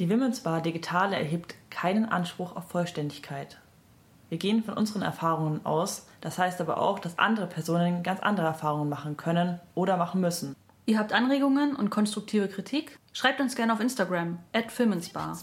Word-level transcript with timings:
Die 0.00 0.08
Women's 0.08 0.40
Bar 0.40 0.62
Digitale 0.62 1.14
erhebt 1.14 1.56
keinen 1.68 2.06
Anspruch 2.06 2.56
auf 2.56 2.70
Vollständigkeit. 2.70 3.58
Wir 4.30 4.38
gehen 4.38 4.64
von 4.64 4.72
unseren 4.72 5.02
Erfahrungen 5.02 5.66
aus, 5.66 6.06
das 6.22 6.38
heißt 6.38 6.58
aber 6.62 6.80
auch, 6.80 7.00
dass 7.00 7.18
andere 7.18 7.46
Personen 7.46 8.02
ganz 8.02 8.18
andere 8.20 8.46
Erfahrungen 8.46 8.88
machen 8.88 9.18
können 9.18 9.60
oder 9.74 9.98
machen 9.98 10.22
müssen. 10.22 10.56
Ihr 10.86 10.98
habt 10.98 11.12
Anregungen 11.12 11.76
und 11.76 11.90
konstruktive 11.90 12.48
Kritik? 12.48 12.98
Schreibt 13.12 13.42
uns 13.42 13.54
gerne 13.54 13.74
auf 13.74 13.80
Instagram, 13.80 14.38
at 14.54 14.72
Filmensbar. 14.72 15.36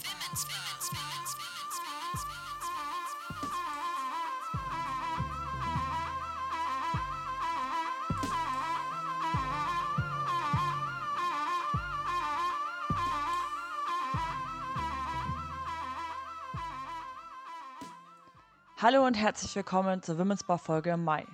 Hallo 18.89 19.05
und 19.05 19.15
herzlich 19.15 19.53
willkommen 19.53 20.01
zur 20.01 20.17
Women's 20.17 20.45
Bar 20.45 20.59
Folge 20.59 20.91
im 20.91 21.03
Mai. 21.03 21.27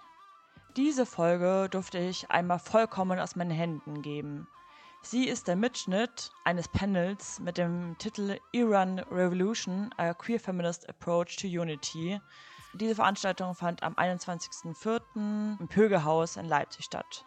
Diese 0.75 1.05
Folge 1.05 1.67
durfte 1.69 1.99
ich 1.99 2.31
einmal 2.31 2.57
vollkommen 2.57 3.19
aus 3.19 3.35
meinen 3.35 3.51
Händen 3.51 4.01
geben. 4.01 4.47
Sie 5.03 5.27
ist 5.27 5.47
der 5.47 5.55
Mitschnitt 5.55 6.31
eines 6.45 6.67
Panels 6.67 7.39
mit 7.39 7.59
dem 7.59 7.95
Titel 7.99 8.39
Iran 8.53 8.97
Revolution, 8.97 9.93
a 9.97 10.15
Queer 10.15 10.39
Feminist 10.39 10.89
Approach 10.89 11.35
to 11.35 11.45
Unity. 11.45 12.19
Diese 12.73 12.95
Veranstaltung 12.95 13.53
fand 13.53 13.83
am 13.83 13.93
21.04. 13.93 15.59
im 15.59 15.67
Pögelhaus 15.67 16.37
in 16.37 16.47
Leipzig 16.47 16.85
statt. 16.85 17.23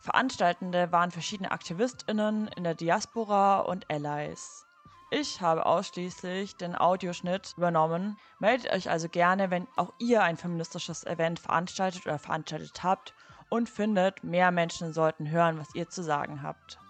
Veranstaltende 0.00 0.92
waren 0.92 1.10
verschiedene 1.10 1.50
AktivistInnen 1.50 2.48
in 2.56 2.64
der 2.64 2.74
Diaspora 2.74 3.60
und 3.60 3.84
Allies. 3.90 4.63
Ich 5.16 5.40
habe 5.40 5.64
ausschließlich 5.64 6.56
den 6.56 6.74
Audioschnitt 6.74 7.54
übernommen. 7.56 8.18
Meldet 8.40 8.72
euch 8.72 8.90
also 8.90 9.08
gerne, 9.08 9.48
wenn 9.48 9.68
auch 9.76 9.92
ihr 10.00 10.24
ein 10.24 10.36
feministisches 10.36 11.04
Event 11.04 11.38
veranstaltet 11.38 12.04
oder 12.04 12.18
veranstaltet 12.18 12.82
habt 12.82 13.14
und 13.48 13.68
findet, 13.68 14.24
mehr 14.24 14.50
Menschen 14.50 14.92
sollten 14.92 15.30
hören, 15.30 15.56
was 15.60 15.72
ihr 15.76 15.88
zu 15.88 16.02
sagen 16.02 16.42
habt. 16.42 16.80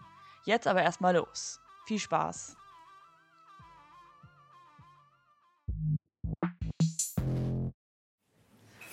Jetzt 0.46 0.66
aber 0.66 0.80
erstmal 0.80 1.14
los. 1.14 1.60
Viel 1.84 1.98
Spaß! 1.98 2.56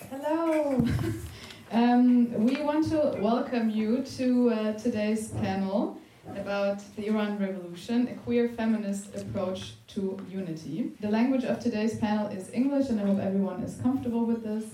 Hello! 0.09 0.83
um, 1.71 2.45
we 2.45 2.61
want 2.65 2.83
to 2.89 3.15
welcome 3.21 3.69
you 3.69 4.03
to 4.17 4.49
uh, 4.49 4.73
today's 4.73 5.29
panel. 5.35 6.00
About 6.27 6.79
the 6.95 7.07
Iran 7.07 7.39
Revolution, 7.39 8.07
a 8.07 8.15
queer 8.15 8.49
feminist 8.49 9.15
approach 9.15 9.73
to 9.87 10.19
unity. 10.29 10.91
The 10.99 11.09
language 11.09 11.43
of 11.43 11.59
today's 11.59 11.97
panel 11.97 12.27
is 12.27 12.49
English, 12.53 12.89
and 12.89 12.99
I 12.99 13.05
hope 13.05 13.19
everyone 13.19 13.61
is 13.63 13.75
comfortable 13.81 14.25
with 14.25 14.43
this 14.43 14.65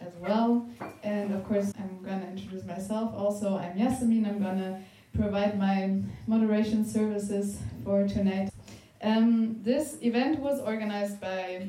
as 0.00 0.12
well. 0.20 0.66
And 1.02 1.32
of 1.34 1.44
course, 1.44 1.72
I'm 1.78 2.02
going 2.02 2.20
to 2.20 2.28
introduce 2.28 2.64
myself 2.64 3.14
also. 3.14 3.56
I'm 3.56 3.76
Yasemin, 3.78 4.26
I'm 4.26 4.42
going 4.42 4.58
to 4.58 4.80
provide 5.14 5.58
my 5.58 6.02
moderation 6.26 6.84
services 6.84 7.58
for 7.84 8.06
tonight. 8.06 8.50
Um, 9.02 9.60
this 9.62 9.98
event 10.02 10.40
was 10.40 10.60
organized 10.60 11.20
by 11.20 11.68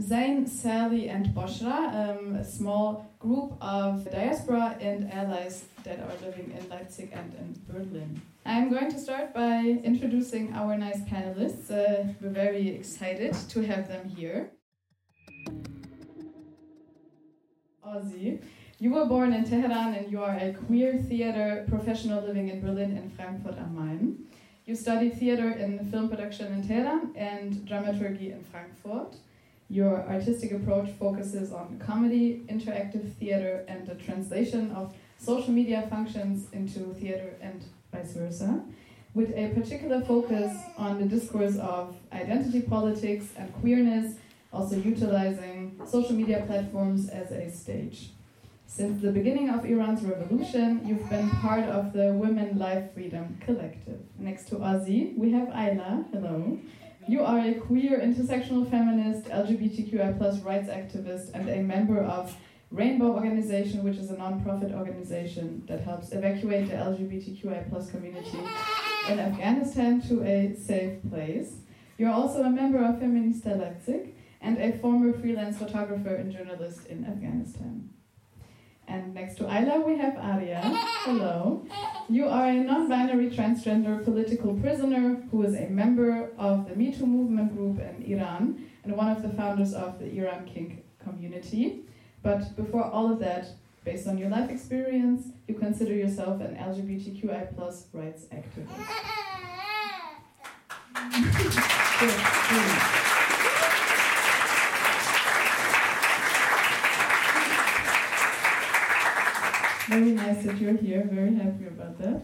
Zain, 0.00 0.46
Sally, 0.46 1.08
and 1.08 1.26
Boshra, 1.34 2.18
um, 2.18 2.36
a 2.36 2.44
small 2.44 3.10
group 3.18 3.54
of 3.60 4.10
diaspora 4.10 4.76
and 4.80 5.12
allies 5.12 5.64
that 5.82 5.98
are 5.98 6.14
living 6.24 6.56
in 6.56 6.68
Leipzig 6.68 7.10
and 7.12 7.34
in 7.34 7.60
Berlin. 7.68 8.22
I'm 8.46 8.70
going 8.70 8.90
to 8.90 8.98
start 8.98 9.34
by 9.34 9.80
introducing 9.84 10.54
our 10.54 10.76
nice 10.76 11.00
panelists. 11.00 11.70
Uh, 11.70 12.14
we're 12.20 12.30
very 12.30 12.68
excited 12.68 13.34
to 13.50 13.60
have 13.60 13.86
them 13.86 14.08
here. 14.08 14.52
Ozi, 17.86 18.42
you 18.78 18.90
were 18.92 19.04
born 19.04 19.34
in 19.34 19.44
Tehran 19.44 19.94
and 19.94 20.10
you 20.10 20.22
are 20.22 20.36
a 20.36 20.54
queer 20.54 20.96
theater 20.96 21.66
professional 21.68 22.24
living 22.24 22.48
in 22.48 22.62
Berlin 22.62 22.96
and 22.96 23.12
Frankfurt 23.12 23.58
am 23.58 23.74
Main. 23.76 24.24
You 24.64 24.74
studied 24.74 25.18
theater 25.18 25.48
and 25.48 25.90
film 25.90 26.08
production 26.08 26.52
in 26.52 26.66
Tehran 26.66 27.12
and 27.16 27.66
dramaturgy 27.66 28.32
in 28.32 28.42
Frankfurt. 28.44 29.16
Your 29.68 30.08
artistic 30.08 30.52
approach 30.52 30.90
focuses 30.98 31.52
on 31.52 31.78
comedy, 31.78 32.42
interactive 32.48 33.12
theater, 33.14 33.64
and 33.68 33.86
the 33.86 33.96
translation 33.96 34.70
of 34.72 34.94
social 35.18 35.52
media 35.52 35.86
functions 35.90 36.48
into 36.52 36.94
theater 36.94 37.36
and 37.42 37.64
vice 37.92 38.12
versa, 38.12 38.62
with 39.14 39.30
a 39.36 39.48
particular 39.54 40.00
focus 40.00 40.56
on 40.76 40.98
the 41.00 41.06
discourse 41.06 41.56
of 41.56 41.96
identity 42.12 42.62
politics 42.62 43.26
and 43.36 43.52
queerness, 43.60 44.14
also 44.52 44.76
utilizing 44.76 45.80
social 45.86 46.12
media 46.12 46.44
platforms 46.46 47.08
as 47.08 47.30
a 47.30 47.50
stage. 47.50 48.10
Since 48.66 49.02
the 49.02 49.10
beginning 49.10 49.50
of 49.50 49.64
Iran's 49.64 50.02
revolution, 50.04 50.80
you've 50.86 51.08
been 51.10 51.28
part 51.28 51.64
of 51.64 51.92
the 51.92 52.12
Women 52.12 52.56
Life 52.56 52.94
Freedom 52.94 53.36
Collective. 53.44 54.00
Next 54.16 54.44
to 54.50 54.56
Ozi, 54.56 55.16
we 55.18 55.32
have 55.32 55.48
Aylar. 55.48 56.04
Hello. 56.12 56.56
You 57.08 57.24
are 57.24 57.40
a 57.40 57.54
queer, 57.54 57.98
intersectional 57.98 58.70
feminist, 58.70 59.28
LGBTQI 59.28 60.44
rights 60.44 60.68
activist, 60.68 61.32
and 61.34 61.48
a 61.48 61.60
member 61.62 62.00
of 62.00 62.36
Rainbow 62.70 63.12
Organization, 63.12 63.82
which 63.82 63.96
is 63.96 64.10
a 64.10 64.16
non-profit 64.16 64.72
organization 64.72 65.64
that 65.66 65.80
helps 65.80 66.12
evacuate 66.12 66.68
the 66.68 66.76
LGBTQI 66.76 67.68
plus 67.68 67.90
community 67.90 68.38
in 69.08 69.18
Afghanistan 69.18 70.00
to 70.02 70.22
a 70.22 70.54
safe 70.54 70.98
place. 71.10 71.56
You're 71.98 72.12
also 72.12 72.42
a 72.44 72.50
member 72.50 72.78
of 72.78 72.96
Feminista 72.96 73.58
Leipzig 73.58 74.14
and 74.40 74.56
a 74.58 74.78
former 74.78 75.12
freelance 75.12 75.58
photographer 75.58 76.14
and 76.14 76.32
journalist 76.32 76.86
in 76.86 77.04
Afghanistan. 77.04 77.90
And 78.86 79.14
next 79.14 79.36
to 79.36 79.44
Aylar, 79.44 79.84
we 79.86 79.98
have 79.98 80.16
Arya. 80.16 80.60
Hello. 81.04 81.64
You 82.08 82.28
are 82.28 82.48
a 82.48 82.54
non 82.54 82.88
binary 82.88 83.30
transgender 83.30 84.02
political 84.04 84.54
prisoner 84.54 85.22
who 85.30 85.42
is 85.42 85.54
a 85.54 85.68
member 85.68 86.30
of 86.38 86.68
the 86.68 86.74
Me 86.74 86.92
Too 86.92 87.06
movement 87.06 87.56
group 87.56 87.78
in 87.78 88.02
Iran 88.04 88.64
and 88.82 88.96
one 88.96 89.08
of 89.08 89.22
the 89.22 89.28
founders 89.28 89.74
of 89.74 89.98
the 89.98 90.06
Iran 90.18 90.44
Kink 90.44 90.84
community. 90.98 91.84
But 92.22 92.54
before 92.56 92.84
all 92.84 93.12
of 93.12 93.18
that, 93.20 93.48
based 93.84 94.06
on 94.06 94.18
your 94.18 94.28
life 94.28 94.50
experience, 94.50 95.28
you 95.48 95.54
consider 95.54 95.94
yourself 95.94 96.40
an 96.40 96.56
LGBTQI 96.56 97.54
plus 97.54 97.86
rights 97.92 98.26
activist. 98.32 98.68
Very 109.90 110.12
nice 110.12 110.44
that 110.44 110.56
you're 110.60 110.76
here. 110.76 111.08
Very 111.10 111.34
happy 111.34 111.66
about 111.66 111.98
that. 111.98 112.22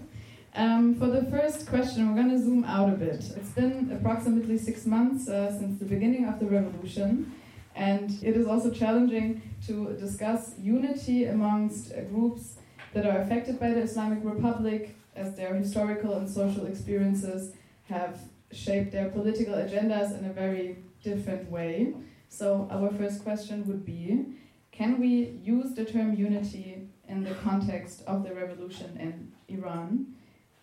Um, 0.55 0.95
for 0.95 1.07
the 1.07 1.25
first 1.31 1.67
question, 1.67 2.09
we're 2.09 2.23
going 2.23 2.31
to 2.31 2.39
zoom 2.39 2.63
out 2.65 2.89
a 2.89 2.93
bit. 2.93 3.25
It's 3.37 3.51
been 3.51 3.91
approximately 3.93 4.57
six 4.57 4.87
months 4.87 5.28
uh, 5.28 5.51
since 5.51 5.81
the 5.81 5.84
beginning 5.84 6.27
of 6.27 6.39
the 6.39 6.47
revolution. 6.47 7.34
And 7.76 8.10
it 8.22 8.37
is 8.37 8.47
also 8.47 8.70
challenging 8.70 9.42
to 9.66 9.92
discuss 9.98 10.54
unity 10.59 11.26
amongst 11.26 11.92
uh, 11.92 12.00
groups 12.00 12.54
that 12.94 13.04
are 13.04 13.20
affected 13.20 13.60
by 13.60 13.70
the 13.70 13.82
Islamic 13.82 14.20
Republic, 14.25 14.97
as 15.14 15.37
their 15.37 15.54
historical 15.54 16.15
and 16.15 16.28
social 16.28 16.66
experiences 16.66 17.54
have 17.88 18.19
shaped 18.50 18.92
their 18.92 19.10
political 19.10 19.54
agendas 19.54 20.19
in 20.19 20.25
a 20.25 20.32
very 20.32 20.78
different 21.03 21.50
way. 21.50 21.94
So, 22.31 22.66
our 22.70 22.91
first 22.91 23.22
question 23.22 23.66
would 23.66 23.84
be 23.84 24.25
Can 24.72 24.98
we 24.98 25.38
use 25.42 25.75
the 25.75 25.84
term 25.84 26.15
unity 26.15 26.88
in 27.09 27.25
the 27.25 27.34
context 27.34 28.03
of 28.06 28.25
the 28.25 28.34
revolution 28.34 28.97
in 28.98 29.32
Iran? 29.54 30.15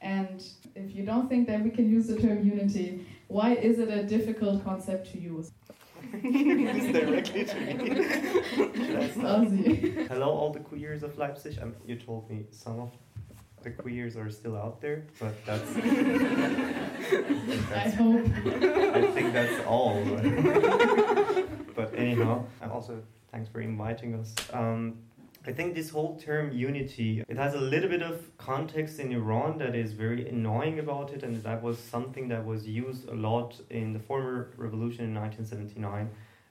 And 0.02 0.44
if 0.76 0.96
you 0.96 1.06
don't 1.06 1.30
think 1.30 1.48
that 1.48 1.64
we 1.64 1.70
can 1.70 1.90
use 1.90 2.08
the 2.08 2.20
term 2.20 2.44
unity, 2.44 3.06
why 3.28 3.54
is 3.54 3.80
it 3.80 3.90
a 3.90 4.04
difficult 4.04 4.64
concept 4.64 5.12
to 5.14 5.20
use? 5.20 5.52
directly 6.22 7.44
to 7.46 7.56
me. 7.60 7.96
Hello, 10.08 10.30
all 10.30 10.52
the 10.52 10.60
queers 10.60 11.02
of 11.02 11.18
Leipzig. 11.18 11.58
Um, 11.60 11.76
you 11.88 11.96
told 11.96 12.30
me 12.30 12.46
some 12.52 12.80
of 12.80 12.92
the 13.64 13.72
queers 13.72 14.16
are 14.16 14.30
still 14.30 14.56
out 14.56 14.80
there, 14.80 15.08
but 15.20 15.34
that's. 15.44 15.76
I, 15.76 15.82
that's, 17.70 17.74
I 17.74 17.90
hope. 17.90 18.26
I 18.96 19.12
think 19.12 19.34
that's 19.34 19.66
all. 19.66 20.04
but 21.76 21.96
anyhow, 21.96 22.46
and 22.62 22.72
also 22.72 23.02
thanks 23.32 23.50
for 23.50 23.62
inviting 23.62 24.14
us. 24.14 24.36
Um, 24.54 25.00
I 25.46 25.52
think 25.52 25.76
this 25.76 25.90
whole 25.90 26.18
term 26.18 26.54
unity, 26.54 27.22
it 27.28 27.36
has 27.36 27.54
a 27.54 27.60
little 27.60 27.90
bit 27.90 28.02
of 28.02 28.38
context 28.38 28.98
in 29.00 29.12
Iran 29.12 29.58
that 29.58 29.76
is 29.76 29.92
very 29.92 30.30
annoying 30.30 30.80
about 30.80 31.12
it, 31.12 31.22
and 31.22 31.36
that 31.44 31.62
was 31.62 31.78
something 31.78 32.30
that 32.30 32.46
was 32.46 32.66
used 32.66 33.10
a 33.10 33.14
lot 33.14 33.60
in 33.70 33.92
the 33.92 34.00
former 34.00 34.52
revolution 34.56 35.04
in 35.04 35.14
1979. 35.14 36.10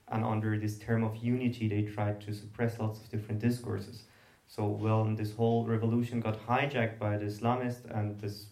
And 0.08 0.24
under 0.24 0.58
this 0.58 0.78
term 0.78 1.04
of 1.04 1.16
unity, 1.16 1.68
they 1.68 1.82
tried 1.82 2.20
to 2.22 2.34
suppress 2.34 2.78
lots 2.78 3.00
of 3.00 3.08
different 3.08 3.40
discourses. 3.40 4.02
So, 4.46 4.66
well, 4.66 5.06
this 5.06 5.32
whole 5.32 5.64
revolution 5.64 6.20
got 6.20 6.46
hijacked 6.46 6.98
by 6.98 7.16
the 7.16 7.24
Islamists, 7.24 7.86
and 7.90 8.20
this 8.20 8.48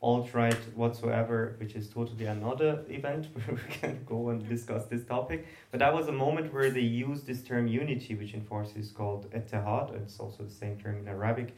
alt-right 0.00 0.76
whatsoever, 0.76 1.56
which 1.58 1.74
is 1.74 1.88
totally 1.88 2.26
another 2.26 2.84
event 2.88 3.26
where 3.32 3.56
we 3.68 3.74
can 3.74 4.04
go 4.06 4.28
and 4.30 4.48
discuss 4.48 4.86
this 4.86 5.04
topic. 5.04 5.46
But 5.70 5.80
that 5.80 5.92
was 5.92 6.08
a 6.08 6.12
moment 6.12 6.52
where 6.52 6.70
they 6.70 6.80
used 6.80 7.26
this 7.26 7.42
term 7.42 7.66
unity, 7.66 8.14
which 8.14 8.34
in 8.34 8.42
Farsi 8.42 8.78
is 8.78 8.92
called 8.92 9.30
ettehad. 9.32 9.94
It's 10.02 10.20
also 10.20 10.44
the 10.44 10.54
same 10.54 10.78
term 10.78 10.98
in 10.98 11.08
Arabic. 11.08 11.56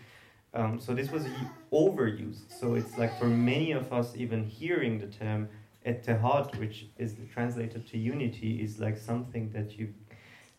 Um, 0.54 0.80
so 0.80 0.94
this 0.94 1.10
was 1.10 1.26
overused. 1.72 2.50
So 2.58 2.74
it's 2.74 2.96
like 2.98 3.18
for 3.18 3.26
many 3.26 3.72
of 3.72 3.92
us, 3.92 4.16
even 4.16 4.44
hearing 4.44 4.98
the 4.98 5.06
term 5.06 5.48
ettehad, 5.86 6.58
which 6.58 6.86
is 6.98 7.16
translated 7.32 7.86
to 7.88 7.98
unity, 7.98 8.62
is 8.62 8.80
like 8.80 8.96
something 8.96 9.50
that 9.52 9.78
you 9.78 9.94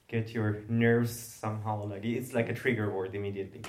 get 0.08 0.34
your 0.34 0.62
nerves 0.68 1.12
somehow 1.12 1.86
like 1.86 2.04
it's 2.04 2.34
like 2.34 2.50
a 2.50 2.54
trigger 2.54 2.92
word 2.92 3.16
immediately. 3.16 3.62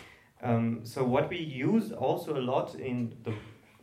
Um, 0.42 0.80
so 0.82 1.04
what 1.04 1.30
we 1.30 1.38
use 1.38 1.92
also 1.92 2.36
a 2.36 2.42
lot 2.42 2.74
in 2.74 3.14
the 3.22 3.32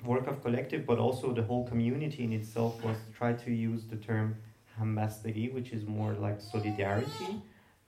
work 0.04 0.28
of 0.28 0.42
collective, 0.42 0.86
but 0.86 0.98
also 0.98 1.34
the 1.34 1.44
whole 1.44 1.68
community 1.68 2.24
in 2.24 2.34
itself 2.34 2.84
was 2.84 2.98
to 3.06 3.12
try 3.18 3.34
to 3.34 3.52
use 3.52 3.86
the 3.86 3.98
term 3.98 4.36
hambastagi, 4.80 5.54
which 5.54 5.72
is 5.72 5.86
more 5.86 6.14
like 6.14 6.40
solidarity, 6.40 7.26
mm-hmm. 7.26 7.38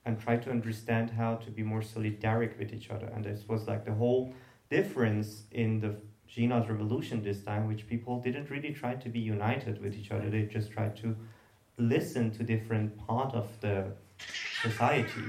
and 0.04 0.20
try 0.20 0.36
to 0.36 0.50
understand 0.50 1.10
how 1.10 1.36
to 1.36 1.50
be 1.50 1.62
more 1.62 1.80
solidaric 1.80 2.58
with 2.58 2.72
each 2.72 2.90
other. 2.90 3.06
And 3.14 3.24
this 3.24 3.48
was 3.48 3.66
like 3.66 3.84
the 3.84 3.94
whole 3.94 4.34
difference 4.70 5.44
in 5.52 5.80
the 5.80 5.94
Jina's 6.28 6.68
revolution 6.68 7.22
this 7.22 7.42
time, 7.42 7.68
which 7.68 7.86
people 7.86 8.20
didn't 8.20 8.48
really 8.50 8.72
try 8.72 8.94
to 8.94 9.08
be 9.08 9.20
united 9.20 9.82
with 9.82 9.94
each 9.94 10.10
other. 10.10 10.30
They 10.30 10.42
just 10.42 10.70
tried 10.72 10.96
to 10.98 11.16
listen 11.78 12.30
to 12.32 12.42
different 12.42 12.96
part 13.06 13.34
of 13.34 13.48
the 13.60 13.92
society, 14.62 15.24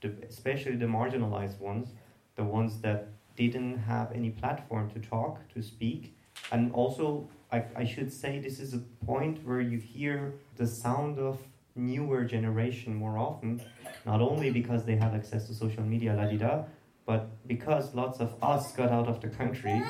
the, 0.00 0.12
especially 0.28 0.76
the 0.76 0.86
marginalized 0.86 1.58
ones, 1.58 1.88
the 2.36 2.44
ones 2.44 2.80
that 2.80 3.08
didn't 3.46 3.78
have 3.78 4.10
any 4.12 4.30
platform 4.30 4.90
to 4.90 4.98
talk, 4.98 5.46
to 5.54 5.62
speak. 5.62 6.16
And 6.50 6.72
also, 6.72 7.28
I, 7.52 7.64
I 7.76 7.84
should 7.84 8.12
say, 8.12 8.38
this 8.38 8.58
is 8.58 8.74
a 8.74 8.78
point 9.06 9.46
where 9.46 9.60
you 9.60 9.78
hear 9.78 10.34
the 10.56 10.66
sound 10.66 11.18
of 11.18 11.38
newer 11.74 12.24
generation 12.24 12.94
more 12.94 13.18
often, 13.18 13.62
not 14.04 14.20
only 14.20 14.50
because 14.50 14.84
they 14.84 14.96
have 14.96 15.14
access 15.14 15.46
to 15.46 15.54
social 15.54 15.84
media, 15.84 16.14
la 16.14 16.26
da, 16.26 16.64
but 17.06 17.28
because 17.46 17.94
lots 17.94 18.20
of 18.20 18.34
us 18.42 18.72
got 18.72 18.90
out 18.90 19.08
of 19.08 19.20
the 19.20 19.28
country 19.28 19.82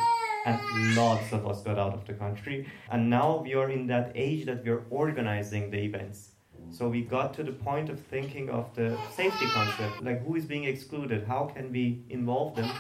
and 0.47 0.95
lots 0.95 1.33
of 1.33 1.47
us 1.47 1.62
got 1.62 1.79
out 1.79 1.95
of 1.95 2.06
the 2.06 2.12
country. 2.12 2.67
And 2.91 3.11
now 3.11 3.43
we 3.43 3.55
are 3.55 3.71
in 3.71 3.87
that 3.89 4.12
age 4.15 4.47
that 4.47 4.65
we 4.65 4.71
are 4.71 4.85
organizing 4.91 5.71
the 5.71 5.79
events. 5.79 6.33
So 6.71 6.89
we 6.89 7.03
got 7.03 7.35
to 7.35 7.43
the 7.43 7.53
point 7.53 7.89
of 7.89 7.99
thinking 7.99 8.50
of 8.50 8.75
the 8.75 8.97
safety 9.17 9.47
concept, 9.49 10.03
like 10.03 10.25
who 10.25 10.37
is 10.37 10.45
being 10.45 10.65
excluded, 10.65 11.25
how 11.27 11.50
can 11.55 11.73
we 11.73 12.05
involve 12.11 12.55
them 12.56 12.71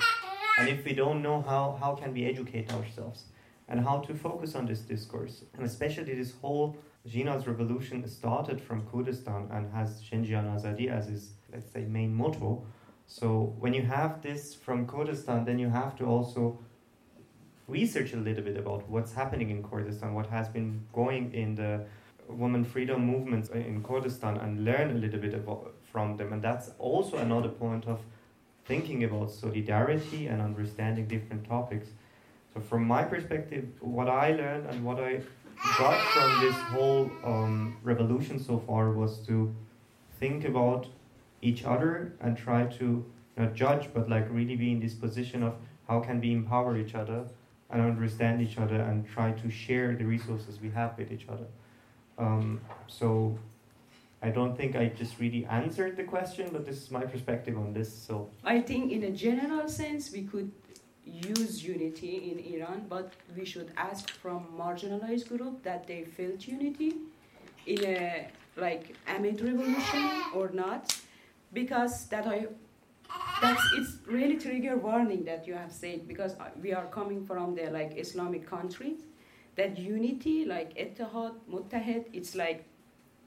and 0.58 0.68
if 0.68 0.84
we 0.84 0.92
don't 0.92 1.22
know 1.22 1.40
how, 1.42 1.78
how 1.80 1.94
can 1.94 2.12
we 2.12 2.24
educate 2.24 2.72
ourselves 2.72 3.24
and 3.68 3.80
how 3.80 3.98
to 4.00 4.14
focus 4.14 4.54
on 4.54 4.66
this 4.66 4.80
discourse? 4.80 5.44
And 5.54 5.64
especially 5.64 6.14
this 6.14 6.32
whole 6.40 6.76
Jina's 7.06 7.46
revolution 7.46 8.06
started 8.08 8.60
from 8.60 8.86
Kurdistan 8.86 9.48
and 9.52 9.72
has 9.72 10.00
Jin 10.00 10.24
Jiyan 10.24 10.54
Azadi 10.54 10.90
as 10.90 11.06
his, 11.06 11.30
let's 11.52 11.70
say, 11.70 11.84
main 11.84 12.12
motto. 12.12 12.66
So 13.06 13.54
when 13.58 13.72
you 13.72 13.82
have 13.82 14.20
this 14.20 14.54
from 14.54 14.86
Kurdistan, 14.86 15.44
then 15.44 15.58
you 15.58 15.70
have 15.70 15.96
to 15.96 16.04
also 16.04 16.58
research 17.68 18.12
a 18.12 18.16
little 18.16 18.42
bit 18.42 18.56
about 18.56 18.88
what's 18.88 19.12
happening 19.12 19.50
in 19.50 19.62
Kurdistan, 19.62 20.12
what 20.14 20.26
has 20.26 20.48
been 20.48 20.84
going 20.92 21.32
in 21.32 21.54
the 21.54 21.84
women 22.26 22.64
freedom 22.64 23.06
movements 23.06 23.48
in 23.50 23.82
Kurdistan, 23.82 24.36
and 24.38 24.64
learn 24.64 24.90
a 24.90 24.94
little 24.94 25.20
bit 25.20 25.34
about, 25.34 25.74
from 25.90 26.16
them. 26.16 26.32
And 26.32 26.42
that's 26.42 26.70
also 26.78 27.18
another 27.18 27.48
point 27.48 27.86
of 27.86 28.00
thinking 28.68 29.02
about 29.04 29.30
solidarity 29.30 30.26
and 30.26 30.40
understanding 30.40 31.08
different 31.08 31.48
topics. 31.48 31.88
So, 32.54 32.60
from 32.60 32.84
my 32.84 33.02
perspective, 33.02 33.64
what 33.80 34.08
I 34.08 34.32
learned 34.32 34.66
and 34.66 34.84
what 34.84 35.00
I 35.00 35.22
got 35.78 35.98
from 36.12 36.40
this 36.40 36.56
whole 36.72 37.10
um, 37.24 37.76
revolution 37.82 38.38
so 38.38 38.58
far 38.58 38.92
was 38.92 39.18
to 39.26 39.52
think 40.20 40.44
about 40.44 40.86
each 41.42 41.64
other 41.64 42.12
and 42.20 42.36
try 42.36 42.66
to 42.78 43.04
not 43.36 43.54
judge, 43.54 43.88
but 43.94 44.08
like 44.08 44.26
really 44.30 44.56
be 44.56 44.72
in 44.72 44.80
this 44.80 44.94
position 44.94 45.42
of 45.42 45.54
how 45.88 46.00
can 46.00 46.20
we 46.20 46.32
empower 46.32 46.76
each 46.76 46.94
other 46.94 47.24
and 47.70 47.80
understand 47.80 48.42
each 48.42 48.58
other 48.58 48.80
and 48.80 49.08
try 49.08 49.32
to 49.32 49.50
share 49.50 49.94
the 49.94 50.04
resources 50.04 50.60
we 50.60 50.70
have 50.70 50.96
with 50.98 51.12
each 51.12 51.26
other. 51.28 51.46
Um, 52.18 52.60
so 52.88 53.38
I 54.20 54.30
don't 54.30 54.56
think 54.56 54.74
I 54.74 54.86
just 54.88 55.18
really 55.20 55.44
answered 55.46 55.96
the 55.96 56.04
question, 56.04 56.48
but 56.52 56.66
this 56.66 56.82
is 56.82 56.90
my 56.90 57.04
perspective 57.04 57.56
on 57.56 57.72
this. 57.72 57.92
So 57.92 58.30
I 58.44 58.60
think, 58.60 58.92
in 58.92 59.04
a 59.04 59.10
general 59.10 59.68
sense, 59.68 60.10
we 60.12 60.22
could 60.22 60.50
use 61.04 61.64
unity 61.64 62.32
in 62.32 62.54
Iran, 62.54 62.86
but 62.88 63.12
we 63.36 63.44
should 63.44 63.72
ask 63.76 64.10
from 64.10 64.48
marginalized 64.58 65.28
group 65.28 65.62
that 65.62 65.86
they 65.86 66.04
felt 66.04 66.46
unity 66.46 66.96
in 67.66 67.84
a 67.84 68.28
like 68.56 68.96
amid 69.06 69.40
revolution 69.40 70.10
or 70.34 70.50
not, 70.50 70.96
because 71.52 72.06
that 72.06 72.26
I 72.26 72.48
that's 73.40 73.62
it's 73.76 73.98
really 74.06 74.36
trigger 74.36 74.76
warning 74.76 75.24
that 75.24 75.46
you 75.46 75.54
have 75.54 75.72
said 75.72 76.06
because 76.08 76.34
we 76.60 76.72
are 76.72 76.86
coming 76.86 77.24
from 77.24 77.54
the 77.54 77.70
like 77.70 77.96
Islamic 77.96 78.46
countries 78.48 79.00
that 79.54 79.78
unity 79.78 80.44
like 80.44 80.76
Ittihad, 80.76 81.34
Muttahid, 81.50 82.06
it's 82.12 82.34
like 82.34 82.64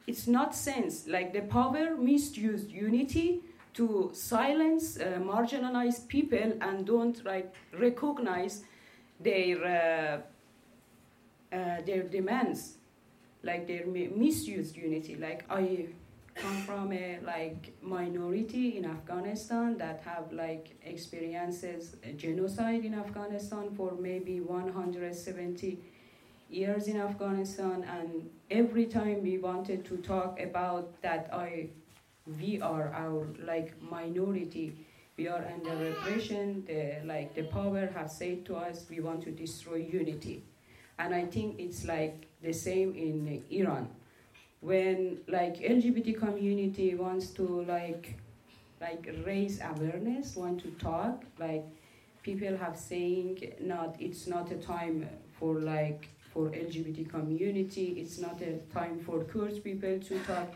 it's 0.07 0.27
not 0.27 0.56
sense. 0.56 1.07
Like 1.07 1.33
the 1.33 1.42
power 1.42 1.95
misused 1.98 2.71
unity 2.71 3.42
to 3.74 4.12
silence 4.13 4.98
uh, 4.98 5.19
marginalized 5.19 6.07
people 6.07 6.53
and 6.62 6.86
don't 6.86 7.24
like 7.25 7.53
recognize 7.80 8.63
their 9.19 10.24
uh, 11.51 11.56
uh, 11.56 11.81
their 11.86 12.03
demands, 12.03 12.77
like 13.44 13.68
their 13.68 13.86
misused 13.86 14.75
unity. 14.75 15.15
Like 15.15 15.45
I 15.50 15.88
come 16.36 16.62
from 16.62 16.94
a 16.94 17.19
like 17.25 17.74
minority 17.81 18.77
in 18.77 18.86
Afghanistan 18.86 19.77
that 19.77 20.01
have 20.06 20.31
like 20.31 20.75
experiences 20.83 21.95
genocide 22.18 22.86
in 22.86 22.94
Afghanistan 22.94 23.69
for 23.75 23.94
maybe 24.00 24.39
170 24.39 25.80
years 26.51 26.88
in 26.88 27.00
Afghanistan, 27.00 27.83
and 27.83 28.30
every 28.50 28.86
time 28.86 29.24
we 29.24 29.38
wanted 29.38 29.86
to 29.86 29.98
talk 29.98 30.39
about 30.39 31.01
that, 31.01 31.30
I, 31.31 31.69
we 32.39 32.62
are 32.62 32.92
our 32.94 33.27
like 33.44 33.81
minority, 33.81 34.75
we 35.18 35.27
are 35.27 35.45
under 35.53 35.75
repression. 35.75 36.63
The 36.68 37.06
like 37.06 37.33
the 37.36 37.44
power 37.44 37.89
have 37.95 38.12
said 38.12 38.45
to 38.45 38.56
us, 38.56 38.86
we 38.89 39.00
want 39.00 39.24
to 39.24 39.31
destroy 39.31 39.77
unity, 39.77 40.44
and 41.00 41.15
I 41.15 41.25
think 41.25 41.59
it's 41.59 41.86
like 41.86 42.27
the 42.44 42.54
same 42.54 42.94
in 42.95 43.44
Iran, 43.50 43.89
when 44.59 45.19
like 45.28 45.57
LGBT 45.57 46.19
community 46.19 46.95
wants 46.95 47.28
to 47.31 47.64
like 47.68 48.18
like 48.80 49.09
raise 49.26 49.59
awareness, 49.61 50.35
want 50.35 50.61
to 50.64 50.71
talk, 50.71 51.23
like 51.40 51.64
people 52.23 52.56
have 52.57 52.78
saying 52.78 53.54
not 53.59 53.95
it's 53.99 54.28
not 54.28 54.52
a 54.52 54.56
time 54.56 55.07
for 55.40 55.56
like 55.59 56.09
for 56.33 56.50
LGBT 56.50 57.09
community. 57.09 57.95
It's 58.00 58.19
not 58.19 58.42
a 58.42 58.57
time 58.73 59.00
for 59.00 59.23
Kurds 59.23 59.59
people 59.59 60.00
to 60.00 60.19
talk. 60.19 60.54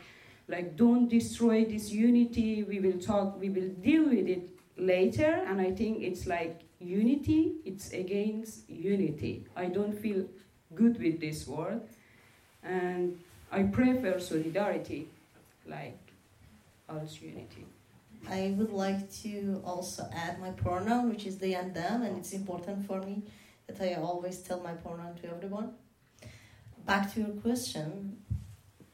Like, 0.47 0.75
don't 0.75 1.09
destroy 1.09 1.65
this 1.65 1.91
unity. 1.91 2.63
We 2.63 2.79
will 2.79 2.99
talk. 2.99 3.39
We 3.39 3.49
will 3.49 3.69
deal 3.69 4.05
with 4.05 4.27
it 4.27 4.49
later. 4.77 5.43
And 5.47 5.59
I 5.59 5.71
think 5.71 6.03
it's 6.03 6.27
like 6.27 6.61
unity. 6.79 7.55
It's 7.65 7.91
against 7.91 8.69
unity. 8.69 9.45
I 9.55 9.65
don't 9.65 9.97
feel 9.97 10.25
good 10.75 11.01
with 11.01 11.19
this 11.19 11.47
word, 11.47 11.81
and 12.63 13.17
I 13.51 13.63
prefer 13.63 14.19
solidarity, 14.19 15.07
like 15.67 15.97
else 16.89 17.19
unity. 17.21 17.65
I 18.27 18.53
would 18.57 18.71
like 18.71 19.11
to 19.23 19.61
also 19.63 20.09
add 20.13 20.39
my 20.41 20.49
pronoun, 20.49 21.09
which 21.09 21.25
is 21.25 21.37
they 21.37 21.53
and 21.53 21.73
them, 21.73 22.01
and 22.01 22.17
it's 22.17 22.33
important 22.33 22.85
for 22.87 23.01
me 23.01 23.21
that 23.67 23.81
I 23.81 23.95
always 23.95 24.39
tell 24.39 24.59
my 24.59 24.73
pronoun 24.73 25.15
to 25.21 25.29
everyone. 25.29 25.73
Back 26.85 27.13
to 27.13 27.21
your 27.21 27.29
question, 27.41 28.17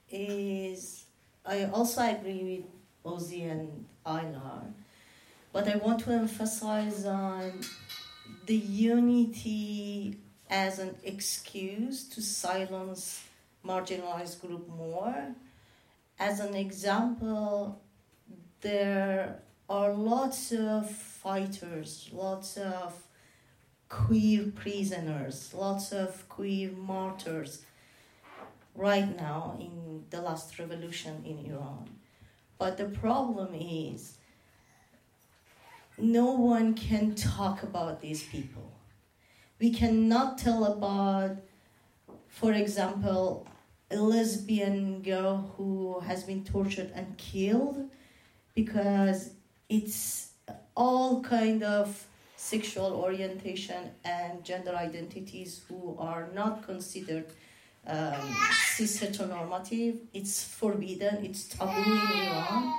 is 0.09 1.05
I 1.45 1.65
also 1.65 2.01
agree 2.01 2.65
with 3.03 3.13
Ozi 3.13 3.49
and 3.49 3.85
Aylar, 4.05 4.73
but 5.51 5.67
I 5.67 5.77
want 5.77 6.01
to 6.01 6.11
emphasize 6.11 7.05
on 7.05 7.61
the 8.45 8.55
unity 8.55 10.17
as 10.49 10.79
an 10.79 10.95
excuse 11.03 12.07
to 12.09 12.21
silence 12.21 13.23
marginalized 13.65 14.41
group 14.41 14.67
more. 14.67 15.33
As 16.19 16.39
an 16.39 16.55
example, 16.55 17.81
there 18.61 19.39
are 19.69 19.93
lots 19.93 20.51
of 20.51 20.89
fighters, 20.89 22.09
lots 22.13 22.57
of 22.57 22.93
queer 23.91 24.51
prisoners, 24.55 25.53
lots 25.53 25.93
of 25.93 26.29
queer 26.29 26.71
martyrs 26.71 27.63
right 28.75 29.15
now 29.17 29.57
in 29.60 30.05
the 30.10 30.21
last 30.21 30.57
revolution 30.60 31.24
in 31.25 31.39
Iran. 31.51 31.89
But 32.60 32.77
the 32.77 32.86
problem 32.86 33.53
is, 33.55 34.17
no 35.98 36.31
one 36.33 36.74
can 36.74 37.15
talk 37.15 37.63
about 37.63 38.01
these 38.01 38.24
people 38.24 38.71
We 39.60 39.71
cannot 39.74 40.38
tell 40.39 40.65
about, 40.65 41.38
for 42.29 42.53
example, 42.53 43.48
a 43.91 43.98
lesbian 43.98 45.01
girl 45.03 45.53
who 45.57 46.00
has 46.01 46.24
been 46.24 46.43
tortured 46.43 46.91
and 46.95 47.17
killed 47.17 47.89
because 48.55 49.31
it's 49.69 50.31
all 50.75 51.21
kind 51.24 51.63
of 51.63 52.07
sexual 52.41 52.93
orientation 53.05 53.91
and 54.03 54.43
gender 54.43 54.75
identities 54.75 55.62
who 55.67 55.95
are 56.00 56.27
not 56.33 56.63
considered 56.65 57.27
um, 57.86 58.36
cis 58.74 59.00
heteronormative. 59.00 60.00
It's 60.12 60.43
forbidden, 60.43 61.24
it's 61.24 61.43
taboo 61.50 61.91
in 61.91 62.00
Iran. 62.25 62.74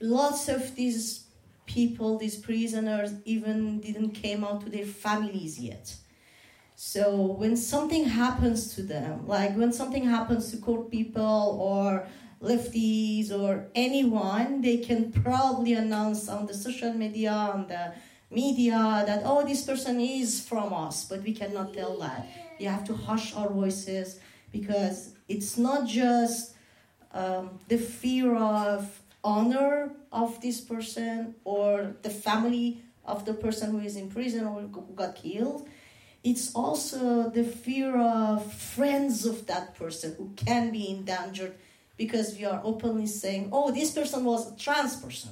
Lots 0.00 0.48
of 0.48 0.74
these 0.76 1.24
people, 1.64 2.18
these 2.18 2.36
prisoners, 2.36 3.10
even 3.24 3.80
didn't 3.80 4.10
came 4.10 4.44
out 4.44 4.60
to 4.64 4.68
their 4.68 4.84
families 4.84 5.58
yet. 5.58 5.96
So 6.76 7.24
when 7.40 7.56
something 7.56 8.04
happens 8.04 8.74
to 8.74 8.82
them, 8.82 9.26
like 9.26 9.56
when 9.56 9.72
something 9.72 10.04
happens 10.04 10.50
to 10.50 10.58
Kurd 10.58 10.90
people 10.90 11.58
or 11.58 12.06
lefties 12.42 13.32
or 13.32 13.68
anyone, 13.74 14.60
they 14.60 14.76
can 14.76 15.10
probably 15.10 15.72
announce 15.72 16.28
on 16.28 16.44
the 16.44 16.52
social 16.52 16.92
media, 16.92 17.32
on 17.32 17.66
the 17.68 17.94
media 18.34 19.04
that, 19.06 19.22
oh, 19.24 19.44
this 19.44 19.64
person 19.64 20.00
is 20.00 20.40
from 20.40 20.72
us, 20.72 21.04
but 21.04 21.22
we 21.22 21.32
cannot 21.32 21.72
tell 21.72 21.98
that. 21.98 22.26
We 22.58 22.66
have 22.66 22.84
to 22.86 22.94
hush 22.94 23.34
our 23.34 23.48
voices 23.48 24.20
because 24.52 25.14
it's 25.28 25.56
not 25.56 25.86
just 25.86 26.54
um, 27.12 27.58
the 27.68 27.78
fear 27.78 28.36
of 28.36 29.00
honor 29.22 29.92
of 30.12 30.40
this 30.40 30.60
person 30.60 31.34
or 31.44 31.94
the 32.02 32.10
family 32.10 32.82
of 33.04 33.24
the 33.24 33.34
person 33.34 33.70
who 33.72 33.80
is 33.80 33.96
in 33.96 34.10
prison 34.10 34.46
or 34.46 34.62
got 34.94 35.16
killed. 35.16 35.68
It's 36.22 36.54
also 36.54 37.28
the 37.30 37.44
fear 37.44 37.98
of 38.00 38.50
friends 38.52 39.26
of 39.26 39.46
that 39.46 39.74
person 39.74 40.14
who 40.16 40.32
can 40.36 40.70
be 40.70 40.88
endangered 40.88 41.54
because 41.96 42.36
we 42.36 42.44
are 42.44 42.60
openly 42.64 43.06
saying, 43.06 43.50
oh, 43.52 43.70
this 43.70 43.90
person 43.90 44.24
was 44.24 44.52
a 44.52 44.56
trans 44.56 44.96
person. 44.96 45.30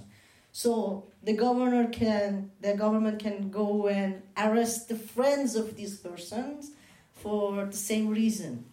So 0.53 1.05
the 1.23 1.33
governor 1.33 1.89
can, 1.89 2.51
the 2.61 2.75
government 2.75 3.19
can 3.19 3.51
go 3.51 3.89
and 3.89 4.23
arrest 4.37 4.89
the 4.89 4.97
friends 4.97 5.57
of 5.57 5.77
these 5.77 5.97
persons 5.97 6.73
for 7.15 7.65
the 7.65 7.77
same 7.77 8.09
reason 8.09 8.67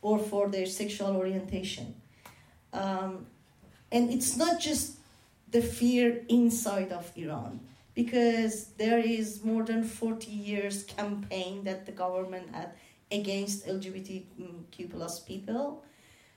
or 0.00 0.18
for 0.18 0.48
their 0.48 0.66
sexual 0.66 1.16
orientation. 1.16 1.94
Um, 2.72 3.26
and 3.90 4.10
it's 4.10 4.36
not 4.36 4.60
just 4.60 4.98
the 5.50 5.62
fear 5.62 6.24
inside 6.28 6.92
of 6.92 7.10
Iran, 7.16 7.60
because 7.94 8.66
there 8.76 8.98
is 8.98 9.44
more 9.44 9.62
than 9.62 9.84
40 9.84 10.30
years 10.30 10.82
campaign 10.82 11.64
that 11.64 11.86
the 11.86 11.92
government 11.92 12.54
had 12.54 12.70
against 13.10 13.66
LGBTQ 13.66 14.90
plus 14.90 15.20
people. 15.20 15.84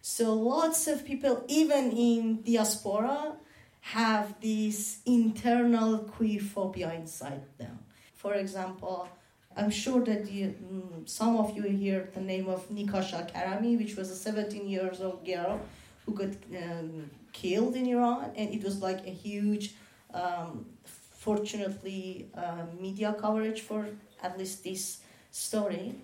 So 0.02 0.34
lots 0.34 0.88
of 0.88 1.04
people, 1.04 1.44
even 1.48 1.92
in 1.92 2.44
diaspora, 2.44 3.34
have 3.82 4.40
this 4.42 5.00
internal 5.06 6.00
queer 6.00 6.40
phobia 6.40 6.94
inside 6.94 7.44
them. 7.58 7.80
For 8.16 8.34
example, 8.34 9.08
I'm 9.56 9.70
sure 9.70 10.04
that 10.06 10.30
you, 10.32 10.54
mm, 10.64 11.08
some 11.10 11.38
of 11.38 11.56
you 11.56 11.64
hear 11.64 12.10
the 12.14 12.22
name 12.22 12.48
of 12.48 12.70
Nika 12.70 12.98
Shakarami, 13.02 13.78
which 13.78 13.96
was 13.96 14.12
a 14.12 14.16
17 14.16 14.68
years 14.68 15.02
old 15.02 15.26
girl 15.26 15.60
who 16.06 16.14
got 16.14 16.30
um, 16.56 17.10
killed 17.34 17.76
in 17.76 17.88
Iran, 17.88 18.32
and 18.36 18.54
it 18.54 18.64
was 18.64 18.82
like 18.82 19.06
a 19.08 19.10
huge, 19.12 19.74
um, 20.14 20.66
fortunately, 20.86 22.30
uh, 22.36 22.66
media 22.80 23.16
coverage 23.20 23.62
for 23.62 23.88
at 24.22 24.38
least 24.38 24.64
this 24.64 25.00
story. 25.32 25.96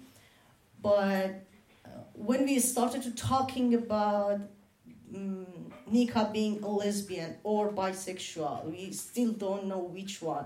But 0.81 1.43
uh, 1.85 1.89
when 2.13 2.45
we 2.45 2.59
started 2.59 3.03
to 3.03 3.11
talking 3.11 3.73
about 3.75 4.41
um, 5.15 5.72
Nika 5.91 6.29
being 6.31 6.63
a 6.63 6.67
lesbian 6.67 7.35
or 7.43 7.71
bisexual, 7.71 8.65
we 8.71 8.91
still 8.91 9.31
don't 9.31 9.65
know 9.65 9.79
which 9.79 10.21
one. 10.21 10.45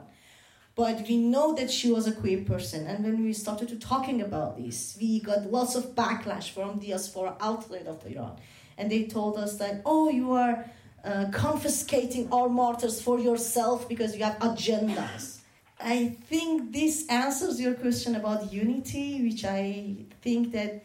But 0.75 1.07
we 1.07 1.17
know 1.17 1.55
that 1.55 1.71
she 1.71 1.91
was 1.91 2.05
a 2.05 2.11
queer 2.11 2.43
person. 2.43 2.85
And 2.85 3.03
when 3.03 3.23
we 3.23 3.33
started 3.33 3.67
to 3.69 3.79
talking 3.79 4.21
about 4.21 4.57
this 4.57 4.97
we 4.99 5.19
got 5.19 5.51
lots 5.51 5.75
of 5.75 5.95
backlash 5.95 6.49
from 6.51 6.79
the 6.79 6.87
diaspora 6.87 7.35
outlet 7.39 7.87
of 7.87 8.05
iran. 8.05 8.37
And 8.77 8.91
they 8.91 9.05
told 9.05 9.37
us 9.37 9.57
that 9.57 9.81
oh 9.85 10.09
you 10.09 10.33
are 10.33 10.65
uh, 11.03 11.25
confiscating 11.31 12.31
our 12.31 12.49
martyrs 12.49 13.01
for 13.01 13.19
yourself 13.19 13.87
because 13.89 14.15
you 14.15 14.23
have 14.23 14.37
agendas. 14.39 15.39
I 15.79 16.17
think 16.29 16.73
this 16.73 17.07
answers 17.07 17.61
your 17.61 17.75
question 17.75 18.15
about 18.15 18.51
unity 18.51 19.21
which 19.21 19.45
i 19.45 19.95
think 20.21 20.51
that 20.51 20.83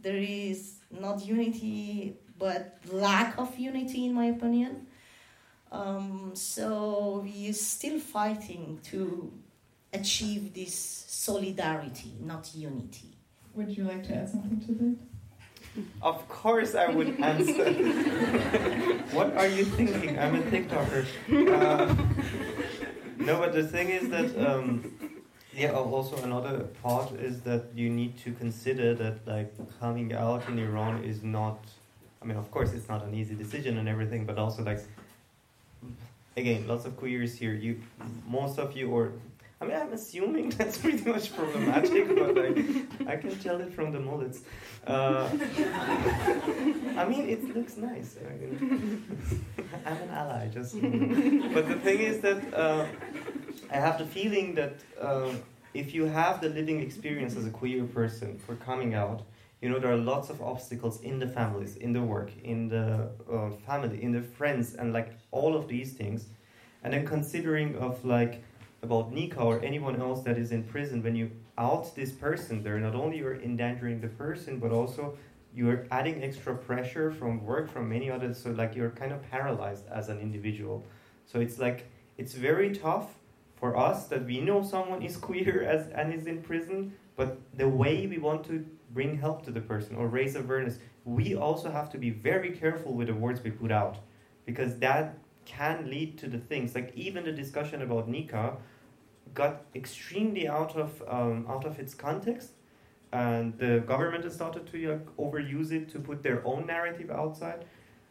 there 0.00 0.16
is 0.16 0.76
not 0.90 1.24
unity 1.24 2.16
but 2.40 2.78
lack 2.90 3.38
of 3.38 3.56
unity 3.58 4.00
in 4.06 4.12
my 4.12 4.26
opinion 4.36 4.86
um, 5.72 6.32
so 6.34 7.20
we 7.24 7.48
are 7.50 7.52
still 7.52 8.00
fighting 8.00 8.80
to 8.90 9.32
achieve 9.92 10.52
this 10.54 10.74
solidarity, 10.74 12.12
not 12.20 12.50
unity. 12.54 13.16
Would 13.54 13.76
you 13.76 13.84
like 13.84 14.04
to 14.08 14.14
add 14.14 14.28
something 14.28 14.60
to 14.66 14.72
that? 14.72 14.96
Of 16.02 16.28
course, 16.28 16.74
I 16.74 16.88
would 16.88 17.20
answer. 17.32 17.72
what 19.16 19.36
are 19.36 19.46
you 19.46 19.64
thinking? 19.64 20.18
I'm 20.18 20.34
a 20.36 20.42
TikToker. 20.42 21.04
Uh, 21.30 21.94
no, 23.18 23.38
but 23.38 23.52
the 23.52 23.62
thing 23.62 23.90
is 23.90 24.08
that, 24.08 24.36
um, 24.44 24.92
yeah, 25.54 25.72
also 25.72 26.16
another 26.22 26.60
part 26.82 27.12
is 27.12 27.42
that 27.42 27.66
you 27.74 27.90
need 27.90 28.18
to 28.24 28.32
consider 28.32 28.94
that, 28.94 29.26
like, 29.26 29.52
coming 29.78 30.12
out 30.14 30.48
in 30.48 30.58
Iran 30.58 31.04
is 31.04 31.22
not, 31.22 31.64
I 32.22 32.26
mean, 32.26 32.36
of 32.36 32.50
course, 32.50 32.72
it's 32.72 32.88
not 32.88 33.02
an 33.04 33.14
easy 33.14 33.34
decision 33.34 33.78
and 33.78 33.88
everything, 33.88 34.26
but 34.26 34.38
also, 34.38 34.62
like, 34.62 34.80
again, 36.36 36.66
lots 36.68 36.84
of 36.84 36.96
queers 36.96 37.34
here. 37.36 37.54
You, 37.54 37.80
most 38.26 38.58
of 38.58 38.76
you, 38.76 38.90
or 38.90 39.12
I 39.62 39.66
mean, 39.66 39.76
I'm 39.76 39.92
assuming 39.92 40.50
that's 40.58 40.78
pretty 40.78 41.08
much 41.08 41.34
problematic, 41.36 42.08
but 42.16 42.34
like, 42.34 42.58
I 43.06 43.16
can 43.16 43.38
tell 43.40 43.60
it 43.60 43.72
from 43.74 43.92
the 43.92 44.00
mullets. 44.00 44.40
Uh, 44.86 45.28
I 46.96 47.06
mean, 47.08 47.28
it 47.28 47.54
looks 47.54 47.76
nice. 47.76 48.16
I 49.86 49.90
am 49.90 49.96
an 50.02 50.10
ally, 50.10 50.48
just. 50.48 50.74
But 50.80 51.68
the 51.68 51.78
thing 51.82 51.98
is 52.00 52.20
that 52.20 52.54
uh, 52.54 52.86
I 53.70 53.76
have 53.76 53.98
the 53.98 54.06
feeling 54.06 54.54
that 54.54 54.76
uh, 54.98 55.30
if 55.74 55.94
you 55.94 56.06
have 56.06 56.40
the 56.40 56.48
living 56.48 56.80
experience 56.80 57.36
as 57.36 57.46
a 57.46 57.50
queer 57.50 57.84
person 57.84 58.38
for 58.38 58.56
coming 58.56 58.94
out, 58.94 59.22
you 59.60 59.68
know 59.68 59.78
there 59.78 59.92
are 59.92 59.96
lots 59.96 60.30
of 60.30 60.40
obstacles 60.40 61.00
in 61.02 61.18
the 61.18 61.26
families, 61.26 61.76
in 61.76 61.92
the 61.92 62.02
work, 62.02 62.30
in 62.42 62.68
the 62.68 63.10
uh, 63.30 63.50
family, 63.66 64.02
in 64.02 64.12
the 64.12 64.22
friends, 64.22 64.74
and 64.74 64.92
like 64.92 65.12
all 65.30 65.54
of 65.54 65.68
these 65.68 65.92
things 65.92 66.26
and 66.82 66.92
then 66.92 67.06
considering 67.06 67.76
of 67.76 68.04
like 68.04 68.42
about 68.82 69.12
Nika 69.12 69.40
or 69.40 69.62
anyone 69.62 70.00
else 70.00 70.22
that 70.22 70.38
is 70.38 70.52
in 70.52 70.64
prison, 70.64 71.02
when 71.02 71.14
you 71.14 71.30
out 71.58 71.94
this 71.94 72.10
person 72.10 72.62
there, 72.62 72.78
not 72.78 72.94
only 72.94 73.18
you're 73.18 73.40
endangering 73.40 74.00
the 74.00 74.08
person, 74.08 74.58
but 74.58 74.70
also 74.70 75.18
you're 75.54 75.86
adding 75.90 76.22
extra 76.22 76.54
pressure 76.54 77.10
from 77.10 77.44
work, 77.44 77.70
from 77.70 77.88
many 77.88 78.10
others. 78.10 78.42
So 78.42 78.50
like 78.50 78.74
you're 78.74 78.90
kind 78.90 79.12
of 79.12 79.22
paralyzed 79.30 79.86
as 79.88 80.08
an 80.08 80.18
individual. 80.20 80.84
So 81.26 81.40
it's 81.40 81.58
like 81.58 81.90
it's 82.16 82.32
very 82.32 82.74
tough 82.74 83.14
for 83.56 83.76
us 83.76 84.06
that 84.08 84.24
we 84.24 84.40
know 84.40 84.62
someone 84.62 85.02
is 85.02 85.16
queer 85.28 85.62
as 85.62 85.88
and 85.88 86.14
is 86.14 86.26
in 86.26 86.42
prison, 86.42 86.94
but 87.16 87.38
the 87.54 87.68
way 87.68 88.06
we 88.06 88.16
want 88.16 88.44
to 88.46 88.64
bring 88.92 89.18
help 89.18 89.44
to 89.44 89.50
the 89.50 89.60
person 89.60 89.96
or 89.96 90.08
raise 90.08 90.36
awareness, 90.36 90.78
we 91.04 91.34
also 91.34 91.70
have 91.70 91.90
to 91.90 91.98
be 91.98 92.10
very 92.10 92.50
careful 92.50 92.92
with 92.92 93.08
the 93.08 93.14
words 93.14 93.42
we 93.42 93.50
put 93.50 93.72
out 93.72 93.98
because 94.46 94.78
that 94.78 95.16
can 95.44 95.88
lead 95.88 96.18
to 96.18 96.28
the 96.28 96.38
things 96.38 96.74
like 96.74 96.92
even 96.94 97.24
the 97.24 97.32
discussion 97.32 97.82
about 97.82 98.08
Nika 98.08 98.56
got 99.34 99.62
extremely 99.74 100.48
out 100.48 100.76
of 100.76 101.02
um, 101.08 101.46
out 101.48 101.64
of 101.64 101.78
its 101.78 101.94
context, 101.94 102.50
and 103.12 103.56
the 103.58 103.82
government 103.86 104.24
has 104.24 104.34
started 104.34 104.66
to 104.72 104.90
like, 104.90 105.16
overuse 105.16 105.72
it 105.72 105.88
to 105.90 105.98
put 105.98 106.22
their 106.22 106.44
own 106.46 106.66
narrative 106.66 107.10
outside, 107.10 107.64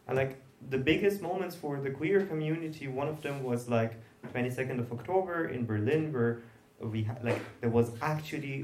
and 0.06 0.16
like 0.16 0.40
the 0.70 0.78
biggest 0.78 1.22
moments 1.22 1.56
for 1.56 1.80
the 1.80 1.90
queer 1.90 2.26
community, 2.26 2.88
one 2.88 3.08
of 3.08 3.22
them 3.22 3.42
was 3.42 3.68
like 3.68 3.94
22nd 4.34 4.78
of 4.78 4.92
October 4.92 5.48
in 5.48 5.64
Berlin, 5.64 6.12
where 6.12 6.42
we 6.80 7.02
ha- 7.02 7.16
like 7.22 7.40
there 7.60 7.70
was 7.70 7.90
actually 8.00 8.62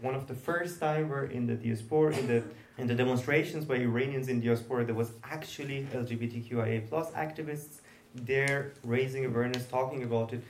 one 0.00 0.14
of 0.14 0.26
the 0.26 0.34
first 0.34 0.78
time 0.80 1.08
where 1.08 1.24
in 1.24 1.46
the 1.46 1.54
diaspora 1.54 2.16
in 2.16 2.26
the 2.28 2.42
in 2.78 2.86
the 2.86 2.94
demonstrations 2.94 3.64
by 3.64 3.76
Iranians 3.76 4.28
in 4.28 4.40
diaspora 4.40 4.84
there 4.84 4.94
was 4.94 5.12
actually 5.24 5.86
LGBTQIA 5.92 6.88
plus 6.88 7.10
activists 7.10 7.80
there 8.14 8.72
raising 8.84 9.24
awareness, 9.24 9.66
talking 9.66 10.02
about 10.02 10.32
it, 10.32 10.42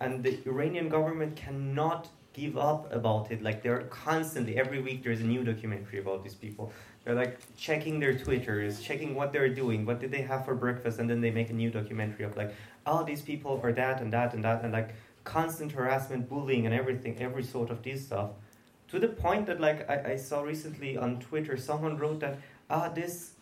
and 0.00 0.22
the 0.22 0.38
Iranian 0.46 0.88
government 0.88 1.36
cannot 1.36 2.08
give 2.32 2.56
up 2.56 2.92
about 2.92 3.30
it. 3.30 3.42
Like 3.42 3.62
they're 3.62 3.82
constantly, 3.82 4.56
every 4.56 4.80
week 4.80 5.02
there's 5.04 5.20
a 5.20 5.24
new 5.24 5.44
documentary 5.44 5.98
about 5.98 6.22
these 6.22 6.34
people. 6.34 6.72
They're 7.04 7.14
like 7.14 7.38
checking 7.56 7.98
their 8.00 8.16
Twitters, 8.16 8.80
checking 8.80 9.14
what 9.14 9.32
they're 9.32 9.48
doing, 9.48 9.84
what 9.84 10.00
did 10.00 10.10
they 10.10 10.22
have 10.22 10.44
for 10.44 10.54
breakfast, 10.54 10.98
and 10.98 11.10
then 11.10 11.20
they 11.20 11.30
make 11.30 11.50
a 11.50 11.52
new 11.52 11.70
documentary 11.70 12.24
of 12.24 12.36
like, 12.36 12.54
oh, 12.86 13.04
these 13.04 13.20
people 13.20 13.60
are 13.62 13.72
that 13.72 14.00
and 14.00 14.12
that 14.12 14.34
and 14.34 14.44
that, 14.44 14.62
and 14.62 14.72
like 14.72 14.94
constant 15.24 15.72
harassment, 15.72 16.28
bullying, 16.28 16.66
and 16.66 16.74
everything, 16.74 17.16
every 17.20 17.42
sort 17.42 17.70
of 17.70 17.82
this 17.82 18.06
stuff, 18.06 18.30
to 18.88 18.98
the 18.98 19.08
point 19.08 19.46
that 19.46 19.60
like 19.60 19.88
I, 19.90 20.12
I 20.12 20.16
saw 20.16 20.42
recently 20.42 20.96
on 20.96 21.20
Twitter, 21.20 21.56
someone 21.56 21.96
wrote 21.98 22.20
that 22.20 22.38
ah 22.70 22.88
this 22.88 23.32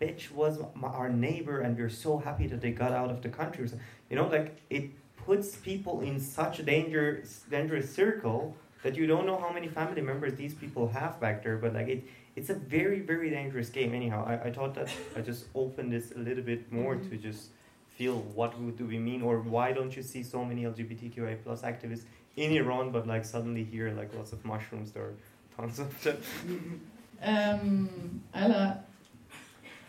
bitch 0.00 0.30
was 0.32 0.58
my, 0.74 0.88
our 0.88 1.08
neighbor 1.08 1.60
and 1.60 1.76
we're 1.78 1.88
so 1.88 2.18
happy 2.18 2.46
that 2.48 2.60
they 2.60 2.72
got 2.72 2.92
out 2.92 3.10
of 3.10 3.22
the 3.22 3.28
country. 3.28 3.68
You 4.10 4.16
know, 4.16 4.26
like 4.28 4.56
it 4.70 4.90
puts 5.16 5.56
people 5.56 6.00
in 6.00 6.18
such 6.18 6.58
a 6.58 6.62
danger, 6.62 7.22
dangerous 7.50 7.94
circle 7.94 8.56
that 8.82 8.96
you 8.96 9.06
don't 9.06 9.26
know 9.26 9.38
how 9.38 9.52
many 9.52 9.68
family 9.68 10.02
members 10.02 10.34
these 10.34 10.54
people 10.54 10.88
have 10.88 11.20
back 11.20 11.44
there. 11.44 11.56
But 11.56 11.74
like 11.74 11.88
it, 11.88 12.04
it's 12.34 12.50
a 12.50 12.54
very, 12.54 13.00
very 13.00 13.30
dangerous 13.30 13.68
game. 13.70 13.94
Anyhow, 13.94 14.24
I, 14.26 14.48
I 14.48 14.52
thought 14.52 14.74
that 14.74 14.88
I 15.16 15.20
just 15.20 15.44
opened 15.54 15.92
this 15.92 16.12
a 16.12 16.18
little 16.18 16.42
bit 16.42 16.70
more 16.72 16.96
Mhm. 16.96 17.08
to 17.10 17.16
just 17.16 17.50
feel 17.96 18.16
what 18.34 18.52
do 18.76 18.84
we 18.84 18.98
mean 18.98 19.22
or 19.22 19.40
why 19.40 19.72
don't 19.72 19.96
you 19.96 20.02
see 20.02 20.22
so 20.22 20.44
many 20.44 20.62
LGBTQIA 20.64 21.42
plus 21.44 21.62
activists 21.62 22.04
in 22.36 22.52
Iran, 22.52 22.90
but 22.90 23.06
like 23.06 23.24
suddenly 23.24 23.64
here 23.64 23.90
like 23.90 24.14
lots 24.14 24.32
of 24.32 24.44
mushrooms 24.44 24.92
there, 24.92 25.04
are 25.04 25.14
tons 25.56 25.78
of 25.78 26.02
them. 26.02 26.80
Um, 27.22 28.22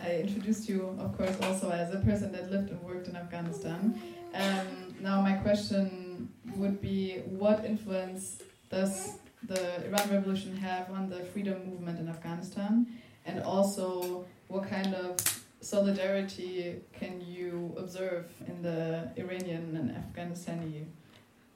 I 0.03 0.17
introduced 0.17 0.67
you, 0.67 0.95
of 0.99 1.17
course, 1.17 1.35
also 1.41 1.69
as 1.69 1.93
a 1.93 1.99
person 1.99 2.31
that 2.33 2.51
lived 2.51 2.69
and 2.69 2.81
worked 2.83 3.07
in 3.07 3.15
Afghanistan. 3.15 3.99
Um, 4.33 4.95
now, 4.99 5.21
my 5.21 5.33
question 5.33 6.29
would 6.57 6.81
be 6.81 7.19
what 7.25 7.63
influence 7.63 8.39
does 8.69 9.13
the 9.43 9.85
Iran 9.87 10.09
Revolution 10.09 10.57
have 10.57 10.91
on 10.91 11.09
the 11.09 11.21
freedom 11.25 11.65
movement 11.69 11.99
in 11.99 12.09
Afghanistan? 12.09 12.85
And 13.25 13.41
also, 13.43 14.25
what 14.49 14.69
kind 14.69 14.93
of 14.93 15.15
solidarity 15.63 16.81
can 16.91 17.21
you 17.21 17.73
observe 17.77 18.25
in 18.47 18.61
the 18.61 19.11
Iranian 19.17 19.75
and 19.77 19.91
Afghanistani 19.91 20.85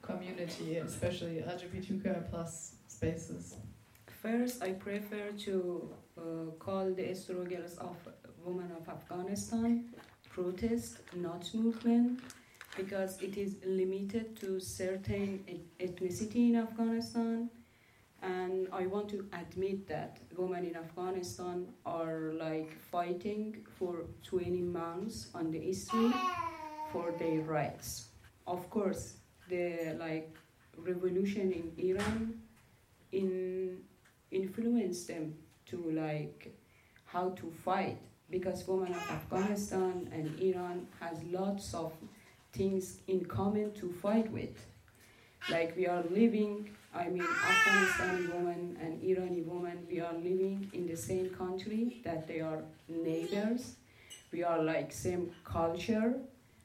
community, 0.02 0.78
especially 0.78 1.44
LGBTQI 1.46 2.30
plus 2.30 2.76
spaces? 2.88 3.56
First, 4.22 4.62
I 4.62 4.72
prefer 4.72 5.30
to 5.44 5.94
uh, 6.16 6.22
call 6.58 6.92
the 6.92 7.14
struggles 7.14 7.76
of 7.78 7.96
women 8.44 8.72
of 8.72 8.88
Afghanistan 8.88 9.84
protest, 10.30 10.98
not 11.14 11.52
movement, 11.54 12.20
because 12.76 13.20
it 13.20 13.36
is 13.36 13.56
limited 13.64 14.36
to 14.40 14.58
certain 14.60 15.44
ethnicity 15.80 16.50
in 16.50 16.56
Afghanistan. 16.56 17.50
And 18.22 18.68
I 18.72 18.86
want 18.86 19.08
to 19.10 19.24
admit 19.32 19.86
that 19.88 20.18
women 20.36 20.64
in 20.64 20.76
Afghanistan 20.76 21.68
are 21.86 22.32
like 22.34 22.76
fighting 22.90 23.64
for 23.78 24.06
20 24.24 24.60
months 24.62 25.28
on 25.34 25.50
the 25.50 25.72
street 25.72 26.14
for 26.92 27.12
their 27.18 27.42
rights. 27.42 28.08
Of 28.46 28.68
course, 28.70 29.14
the 29.48 29.96
like 29.98 30.36
revolution 30.76 31.52
in 31.52 31.72
Iran 31.90 32.40
in 33.12 33.78
influence 34.30 35.04
them 35.04 35.34
to 35.66 35.76
like 35.90 36.54
how 37.06 37.30
to 37.30 37.50
fight 37.64 37.98
because 38.30 38.66
women 38.66 38.92
of 38.92 39.10
Afghanistan 39.10 40.08
and 40.12 40.38
Iran 40.40 40.86
has 41.00 41.22
lots 41.24 41.72
of 41.74 41.92
things 42.52 42.98
in 43.06 43.24
common 43.24 43.72
to 43.74 43.90
fight 44.02 44.30
with. 44.30 44.66
Like 45.50 45.76
we 45.76 45.86
are 45.86 46.02
living, 46.10 46.70
I 46.94 47.08
mean 47.08 47.22
Afghanistani 47.22 48.34
women 48.34 48.76
and 48.80 49.00
Irani 49.02 49.44
women, 49.44 49.86
we 49.90 50.00
are 50.00 50.14
living 50.14 50.70
in 50.72 50.86
the 50.86 50.96
same 50.96 51.30
country 51.30 52.00
that 52.04 52.26
they 52.26 52.40
are 52.40 52.62
neighbors. 52.88 53.76
We 54.32 54.42
are 54.42 54.62
like 54.62 54.92
same 54.92 55.30
culture 55.44 56.14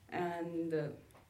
and 0.09 0.73
uh, 0.73 0.83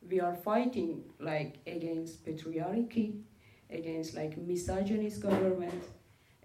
we 0.09 0.19
are 0.19 0.35
fighting 0.35 1.03
like 1.19 1.57
against 1.65 2.25
patriarchy, 2.25 3.21
against 3.69 4.13
like 4.15 4.37
misogynist 4.37 5.21
government, 5.21 5.83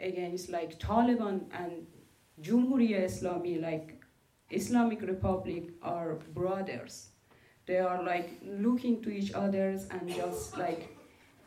against 0.00 0.48
like 0.48 0.78
Taliban 0.78 1.42
and 1.52 1.86
Jumhuriya 2.42 3.04
Islami, 3.04 3.60
like 3.60 4.00
Islamic 4.50 5.02
Republic, 5.02 5.70
are 5.82 6.14
brothers. 6.34 7.08
They 7.66 7.78
are 7.78 8.02
like 8.02 8.30
looking 8.42 9.02
to 9.02 9.10
each 9.10 9.32
others 9.34 9.86
and 9.90 10.08
just 10.08 10.56
like 10.56 10.97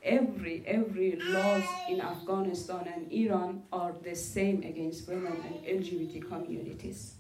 every 0.04 0.64
every 0.66 1.16
laws 1.16 1.64
in 1.88 2.02
Afghanistan 2.02 2.88
and 2.94 3.12
Iran 3.12 3.64
are 3.72 3.94
the 4.04 4.16
same 4.16 4.64
against 4.64 5.08
women 5.08 5.34
and 5.46 5.56
LGBT 5.66 6.28
communities, 6.28 7.16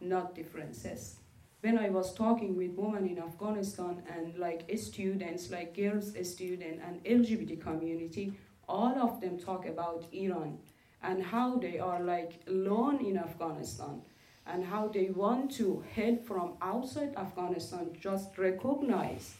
not 0.00 0.34
differences. 0.34 1.16
When 1.60 1.78
I 1.78 1.88
was 1.88 2.14
talking 2.14 2.56
with 2.56 2.72
women 2.76 3.08
in 3.08 3.18
Afghanistan 3.18 4.02
and 4.14 4.38
like 4.38 4.70
students, 4.76 5.50
like 5.50 5.74
girls 5.74 6.12
student 6.22 6.80
and 6.86 7.02
LGBT 7.04 7.60
community, 7.60 8.32
all 8.68 8.96
of 8.98 9.20
them 9.20 9.38
talk 9.38 9.66
about 9.66 10.04
Iran 10.12 10.58
and 11.02 11.22
how 11.22 11.56
they 11.56 11.78
are 11.78 12.00
like 12.00 12.40
alone 12.46 13.04
in 13.04 13.16
Afghanistan 13.16 14.02
and 14.46 14.64
how 14.64 14.88
they 14.88 15.10
want 15.10 15.50
to 15.52 15.84
help 15.94 16.26
from 16.26 16.54
outside 16.62 17.14
Afghanistan 17.16 17.90
just 18.00 18.36
recognize 18.38 19.34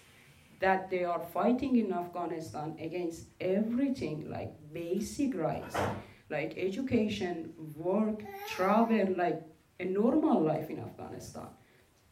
that 0.59 0.89
they 0.89 1.03
are 1.03 1.19
fighting 1.33 1.75
in 1.77 1.91
Afghanistan 1.93 2.75
against 2.79 3.27
everything 3.41 4.29
like 4.29 4.51
basic 4.73 5.35
rights 5.35 5.75
like 6.29 6.53
education, 6.57 7.51
work, 7.75 8.23
travel, 8.47 9.13
like 9.17 9.41
a 9.79 9.85
normal 9.85 10.41
life 10.41 10.69
in 10.69 10.79
Afghanistan. 10.79 11.45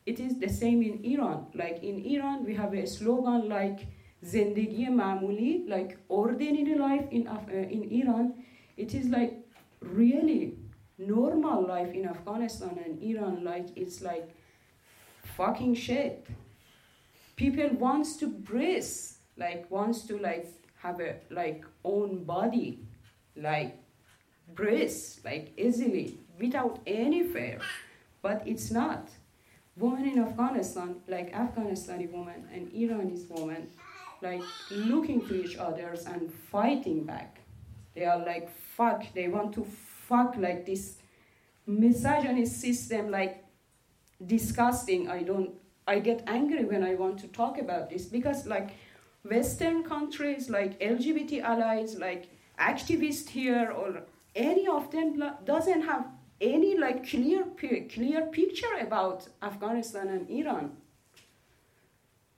It 0.06 0.20
is 0.20 0.38
the 0.38 0.50
same 0.50 0.84
in 0.84 1.04
Iran. 1.04 1.48
Like 1.56 1.82
in 1.82 2.06
Iran, 2.06 2.46
we 2.46 2.54
have 2.56 2.74
a 2.74 2.86
slogan 2.86 3.50
like 3.50 3.88
زندگی 4.24 4.88
معمولی, 4.90 5.66
like 5.68 5.98
ordinary 6.08 6.76
life 6.76 7.08
in, 7.12 7.28
Af- 7.28 7.50
uh, 7.50 7.68
in 7.78 7.84
Iran. 8.02 8.34
It 8.78 8.94
is 8.94 9.08
like 9.08 9.34
really 9.82 10.58
normal 11.00 11.66
life 11.68 11.92
in 11.94 12.06
Afghanistan 12.06 12.78
and 12.86 13.02
Iran. 13.02 13.44
Like 13.44 13.70
it's 13.76 14.02
like 14.02 14.28
fucking 15.38 15.74
shit. 15.76 16.28
People 17.37 17.68
wants 17.77 18.16
to 18.16 18.27
breathe, 18.27 18.85
like 19.37 19.70
wants 19.70 20.03
to 20.05 20.18
like 20.18 20.49
have 20.83 21.01
a 21.01 21.16
like 21.31 21.64
own 21.85 22.25
body, 22.25 22.81
like 23.37 23.77
breathe 24.55 24.96
like 25.25 25.53
easily 25.59 26.18
without 26.40 26.79
any 26.87 27.22
fear, 27.22 27.61
but 28.22 28.42
it's 28.46 28.70
not. 28.70 29.09
Women 29.77 30.07
in 30.07 30.18
Afghanistan, 30.18 30.96
like 31.07 31.35
Afghanistani 31.35 32.11
woman 32.11 32.49
and 32.53 32.72
Irani's 32.72 33.27
woman 33.29 33.68
like 34.22 34.42
looking 34.70 35.27
to 35.29 35.44
each 35.44 35.57
others 35.57 36.07
and 36.07 36.33
fighting 36.33 37.05
back. 37.05 37.40
They 37.94 38.05
are 38.05 38.18
like 38.18 38.51
fuck. 38.77 39.05
They 39.14 39.29
want 39.29 39.55
to 39.55 39.64
fuck 40.09 40.37
like 40.37 40.66
this 40.66 40.96
misogynist 41.66 42.61
system, 42.61 43.11
like 43.11 43.44
disgusting. 44.25 45.09
I 45.09 45.22
don't. 45.22 45.51
I 45.87 46.01
get 46.01 46.22
angry 46.27 46.64
when 46.64 46.83
I 46.83 46.94
want 46.94 47.18
to 47.20 47.29
talk 47.29 47.59
about 47.59 47.90
this 47.90 48.07
because 48.07 48.46
like 48.46 48.70
Western 49.25 49.85
countries, 49.85 50.51
like 50.51 50.79
LGBT 50.81 51.42
allies, 51.42 51.96
like 51.96 52.29
activists 52.59 53.29
here 53.29 53.70
or 53.70 54.03
any 54.35 54.66
of 54.66 54.90
them 54.90 55.22
doesn't 55.44 55.83
have 55.83 56.07
any 56.40 56.77
like 56.77 57.09
clear 57.09 57.44
clear 57.57 58.27
picture 58.27 58.75
about 58.81 59.29
Afghanistan 59.42 60.09
and 60.09 60.29
Iran. 60.31 60.77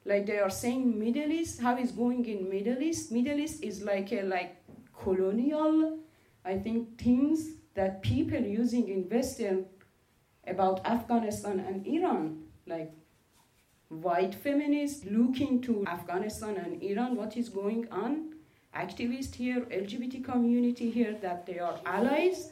Like 0.05 0.27
they 0.27 0.39
are 0.39 0.51
saying 0.51 0.99
Middle 0.99 1.33
East, 1.33 1.61
how 1.61 1.77
is 1.77 1.91
going 1.93 2.25
in 2.27 2.49
Middle 2.49 2.83
East? 2.83 3.13
Middle 3.13 3.41
East 3.41 3.63
is 3.63 3.83
like 3.83 4.13
a 4.13 4.23
like 4.23 4.57
colonial, 4.97 5.99
I 6.45 6.59
think 6.59 6.99
things 6.99 7.51
that 7.75 8.03
people 8.03 8.41
using 8.41 8.89
in 8.89 9.09
Western 9.09 9.67
about 10.47 10.85
Afghanistan 10.87 11.61
and 11.61 11.87
Iran, 11.87 12.45
like 12.67 12.91
white 13.89 14.35
feminists 14.35 15.05
looking 15.07 15.61
to 15.63 15.85
Afghanistan 15.87 16.57
and 16.57 16.83
Iran, 16.83 17.17
what 17.17 17.37
is 17.37 17.49
going 17.49 17.89
on, 17.91 18.35
activists 18.75 19.35
here, 19.35 19.61
LGBT 19.63 20.25
community 20.25 20.91
here, 20.91 21.17
that 21.23 21.47
they 21.47 21.59
are 21.59 21.81
allies, 21.87 22.51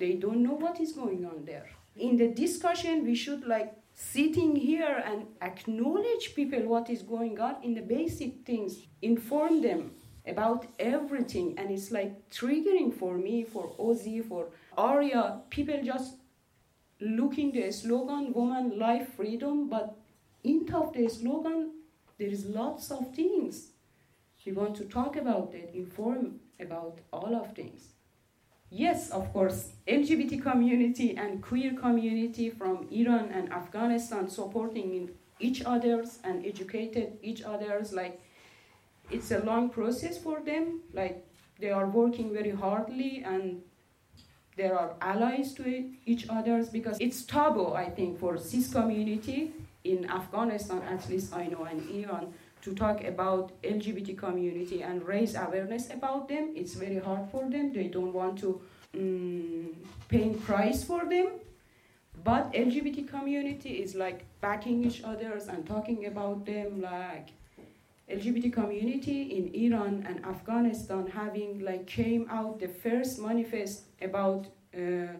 they 0.00 0.14
don't 0.14 0.42
know 0.42 0.54
what 0.54 0.80
is 0.80 0.92
going 0.92 1.24
on 1.24 1.44
there. 1.44 1.68
In 1.96 2.16
the 2.16 2.28
discussion, 2.28 3.04
we 3.04 3.14
should 3.14 3.46
like 3.46 3.72
sitting 3.94 4.56
here 4.56 5.02
and 5.06 5.26
acknowledge 5.40 6.34
people 6.34 6.62
what 6.62 6.90
is 6.90 7.02
going 7.02 7.38
on 7.38 7.56
in 7.62 7.74
the 7.74 7.80
basic 7.80 8.44
things, 8.44 8.78
inform 9.02 9.62
them 9.62 9.92
about 10.26 10.66
everything, 10.80 11.54
and 11.58 11.70
it's 11.70 11.92
like 11.92 12.28
triggering 12.30 12.92
for 12.92 13.16
me, 13.16 13.44
for 13.44 13.72
Ozi, 13.78 14.26
for 14.26 14.48
Arya, 14.76 15.42
people 15.50 15.80
just 15.84 16.16
looking 17.00 17.52
the 17.52 17.70
slogan 17.70 18.32
woman 18.32 18.78
life 18.78 19.14
freedom 19.14 19.68
but 19.68 19.98
in 20.44 20.68
of 20.72 20.92
the 20.92 21.08
slogan 21.08 21.72
there 22.18 22.28
is 22.28 22.46
lots 22.46 22.90
of 22.90 23.12
things. 23.14 23.70
We 24.46 24.52
want 24.52 24.76
to 24.76 24.84
talk 24.84 25.16
about 25.16 25.52
that, 25.52 25.74
inform 25.74 26.40
about 26.60 26.98
all 27.12 27.34
of 27.34 27.54
things. 27.54 27.88
Yes 28.70 29.10
of 29.10 29.32
course 29.32 29.72
lgbt 29.86 30.42
community 30.42 31.16
and 31.16 31.42
queer 31.42 31.74
community 31.74 32.50
from 32.50 32.88
iran 32.90 33.30
and 33.32 33.52
afghanistan 33.52 34.28
supporting 34.28 35.10
each 35.38 35.62
others 35.64 36.18
and 36.24 36.44
educated 36.44 37.18
each 37.22 37.42
others 37.42 37.92
like 37.92 38.20
it's 39.10 39.30
a 39.30 39.38
long 39.40 39.68
process 39.68 40.18
for 40.18 40.40
them 40.40 40.80
like 40.92 41.24
they 41.60 41.70
are 41.70 41.86
working 41.86 42.32
very 42.32 42.50
hardly 42.50 43.22
and 43.24 43.62
there 44.56 44.78
are 44.78 44.94
allies 45.00 45.52
to 45.54 45.90
each 46.06 46.28
others 46.28 46.68
because 46.68 46.96
it's 47.00 47.22
taboo, 47.22 47.72
I 47.72 47.90
think, 47.90 48.20
for 48.20 48.38
cis 48.38 48.72
community 48.72 49.52
in 49.84 50.10
Afghanistan, 50.10 50.82
at 50.82 51.08
least 51.08 51.34
I 51.34 51.46
know, 51.46 51.64
and 51.64 51.88
Iran, 51.90 52.32
to 52.62 52.74
talk 52.74 53.04
about 53.04 53.52
LGBT 53.62 54.16
community 54.16 54.82
and 54.82 55.06
raise 55.06 55.34
awareness 55.34 55.90
about 55.90 56.28
them. 56.28 56.52
It's 56.56 56.74
very 56.74 56.98
hard 56.98 57.30
for 57.30 57.48
them. 57.50 57.72
They 57.72 57.88
don't 57.88 58.12
want 58.12 58.38
to 58.40 58.60
um, 58.94 59.76
pay 60.08 60.30
price 60.30 60.82
for 60.82 61.04
them. 61.04 61.28
But 62.24 62.52
LGBT 62.54 63.06
community 63.06 63.82
is 63.82 63.94
like 63.94 64.24
backing 64.40 64.84
each 64.84 65.02
others 65.04 65.48
and 65.48 65.66
talking 65.66 66.06
about 66.06 66.46
them 66.46 66.80
like 66.80 67.32
LGBT 68.10 68.52
community 68.52 69.22
in 69.36 69.54
Iran 69.54 70.06
and 70.08 70.24
Afghanistan 70.24 71.06
having 71.06 71.60
like 71.60 71.86
came 71.86 72.26
out 72.30 72.60
the 72.60 72.68
first 72.68 73.18
manifest 73.18 73.84
about 74.00 74.46
uh, 74.74 75.12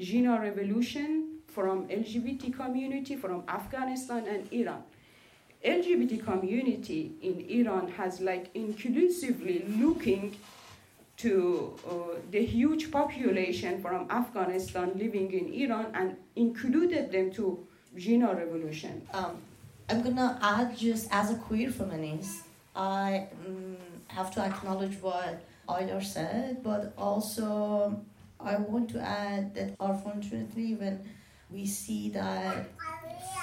Jina 0.00 0.40
revolution 0.40 1.35
from 1.56 1.88
LGBT 1.88 2.54
community 2.54 3.16
from 3.16 3.42
Afghanistan 3.48 4.26
and 4.28 4.42
Iran. 4.52 4.82
LGBT 5.64 6.22
community 6.22 7.12
in 7.22 7.34
Iran 7.60 7.88
has 7.92 8.20
like 8.20 8.50
inclusively 8.54 9.64
looking 9.82 10.36
to 11.16 11.74
uh, 11.88 12.18
the 12.30 12.44
huge 12.44 12.90
population 12.90 13.80
from 13.80 14.06
Afghanistan 14.10 14.92
living 14.96 15.32
in 15.32 15.46
Iran 15.62 15.86
and 15.94 16.16
included 16.36 17.10
them 17.10 17.32
to 17.38 17.66
Jina 17.96 18.34
revolution. 18.34 19.00
Um, 19.14 19.38
I'm 19.88 20.02
gonna 20.02 20.38
add 20.42 20.76
just 20.76 21.08
as 21.10 21.30
a 21.30 21.36
queer 21.36 21.70
feminist, 21.70 22.42
I 22.74 23.28
mm 23.48 23.76
have 24.08 24.30
to 24.32 24.40
acknowledge 24.40 24.96
what 25.02 25.42
Aylar 25.68 26.02
said, 26.02 26.62
but 26.62 26.92
also 26.96 28.00
I 28.38 28.56
want 28.56 28.88
to 28.90 29.00
add 29.00 29.54
that 29.56 29.74
unfortunately 29.80 30.74
when 30.74 31.00
we 31.50 31.66
see 31.66 32.10
that 32.10 32.68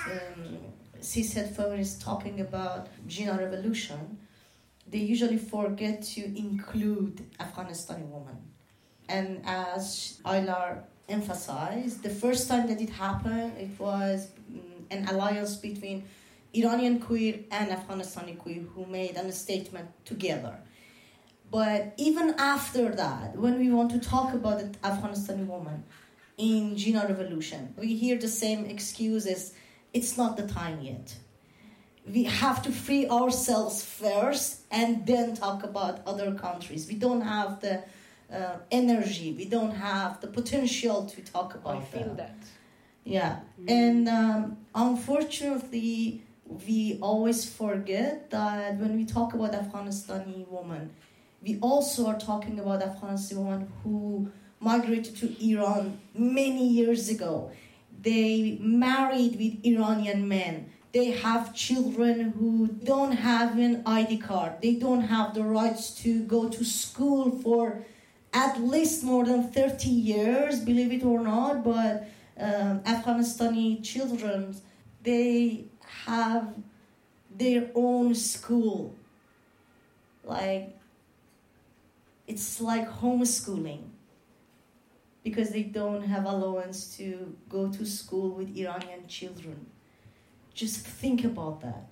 um, 0.05 0.57
feminists 1.01 2.03
talking 2.03 2.41
about 2.41 2.87
Jina 3.07 3.37
revolution, 3.37 4.17
they 4.87 4.99
usually 4.99 5.37
forget 5.37 6.03
to 6.03 6.23
include 6.37 7.25
Afghanistani 7.39 8.07
women. 8.07 8.37
And 9.09 9.41
as 9.45 10.19
Aylar 10.25 10.83
emphasized, 11.09 12.03
the 12.03 12.09
first 12.09 12.47
time 12.47 12.67
that 12.67 12.79
it 12.81 12.89
happened, 12.89 13.57
it 13.57 13.77
was 13.79 14.29
mm, 14.51 14.59
an 14.91 15.07
alliance 15.07 15.55
between 15.57 16.05
Iranian 16.53 16.99
queer 16.99 17.39
and 17.51 17.71
Afghanistani 17.71 18.37
queer 18.37 18.61
who 18.61 18.85
made 18.85 19.17
a 19.17 19.31
statement 19.31 19.89
together. 20.05 20.59
But 21.51 21.93
even 21.97 22.35
after 22.37 22.89
that, 22.95 23.35
when 23.37 23.59
we 23.59 23.69
want 23.69 23.91
to 23.91 23.99
talk 23.99 24.33
about 24.33 24.59
the 24.59 24.79
Afghanistani 24.79 25.45
woman 25.45 25.83
in 26.37 26.75
Jina 26.75 27.05
revolution, 27.07 27.73
we 27.77 27.95
hear 27.95 28.17
the 28.17 28.27
same 28.27 28.65
excuses. 28.65 29.53
It's 29.93 30.17
not 30.17 30.37
the 30.37 30.47
time 30.47 30.81
yet. 30.81 31.15
We 32.05 32.23
have 32.25 32.61
to 32.63 32.71
free 32.71 33.07
ourselves 33.07 33.83
first 33.83 34.61
and 34.71 35.05
then 35.05 35.35
talk 35.35 35.63
about 35.63 36.01
other 36.05 36.33
countries. 36.33 36.87
We 36.87 36.95
don't 36.95 37.21
have 37.21 37.61
the 37.61 37.83
uh, 38.31 38.57
energy. 38.71 39.33
We 39.33 39.45
don't 39.45 39.71
have 39.71 40.19
the 40.19 40.27
potential 40.27 41.05
to 41.05 41.21
talk 41.21 41.55
about 41.55 41.77
I 41.77 41.81
feel 41.81 42.15
that. 42.15 42.17
that. 42.17 42.47
Yeah, 43.05 43.39
and 43.67 44.07
um, 44.07 44.57
unfortunately, 44.73 46.23
we 46.65 46.97
always 47.01 47.45
forget 47.49 48.29
that 48.31 48.77
when 48.77 48.95
we 48.95 49.05
talk 49.05 49.33
about 49.33 49.51
Afghanistani 49.51 50.47
woman, 50.47 50.91
we 51.41 51.59
also 51.59 52.07
are 52.07 52.17
talking 52.17 52.59
about 52.59 52.81
Afghanistani 52.81 53.37
women 53.37 53.71
who 53.83 54.31
migrated 54.63 55.15
to 55.17 55.51
Iran 55.51 55.99
many 56.13 56.67
years 56.67 57.09
ago. 57.09 57.51
They 58.01 58.57
married 58.59 59.37
with 59.37 59.65
Iranian 59.65 60.27
men. 60.27 60.71
They 60.91 61.11
have 61.11 61.55
children 61.55 62.33
who 62.37 62.67
don't 62.67 63.13
have 63.13 63.57
an 63.57 63.83
ID 63.85 64.17
card. 64.19 64.61
They 64.61 64.75
don't 64.75 65.01
have 65.01 65.33
the 65.33 65.43
rights 65.43 65.91
to 66.03 66.23
go 66.23 66.49
to 66.49 66.63
school 66.63 67.31
for 67.31 67.83
at 68.31 68.61
least 68.61 69.03
more 69.03 69.25
than 69.25 69.49
30 69.51 69.89
years, 69.89 70.59
believe 70.59 70.91
it 70.91 71.03
or 71.03 71.19
not. 71.19 71.63
But 71.63 72.07
um, 72.39 72.81
Afghanistani 72.81 73.83
children, 73.83 74.55
they 75.01 75.65
have 76.05 76.53
their 77.35 77.69
own 77.73 78.13
school. 78.13 78.95
Like, 80.23 80.77
it's 82.27 82.61
like 82.61 82.89
homeschooling 82.89 83.92
because 85.23 85.49
they 85.51 85.63
don't 85.63 86.03
have 86.03 86.25
allowance 86.25 86.95
to 86.97 87.35
go 87.49 87.69
to 87.69 87.85
school 87.85 88.31
with 88.31 88.55
Iranian 88.57 89.07
children. 89.07 89.65
Just 90.53 90.85
think 90.85 91.23
about 91.23 91.61
that. 91.61 91.87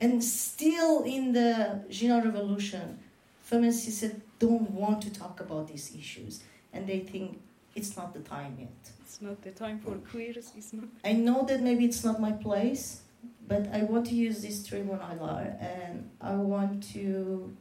And 0.00 0.22
still 0.22 1.02
in 1.02 1.32
the 1.32 1.84
Jina 1.90 2.22
revolution, 2.24 2.98
feminists 3.42 3.98
said 3.98 4.20
don't 4.38 4.70
want 4.70 5.02
to 5.02 5.12
talk 5.12 5.40
about 5.40 5.68
these 5.68 5.94
issues 5.94 6.40
and 6.72 6.86
they 6.86 7.00
think 7.00 7.40
it's 7.74 7.96
not 7.96 8.12
the 8.12 8.20
time 8.20 8.56
yet. 8.58 8.70
It's 9.02 9.20
not 9.20 9.42
the 9.42 9.50
time 9.50 9.78
for 9.78 9.94
queers. 10.10 10.52
It's 10.56 10.72
not. 10.72 10.86
I 11.04 11.12
know 11.12 11.44
that 11.46 11.60
maybe 11.60 11.84
it's 11.84 12.02
not 12.04 12.20
my 12.20 12.32
place, 12.32 13.02
but 13.46 13.68
I 13.72 13.82
want 13.82 14.06
to 14.06 14.14
use 14.14 14.42
this 14.42 14.66
tribune 14.66 14.98
Aylar 14.98 15.60
and 15.60 16.10
I 16.20 16.34
want 16.34 16.82
to 16.94 17.54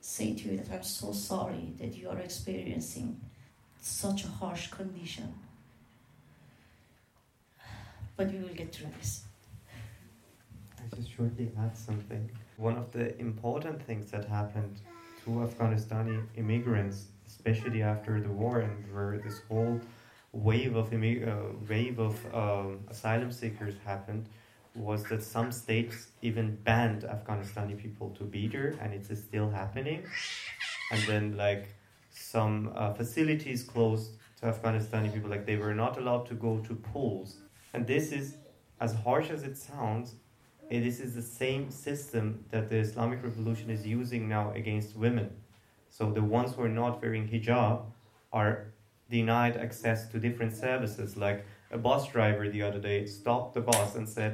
say 0.00 0.34
to 0.34 0.48
you 0.48 0.56
that 0.58 0.72
I'm 0.72 0.82
so 0.82 1.12
sorry 1.12 1.72
that 1.78 1.96
you 1.96 2.08
are 2.08 2.18
experiencing 2.18 3.20
such 3.86 4.24
a 4.24 4.28
harsh 4.28 4.68
condition. 4.70 5.32
But 8.16 8.32
we 8.32 8.38
will 8.40 8.54
get 8.54 8.74
through 8.74 8.90
this. 8.98 9.24
I 10.78 10.96
just 10.96 11.14
shortly 11.16 11.50
add 11.58 11.76
something. 11.76 12.30
One 12.56 12.76
of 12.76 12.90
the 12.92 13.18
important 13.20 13.82
things 13.82 14.10
that 14.10 14.24
happened 14.24 14.80
to 15.24 15.30
Afghanistani 15.30 16.22
immigrants, 16.36 17.06
especially 17.26 17.82
after 17.82 18.20
the 18.20 18.28
war, 18.28 18.60
and 18.60 18.92
where 18.92 19.18
this 19.18 19.40
whole 19.48 19.80
wave 20.32 20.74
of 20.74 20.90
immig- 20.90 21.26
uh, 21.26 21.52
wave 21.68 21.98
of 21.98 22.16
um, 22.34 22.80
asylum 22.88 23.30
seekers 23.30 23.74
happened, 23.84 24.26
was 24.74 25.04
that 25.04 25.22
some 25.22 25.52
states 25.52 26.08
even 26.22 26.56
banned 26.64 27.02
Afghanistani 27.02 27.78
people 27.78 28.10
to 28.18 28.24
be 28.24 28.48
there, 28.48 28.74
and 28.80 28.92
it's 28.92 29.16
still 29.18 29.50
happening. 29.50 30.04
And 30.92 31.02
then 31.02 31.36
like 31.36 31.75
some 32.36 32.70
uh, 32.74 32.92
facilities 32.92 33.62
closed 33.72 34.08
to 34.38 34.42
Afghanistani 34.52 35.10
people, 35.14 35.30
like 35.34 35.46
they 35.46 35.58
were 35.64 35.76
not 35.82 35.96
allowed 36.00 36.24
to 36.30 36.34
go 36.46 36.52
to 36.68 36.72
pools. 36.90 37.30
And 37.72 37.86
this 37.86 38.12
is, 38.12 38.26
as 38.86 38.92
harsh 39.04 39.30
as 39.36 39.42
it 39.50 39.56
sounds, 39.56 40.06
this 40.68 40.98
is 41.06 41.14
the 41.14 41.26
same 41.42 41.70
system 41.70 42.44
that 42.52 42.68
the 42.68 42.78
Islamic 42.86 43.22
Revolution 43.28 43.70
is 43.76 43.86
using 43.86 44.28
now 44.28 44.46
against 44.60 44.90
women. 45.04 45.28
So 45.96 46.02
the 46.18 46.26
ones 46.38 46.50
who 46.52 46.62
are 46.66 46.76
not 46.82 47.00
wearing 47.00 47.26
hijab 47.26 47.76
are 48.40 48.52
denied 49.16 49.56
access 49.56 50.00
to 50.10 50.18
different 50.26 50.52
services. 50.66 51.16
Like 51.16 51.38
a 51.70 51.78
bus 51.78 52.02
driver 52.14 52.44
the 52.50 52.62
other 52.68 52.82
day 52.90 53.06
stopped 53.06 53.54
the 53.54 53.62
bus 53.70 53.94
and 53.98 54.06
said, 54.06 54.32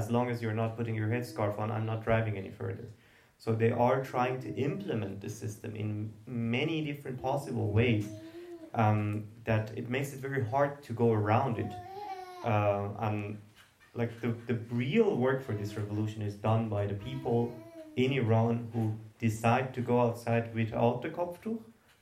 as 0.00 0.10
long 0.10 0.26
as 0.32 0.42
you're 0.42 0.60
not 0.62 0.76
putting 0.76 0.96
your 1.00 1.08
headscarf 1.08 1.58
on, 1.58 1.70
I'm 1.70 1.86
not 1.92 2.04
driving 2.04 2.36
any 2.36 2.50
further. 2.50 2.88
So 3.44 3.52
they 3.52 3.72
are 3.72 4.04
trying 4.04 4.40
to 4.42 4.54
implement 4.54 5.20
the 5.20 5.28
system 5.28 5.74
in 5.74 6.12
many 6.26 6.84
different 6.84 7.20
possible 7.20 7.72
ways 7.72 8.06
um, 8.72 9.24
that 9.46 9.72
it 9.74 9.90
makes 9.90 10.12
it 10.12 10.20
very 10.20 10.44
hard 10.44 10.80
to 10.84 10.92
go 10.92 11.10
around 11.10 11.58
it. 11.58 11.72
Uh, 12.44 12.90
and 13.00 13.38
like 13.94 14.12
the, 14.20 14.28
the 14.46 14.54
real 14.70 15.16
work 15.16 15.44
for 15.44 15.54
this 15.54 15.76
revolution 15.76 16.22
is 16.22 16.36
done 16.36 16.68
by 16.68 16.86
the 16.86 16.94
people 16.94 17.52
in 17.96 18.12
Iran 18.12 18.70
who 18.72 18.94
decide 19.18 19.74
to 19.74 19.80
go 19.80 20.00
outside 20.00 20.54
without 20.54 21.02
the 21.02 21.08
kopftuch, 21.08 21.58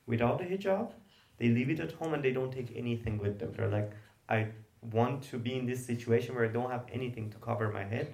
without 0.07 0.37
the 0.41 0.45
hijab. 0.45 0.93
They 1.39 1.49
leave 1.49 1.71
it 1.71 1.81
at 1.81 1.93
home 1.93 2.13
and 2.13 2.23
they 2.23 2.33
don't 2.33 2.53
take 2.53 2.71
anything 2.77 3.17
with 3.17 3.39
them. 3.39 3.55
They're 3.57 3.71
like, 3.71 3.93
I 4.29 4.49
want 4.83 5.23
to 5.31 5.39
be 5.39 5.55
in 5.55 5.65
this 5.65 5.87
situation 5.87 6.35
where 6.35 6.45
I 6.45 6.53
don't 6.53 6.71
have 6.71 6.85
anything 6.93 7.31
to 7.31 7.39
cover 7.39 7.71
my 7.71 7.85
head 7.85 8.13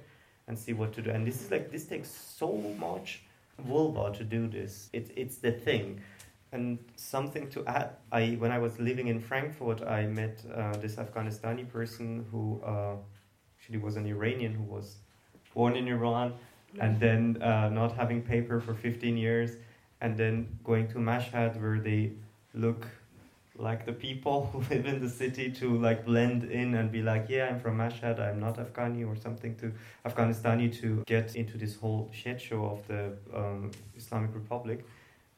and 0.48 0.58
see 0.58 0.72
what 0.72 0.92
to 0.94 1.02
do. 1.02 1.10
And 1.10 1.26
this 1.26 1.40
is 1.42 1.50
like 1.50 1.70
this 1.70 1.84
takes 1.86 2.08
so 2.08 2.52
much 2.78 3.22
vulva 3.58 4.16
to 4.16 4.24
do 4.24 4.46
this. 4.48 4.88
It's 4.92 5.10
it's 5.16 5.38
the 5.38 5.52
thing. 5.52 6.00
And 6.52 6.78
something 6.94 7.50
to 7.50 7.66
add, 7.66 7.90
I 8.12 8.36
when 8.38 8.52
I 8.52 8.58
was 8.58 8.78
living 8.78 9.08
in 9.08 9.20
Frankfurt, 9.20 9.82
I 9.82 10.06
met 10.06 10.42
uh, 10.54 10.76
this 10.76 10.96
Afghanistani 10.96 11.68
person 11.68 12.24
who 12.30 12.60
uh, 12.64 12.96
actually 13.58 13.78
was 13.78 13.96
an 13.96 14.06
Iranian 14.06 14.54
who 14.54 14.62
was 14.62 14.96
born 15.54 15.76
in 15.76 15.88
Iran 15.88 16.34
and 16.80 17.00
then 17.00 17.42
uh, 17.42 17.68
not 17.70 17.92
having 17.96 18.22
paper 18.22 18.60
for 18.60 18.74
15 18.74 19.16
years 19.16 19.56
and 20.00 20.16
then 20.16 20.58
going 20.62 20.86
to 20.88 20.98
Mashhad 20.98 21.60
where 21.60 21.80
they 21.80 22.12
look 22.54 22.86
like 23.58 23.86
the 23.86 23.92
people 23.92 24.46
who 24.52 24.58
live 24.74 24.86
in 24.86 25.00
the 25.00 25.08
city 25.08 25.50
to 25.50 25.78
like 25.78 26.04
blend 26.04 26.44
in 26.44 26.74
and 26.74 26.92
be 26.92 27.02
like 27.02 27.26
yeah 27.28 27.46
i'm 27.48 27.58
from 27.60 27.78
mashhad 27.78 28.20
i'm 28.20 28.38
not 28.38 28.56
afghani 28.58 29.06
or 29.06 29.16
something 29.16 29.54
to 29.56 29.72
afghanistani 30.04 30.68
to 30.80 31.02
get 31.06 31.34
into 31.36 31.56
this 31.58 31.76
whole 31.76 32.10
shit 32.12 32.40
show 32.40 32.64
of 32.66 32.86
the 32.88 33.12
um, 33.34 33.70
islamic 33.96 34.34
republic 34.34 34.84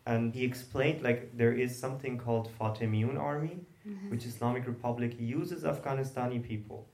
and 0.07 0.35
he 0.35 0.45
explained 0.45 1.03
like 1.03 1.37
there 1.37 1.53
is 1.53 1.79
something 1.79 2.17
called 2.17 2.49
Fatemiun 2.59 3.19
army, 3.19 3.59
Mhm. 3.87 4.11
which 4.11 4.25
Islamic 4.25 4.67
Republic 4.67 5.13
uses 5.19 5.65
Afghanistani 5.65 6.43
people 6.43 6.87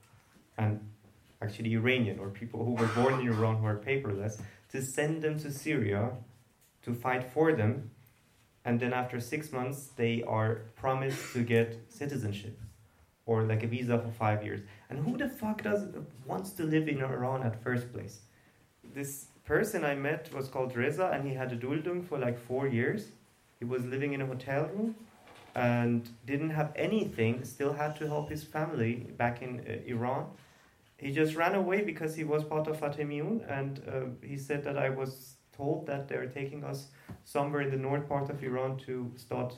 and 0.57 0.79
actually 1.41 1.71
Iranian 1.75 2.19
or 2.19 2.29
people 2.29 2.59
who 2.65 2.73
were 2.81 2.91
born 2.99 3.13
in 3.21 3.27
Iran 3.27 3.55
who 3.59 3.65
are 3.65 3.77
paperless 3.77 4.33
to 4.73 4.81
send 4.81 5.21
them 5.21 5.39
to 5.39 5.49
Syria 5.51 6.11
to 6.83 6.93
fight 6.93 7.23
for 7.35 7.53
them 7.53 7.91
and 8.65 8.79
then 8.79 8.93
after 8.93 9.19
six 9.19 9.51
months 9.51 9.91
they 9.95 10.23
are 10.23 10.61
promised 10.75 11.33
to 11.33 11.43
get 11.43 11.79
citizenship 11.89 12.59
or 13.25 13.43
like 13.43 13.63
a 13.63 13.67
visa 13.67 13.97
for 13.99 14.11
five 14.11 14.43
years. 14.43 14.61
And 14.89 14.99
who 14.99 15.17
the 15.17 15.29
fuck 15.29 15.63
does 15.63 15.87
wants 16.25 16.51
to 16.53 16.63
live 16.63 16.87
in 16.87 17.01
Iran 17.01 17.43
at 17.43 17.61
first 17.63 17.91
place? 17.93 18.19
This 18.93 19.27
person 19.45 19.83
I 19.83 19.95
met 19.95 20.33
was 20.33 20.47
called 20.47 20.75
Reza 20.75 21.11
and 21.13 21.27
he 21.27 21.33
had 21.33 21.51
a 21.51 21.55
duldung 21.55 22.07
for 22.07 22.17
like 22.17 22.39
four 22.39 22.67
years. 22.67 23.09
He 23.59 23.65
was 23.65 23.85
living 23.85 24.13
in 24.13 24.21
a 24.21 24.25
hotel 24.25 24.69
room 24.73 24.95
and 25.55 26.09
didn't 26.25 26.49
have 26.49 26.73
anything, 26.75 27.43
still 27.45 27.73
had 27.73 27.95
to 27.95 28.07
help 28.07 28.29
his 28.29 28.43
family 28.43 28.95
back 29.17 29.41
in 29.41 29.61
uh, 29.61 29.89
Iran. 29.89 30.27
He 30.97 31.11
just 31.11 31.35
ran 31.35 31.55
away 31.55 31.81
because 31.81 32.15
he 32.15 32.23
was 32.23 32.43
part 32.43 32.67
of 32.67 32.79
Fatemiun, 32.79 33.43
and 33.49 33.81
uh, 33.87 34.25
he 34.25 34.37
said 34.37 34.63
that 34.63 34.77
I 34.77 34.89
was 34.89 35.34
told 35.57 35.87
that 35.87 36.07
they're 36.07 36.27
taking 36.27 36.63
us 36.63 36.87
somewhere 37.23 37.61
in 37.61 37.71
the 37.71 37.77
north 37.77 38.07
part 38.07 38.29
of 38.29 38.43
Iran 38.43 38.77
to 38.85 39.11
start 39.15 39.55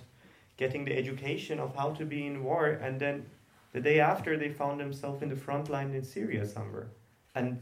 getting 0.58 0.86
the 0.86 0.98
education 0.98 1.60
of 1.60 1.76
how 1.76 1.92
to 1.92 2.06
be 2.06 2.26
in 2.26 2.44
war, 2.44 2.68
and 2.68 3.00
then 3.00 3.26
the 3.74 3.82
day 3.82 4.00
after 4.00 4.38
they 4.38 4.50
found 4.50 4.80
themselves 4.80 5.22
in 5.22 5.30
the 5.30 5.36
front 5.36 5.70
line 5.70 5.94
in 5.94 6.04
Syria 6.04 6.46
somewhere. 6.46 6.88
And 7.36 7.60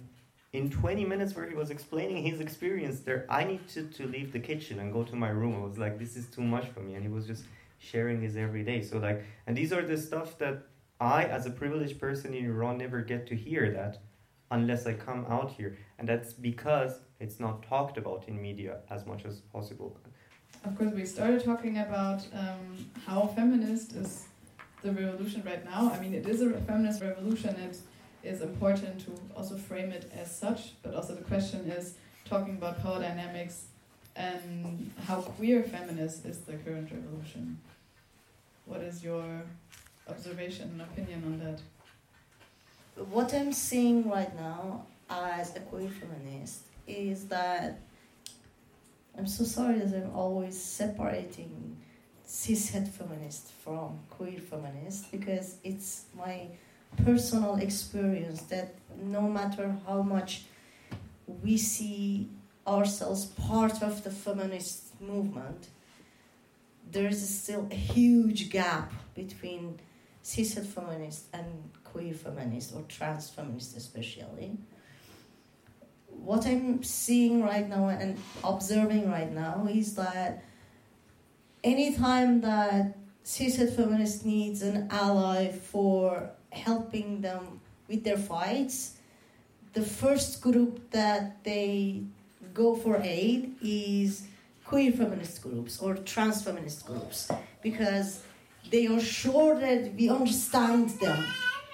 in 0.54 0.70
20 0.70 1.04
minutes 1.04 1.36
where 1.36 1.50
he 1.50 1.56
was 1.56 1.70
explaining 1.70 2.24
his 2.24 2.40
experience 2.40 3.02
there, 3.02 3.26
I 3.30 3.44
needed 3.44 3.94
to 3.96 4.08
leave 4.08 4.32
the 4.32 4.40
kitchen 4.40 4.80
and 4.80 4.94
go 4.94 5.04
to 5.04 5.16
my 5.16 5.30
room. 5.30 5.56
I 5.56 5.66
was 5.66 5.78
like, 5.78 6.00
this 6.00 6.16
is 6.16 6.28
too 6.28 6.44
much 6.44 6.68
for 6.68 6.80
me. 6.80 6.96
And 6.96 7.04
he 7.04 7.10
was 7.10 7.28
just 7.28 7.44
sharing 7.78 8.22
his 8.22 8.38
everyday. 8.38 8.82
So 8.82 8.98
like, 8.98 9.26
and 9.48 9.58
these 9.58 9.74
are 9.74 9.82
the 9.82 9.98
stuff 9.98 10.38
that 10.38 10.64
I, 11.02 11.26
as 11.26 11.46
a 11.46 11.50
privileged 11.50 12.00
person 12.00 12.34
in 12.34 12.46
Iran, 12.46 12.78
never 12.78 13.02
get 13.02 13.28
to 13.28 13.36
hear 13.36 13.70
that 13.72 13.98
unless 14.52 14.86
I 14.86 14.94
come 14.94 15.26
out 15.28 15.52
here, 15.52 15.78
and 16.00 16.08
that's 16.08 16.34
because 16.34 17.00
it's 17.20 17.40
not 17.40 17.64
talked 17.64 17.98
about 17.98 18.28
in 18.28 18.42
media 18.42 18.78
as 18.90 19.06
much 19.06 19.26
as 19.26 19.42
possible. 19.54 19.98
Of 20.64 20.78
course, 20.78 20.94
we 20.94 21.06
started 21.06 21.44
talking 21.44 21.78
about 21.80 22.26
um, 22.34 22.90
how 23.06 23.28
feminist 23.28 23.94
is 23.94 24.26
the 24.82 24.92
revolution 24.92 25.44
right 25.46 25.64
now. 25.64 25.92
I 25.92 26.00
mean, 26.00 26.14
it 26.14 26.28
is 26.28 26.42
a 26.42 26.50
feminist 26.62 27.02
revolution. 27.02 27.56
It 27.56 27.78
is 28.24 28.42
important 28.42 29.00
to 29.06 29.12
also 29.36 29.58
frame 29.58 29.92
it 29.92 30.12
as 30.16 30.36
such, 30.36 30.74
but 30.82 30.94
also 30.96 31.16
the 31.16 31.24
question 31.24 31.70
is 31.70 31.96
talking 32.26 32.56
about 32.56 32.82
power 32.82 33.00
dynamics 33.00 33.66
and 34.16 34.92
how 35.06 35.22
queer 35.22 35.62
feminist 35.64 36.26
is 36.26 36.40
the 36.40 36.54
current 36.54 36.90
revolution. 36.92 37.60
What 38.66 38.82
is 38.82 39.04
your 39.04 39.44
observation 40.08 40.70
and 40.70 40.82
opinion 40.82 41.24
on 41.26 41.40
that? 41.40 41.62
what 43.10 43.34
I'm 43.34 43.52
seeing 43.52 44.10
right 44.10 44.34
now 44.36 44.86
as 45.10 45.56
a 45.56 45.60
queer 45.60 45.90
feminist 45.90 46.62
is 46.88 47.26
that 47.28 47.80
I'm 49.18 49.28
so 49.28 49.44
sorry 49.44 49.80
that 49.80 50.04
I'm 50.04 50.16
always 50.16 50.62
separating 50.62 51.78
cishet 52.28 52.88
feminist 52.88 53.52
from 53.64 54.00
queer 54.10 54.40
feminist 54.40 55.12
because 55.12 55.58
it's 55.64 56.06
my 56.16 56.48
personal 57.04 57.56
experience 57.56 58.42
that 58.44 58.76
no 59.02 59.22
matter 59.22 59.76
how 59.88 60.02
much 60.02 60.44
we 61.44 61.58
see 61.58 62.30
ourselves 62.68 63.26
part 63.26 63.82
of 63.82 64.04
the 64.04 64.10
feminist 64.12 65.00
movement, 65.00 65.68
there 66.92 67.08
is 67.08 67.28
still 67.28 67.68
a 67.72 67.76
huge 67.76 68.50
gap 68.50 68.92
between 69.14 69.80
cishet 70.24 70.66
feminist 70.66 71.26
and 71.34 71.46
queer 71.84 72.14
feminist 72.14 72.74
or 72.76 72.84
trans 72.90 73.30
feminist 73.30 73.78
especially 73.78 74.58
what 76.24 76.46
i'm 76.46 76.84
seeing 76.84 77.44
right 77.44 77.70
now 77.70 77.88
and 77.88 78.18
observing 78.44 79.10
right 79.10 79.32
now 79.32 79.68
is 79.70 79.96
that 79.96 80.44
anytime 81.64 82.42
that 82.42 82.98
cishet 83.24 83.76
feminist 83.76 84.26
needs 84.26 84.62
an 84.62 84.88
ally 84.92 85.52
for 85.52 86.30
helping 86.52 87.22
them 87.22 87.60
with 87.88 88.04
their 88.04 88.18
fights 88.18 88.98
the 89.74 89.82
first 89.82 90.42
group 90.42 90.90
that 90.92 91.44
they 91.44 92.02
go 92.54 92.76
for 92.76 93.00
aid 93.04 93.56
is 93.62 94.28
queer 94.64 94.92
feminist 94.92 95.42
groups 95.44 95.80
or 95.80 95.96
trans 95.96 96.42
feminist 96.42 96.86
groups 96.86 97.30
because 97.62 98.24
they 98.72 98.88
are 98.88 99.00
sure 99.00 99.60
that 99.60 99.94
we 99.94 100.10
understand 100.10 100.90
them 101.02 101.24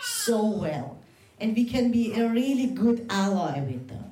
so 0.02 0.46
well 0.46 0.98
and 1.40 1.56
we 1.56 1.66
can 1.66 1.92
be 1.92 2.14
a 2.14 2.30
really 2.30 2.68
good 2.68 3.06
ally 3.10 3.60
with 3.60 3.88
them. 3.88 4.11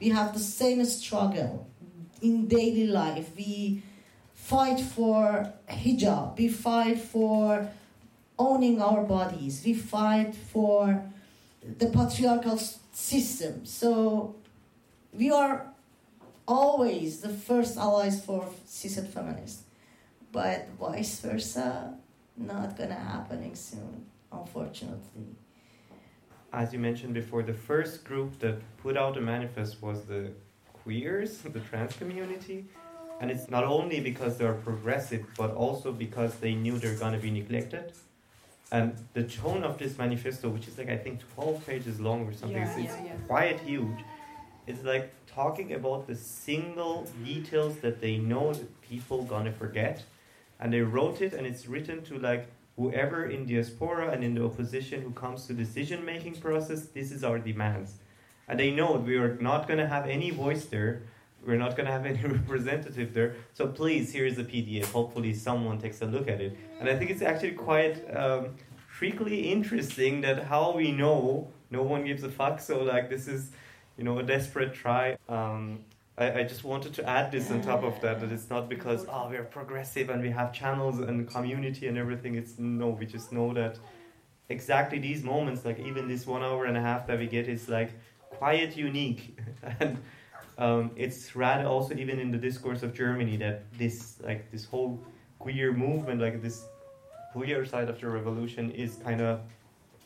We 0.00 0.10
have 0.10 0.32
the 0.32 0.40
same 0.40 0.84
struggle 0.84 1.68
in 2.22 2.46
daily 2.46 2.86
life. 2.86 3.30
We 3.36 3.82
fight 4.34 4.80
for 4.80 5.52
hijab, 5.68 6.38
we 6.38 6.48
fight 6.48 6.98
for 6.98 7.68
owning 8.38 8.80
our 8.80 9.02
bodies, 9.02 9.62
we 9.64 9.74
fight 9.74 10.34
for 10.34 11.04
the 11.78 11.86
patriarchal 11.86 12.58
system. 12.92 13.66
So 13.66 14.36
we 15.12 15.30
are 15.30 15.66
always 16.46 17.20
the 17.20 17.28
first 17.28 17.76
allies 17.76 18.24
for 18.24 18.48
cishet 18.66 19.08
feminists, 19.08 19.64
but 20.32 20.68
vice 20.80 21.20
versa, 21.20 21.94
not 22.36 22.76
gonna 22.78 22.94
happening 22.94 23.54
soon, 23.54 24.06
unfortunately. 24.32 25.36
As 26.52 26.72
you 26.72 26.78
mentioned 26.78 27.14
before, 27.14 27.42
the 27.42 27.52
first 27.52 28.04
group 28.04 28.38
that 28.38 28.56
put 28.78 28.96
out 28.96 29.16
a 29.16 29.20
manifest 29.20 29.82
was 29.82 30.04
the 30.04 30.30
queers, 30.72 31.38
the 31.38 31.60
trans 31.60 31.94
community. 31.96 32.64
And 33.20 33.30
it's 33.30 33.50
not 33.50 33.64
only 33.64 34.00
because 34.00 34.38
they're 34.38 34.54
progressive, 34.54 35.26
but 35.36 35.50
also 35.54 35.92
because 35.92 36.36
they 36.36 36.54
knew 36.54 36.78
they're 36.78 36.94
gonna 36.94 37.18
be 37.18 37.30
neglected. 37.30 37.92
And 38.70 38.96
the 39.12 39.24
tone 39.24 39.64
of 39.64 39.78
this 39.78 39.98
manifesto, 39.98 40.48
which 40.48 40.68
is 40.68 40.78
like 40.78 40.88
I 40.88 40.96
think 40.96 41.20
12 41.34 41.66
pages 41.66 42.00
long 42.00 42.26
or 42.26 42.32
something, 42.32 42.56
Yeah, 42.58 42.70
it's, 42.70 42.78
it's 42.78 42.96
yeah, 42.98 43.04
yeah. 43.06 43.26
quite 43.26 43.60
huge. 43.60 43.98
It's 44.66 44.84
like 44.84 45.12
talking 45.26 45.72
about 45.72 46.06
the 46.06 46.14
single 46.14 47.06
details 47.24 47.76
that 47.78 48.00
they 48.00 48.18
know 48.18 48.52
that 48.54 48.80
people 48.82 49.24
gonna 49.24 49.52
forget. 49.52 50.04
And 50.60 50.72
they 50.72 50.80
wrote 50.80 51.20
it, 51.20 51.32
and 51.34 51.46
it's 51.46 51.66
written 51.66 52.02
to 52.04 52.18
like 52.18 52.46
whoever 52.78 53.26
in 53.26 53.44
diaspora 53.44 54.10
and 54.12 54.22
in 54.22 54.34
the 54.34 54.44
opposition 54.44 55.02
who 55.02 55.10
comes 55.10 55.46
to 55.46 55.52
decision 55.52 56.04
making 56.04 56.36
process. 56.36 56.86
This 56.86 57.10
is 57.10 57.24
our 57.24 57.38
demands, 57.38 57.94
and 58.46 58.58
they 58.58 58.70
know 58.70 58.92
we 58.92 59.16
are 59.16 59.34
not 59.40 59.68
gonna 59.68 59.88
have 59.88 60.06
any 60.06 60.30
voice 60.30 60.64
there. 60.66 61.02
We're 61.44 61.58
not 61.58 61.76
gonna 61.76 61.90
have 61.90 62.06
any 62.06 62.22
representative 62.38 63.12
there. 63.12 63.34
So 63.52 63.66
please, 63.66 64.12
here 64.12 64.26
is 64.26 64.38
a 64.38 64.44
PDF. 64.44 64.86
Hopefully, 64.92 65.34
someone 65.34 65.78
takes 65.78 66.00
a 66.02 66.06
look 66.06 66.28
at 66.28 66.40
it. 66.40 66.56
And 66.78 66.88
I 66.88 66.96
think 66.96 67.10
it's 67.10 67.22
actually 67.22 67.52
quite 67.52 67.96
um, 68.16 68.54
freakily 68.98 69.46
interesting 69.46 70.20
that 70.22 70.44
how 70.44 70.72
we 70.72 70.92
know 70.92 71.48
no 71.70 71.82
one 71.82 72.04
gives 72.04 72.22
a 72.22 72.30
fuck. 72.30 72.60
So 72.60 72.82
like 72.82 73.10
this 73.10 73.26
is, 73.26 73.50
you 73.96 74.04
know, 74.04 74.18
a 74.20 74.22
desperate 74.22 74.72
try. 74.72 75.16
Um, 75.28 75.80
I, 76.18 76.40
I 76.40 76.42
just 76.42 76.64
wanted 76.64 76.94
to 76.94 77.08
add 77.08 77.30
this 77.30 77.50
on 77.50 77.62
top 77.62 77.82
of 77.84 78.00
that 78.00 78.20
that 78.20 78.32
it's 78.32 78.50
not 78.50 78.68
because 78.68 79.06
oh 79.08 79.28
we're 79.30 79.44
progressive 79.44 80.10
and 80.10 80.20
we 80.22 80.30
have 80.30 80.52
channels 80.52 80.98
and 80.98 81.28
community 81.28 81.86
and 81.86 81.96
everything. 81.96 82.34
It's 82.34 82.58
no, 82.58 82.88
we 82.88 83.06
just 83.06 83.32
know 83.32 83.54
that 83.54 83.78
exactly 84.48 84.98
these 84.98 85.22
moments, 85.22 85.64
like 85.64 85.78
even 85.78 86.08
this 86.08 86.26
one 86.26 86.42
hour 86.42 86.64
and 86.64 86.76
a 86.76 86.80
half 86.80 87.06
that 87.06 87.18
we 87.18 87.26
get, 87.26 87.48
is 87.48 87.68
like 87.68 87.90
quite 88.30 88.76
unique 88.76 89.38
and. 89.80 89.98
Um, 90.58 90.90
it's 90.96 91.36
rather 91.36 91.68
also 91.68 91.94
even 91.94 92.18
in 92.18 92.32
the 92.32 92.36
discourse 92.36 92.82
of 92.82 92.92
Germany 92.92 93.36
that 93.36 93.72
this 93.78 94.16
like 94.24 94.50
this 94.50 94.64
whole 94.64 95.00
queer 95.38 95.72
movement, 95.72 96.20
like 96.20 96.42
this 96.42 96.64
queer 97.32 97.64
side 97.64 97.88
of 97.88 98.00
the 98.00 98.08
revolution, 98.08 98.72
is 98.72 98.96
kind 98.96 99.20
of 99.20 99.40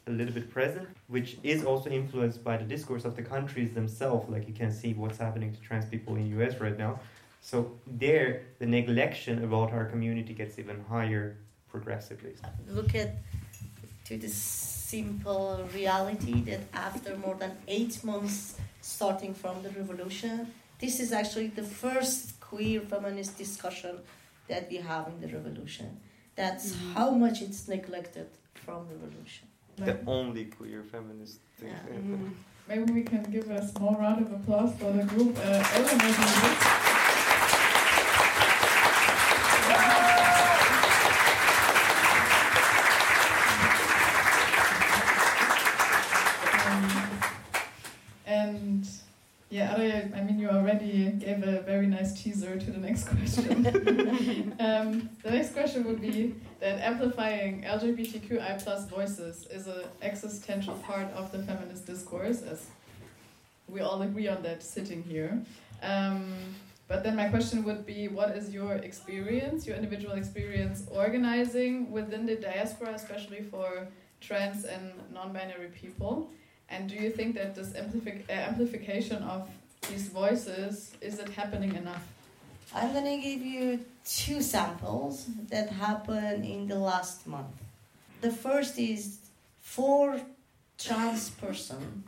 a 0.06 0.10
little 0.10 0.34
bit 0.34 0.50
present, 0.50 0.88
which 1.08 1.36
is 1.42 1.64
also 1.64 1.88
influenced 1.90 2.42
by 2.42 2.56
the 2.56 2.64
discourse 2.64 3.04
of 3.04 3.14
the 3.16 3.22
countries 3.22 3.72
themselves. 3.74 4.28
Like 4.28 4.48
you 4.48 4.54
can 4.54 4.72
see 4.72 4.94
what's 4.94 5.18
happening 5.18 5.52
to 5.54 5.60
trans 5.60 5.84
people 5.86 6.16
in 6.16 6.26
US 6.40 6.58
right 6.60 6.76
now. 6.78 7.00
So 7.40 7.72
there, 7.86 8.42
the 8.58 8.66
neglection 8.66 9.42
about 9.44 9.72
our 9.72 9.84
community 9.86 10.32
gets 10.34 10.58
even 10.58 10.84
higher 10.88 11.36
progressively. 11.68 12.34
look 12.68 12.94
at 12.94 13.10
to 14.04 14.18
the 14.18 14.28
simple 14.28 15.66
reality 15.74 16.42
that 16.42 16.60
after 16.74 17.16
more 17.16 17.36
than 17.36 17.52
eight 17.68 18.02
months 18.04 18.56
starting 18.80 19.32
from 19.42 19.62
the 19.62 19.70
revolution 19.70 20.52
this 20.78 20.98
is 21.00 21.12
actually 21.12 21.46
the 21.60 21.62
first 21.62 22.38
queer 22.40 22.80
feminist 22.80 23.38
discussion 23.38 23.94
that 24.48 24.68
we 24.70 24.76
have 24.76 25.04
in 25.12 25.16
the 25.24 25.28
revolution 25.38 25.88
that's 26.40 26.66
Mhm. 26.72 26.92
how 26.96 27.08
much 27.24 27.36
it's 27.46 27.62
neglected 27.76 28.28
from 28.64 28.80
the 28.90 28.96
revolution 29.04 29.46
The 29.76 29.98
only 30.06 30.46
queer 30.46 30.82
feminist 30.82 31.38
thing. 31.58 31.70
Yeah. 31.70 32.16
Maybe 32.68 32.92
we 32.92 33.02
can 33.02 33.22
give 33.24 33.50
a 33.50 33.66
small 33.66 33.96
round 33.96 34.26
of 34.26 34.32
applause 34.32 34.74
for 34.76 34.92
the 34.92 35.04
group 35.04 35.36
uh, 35.38 35.64
organizing 35.76 36.50
this. 36.50 36.82
already 50.62 51.10
gave 51.12 51.42
a 51.42 51.60
very 51.60 51.86
nice 51.86 52.11
teaser 52.22 52.58
to 52.58 52.70
the 52.70 52.78
next 52.78 53.04
question. 53.08 53.66
um, 54.60 55.10
the 55.22 55.30
next 55.30 55.52
question 55.52 55.84
would 55.84 56.00
be 56.00 56.34
that 56.60 56.78
amplifying 56.80 57.62
LGBTQI 57.62 58.62
plus 58.62 58.88
voices 58.88 59.46
is 59.50 59.66
an 59.66 59.82
existential 60.02 60.74
part 60.74 61.10
of 61.12 61.32
the 61.32 61.42
feminist 61.42 61.86
discourse, 61.86 62.42
as 62.42 62.66
we 63.68 63.80
all 63.80 64.02
agree 64.02 64.28
on 64.28 64.42
that 64.42 64.62
sitting 64.62 65.02
here. 65.02 65.42
Um, 65.82 66.32
but 66.86 67.02
then 67.02 67.16
my 67.16 67.28
question 67.28 67.64
would 67.64 67.86
be 67.86 68.08
what 68.08 68.36
is 68.36 68.52
your 68.52 68.74
experience, 68.74 69.66
your 69.66 69.76
individual 69.76 70.14
experience 70.14 70.86
organizing 70.90 71.90
within 71.90 72.26
the 72.26 72.36
diaspora, 72.36 72.92
especially 72.94 73.42
for 73.42 73.88
trans 74.20 74.64
and 74.64 74.92
non 75.12 75.32
binary 75.32 75.68
people? 75.68 76.30
And 76.68 76.88
do 76.88 76.94
you 76.94 77.10
think 77.10 77.34
that 77.34 77.54
this 77.54 77.70
amplific 77.70 78.28
uh, 78.28 78.32
amplification 78.32 79.22
of 79.22 79.48
these 79.88 80.08
voices 80.08 80.92
is 81.00 81.18
it 81.18 81.28
happening 81.30 81.74
enough? 81.74 82.06
I'm 82.74 82.92
gonna 82.92 83.18
give 83.18 83.42
you 83.42 83.84
two 84.04 84.40
samples 84.40 85.26
that 85.50 85.68
happened 85.70 86.44
in 86.44 86.68
the 86.68 86.78
last 86.78 87.26
month. 87.26 87.56
The 88.20 88.30
first 88.30 88.78
is 88.78 89.18
four 89.60 90.20
trans 90.78 91.30
person 91.30 92.04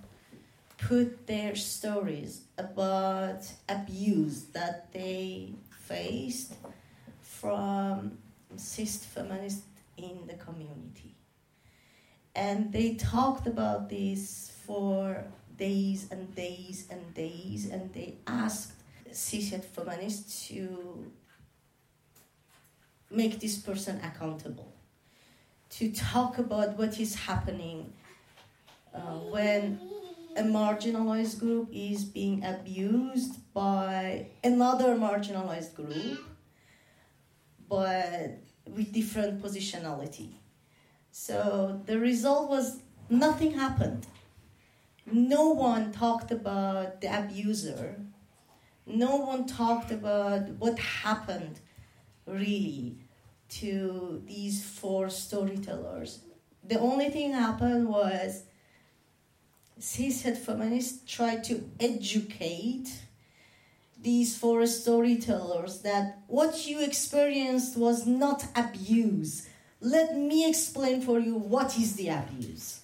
put 0.78 1.26
their 1.26 1.54
stories 1.54 2.42
about 2.58 3.42
abuse 3.68 4.44
that 4.52 4.92
they 4.92 5.52
faced 5.70 6.54
from 7.22 8.18
cis 8.56 9.04
feminists 9.04 9.66
in 9.96 10.26
the 10.26 10.34
community. 10.34 11.14
And 12.34 12.72
they 12.72 12.94
talked 12.94 13.46
about 13.46 13.88
this 13.88 14.52
for 14.66 15.24
days 15.57 16.09
and 16.11 16.35
days 16.35 16.87
and 16.90 17.14
days, 17.14 17.71
and 17.71 17.93
they 17.93 18.17
asked 18.27 18.73
cishet 19.11 19.64
feminists 19.64 20.49
to 20.49 21.11
make 23.11 23.40
this 23.40 23.57
person 23.59 24.01
accountable, 24.03 24.73
to 25.71 25.93
talk 25.93 26.38
about 26.38 26.77
what 26.77 26.99
is 26.99 27.14
happening 27.14 27.93
uh, 28.95 29.19
when 29.31 29.81
a 30.37 30.43
marginalized 30.43 31.38
group 31.38 31.69
is 31.73 32.05
being 32.05 32.45
abused 32.45 33.37
by 33.53 34.27
another 34.43 34.97
marginalized 34.97 35.75
group, 35.75 36.19
but 37.69 38.38
with 38.67 38.93
different 38.93 39.40
positionality. 39.43 40.31
So 41.12 41.81
the 41.87 41.99
result 41.99 42.51
was 42.51 42.81
nothing 43.09 43.53
happened 43.53 44.07
no 45.07 45.51
one 45.51 45.93
talked 45.93 46.31
about 46.31 47.01
the 47.01 47.19
abuser. 47.19 47.97
No 48.87 49.17
one 49.17 49.47
talked 49.47 49.90
about 49.90 50.49
what 50.59 50.79
happened 50.79 51.61
really 52.27 52.97
to 53.49 54.23
these 54.27 54.64
four 54.64 55.11
storytellers. 55.11 56.21
The 56.67 56.79
only 56.79 57.11
thing 57.11 57.33
happened 57.33 57.88
was 57.88 58.45
cishet 59.81 60.38
feminists 60.38 61.03
tried 61.11 61.45
to 61.45 61.69
educate 61.81 62.88
these 64.01 64.37
four 64.37 64.67
storytellers 64.67 65.81
that 65.81 66.19
what 66.27 66.67
you 66.67 66.83
experienced 66.83 67.77
was 67.77 68.07
not 68.07 68.45
abuse. 68.55 69.49
Let 69.81 70.17
me 70.17 70.49
explain 70.49 71.01
for 71.01 71.19
you 71.19 71.37
what 71.37 71.79
is 71.79 71.97
the 71.97 72.09
abuse. 72.09 72.81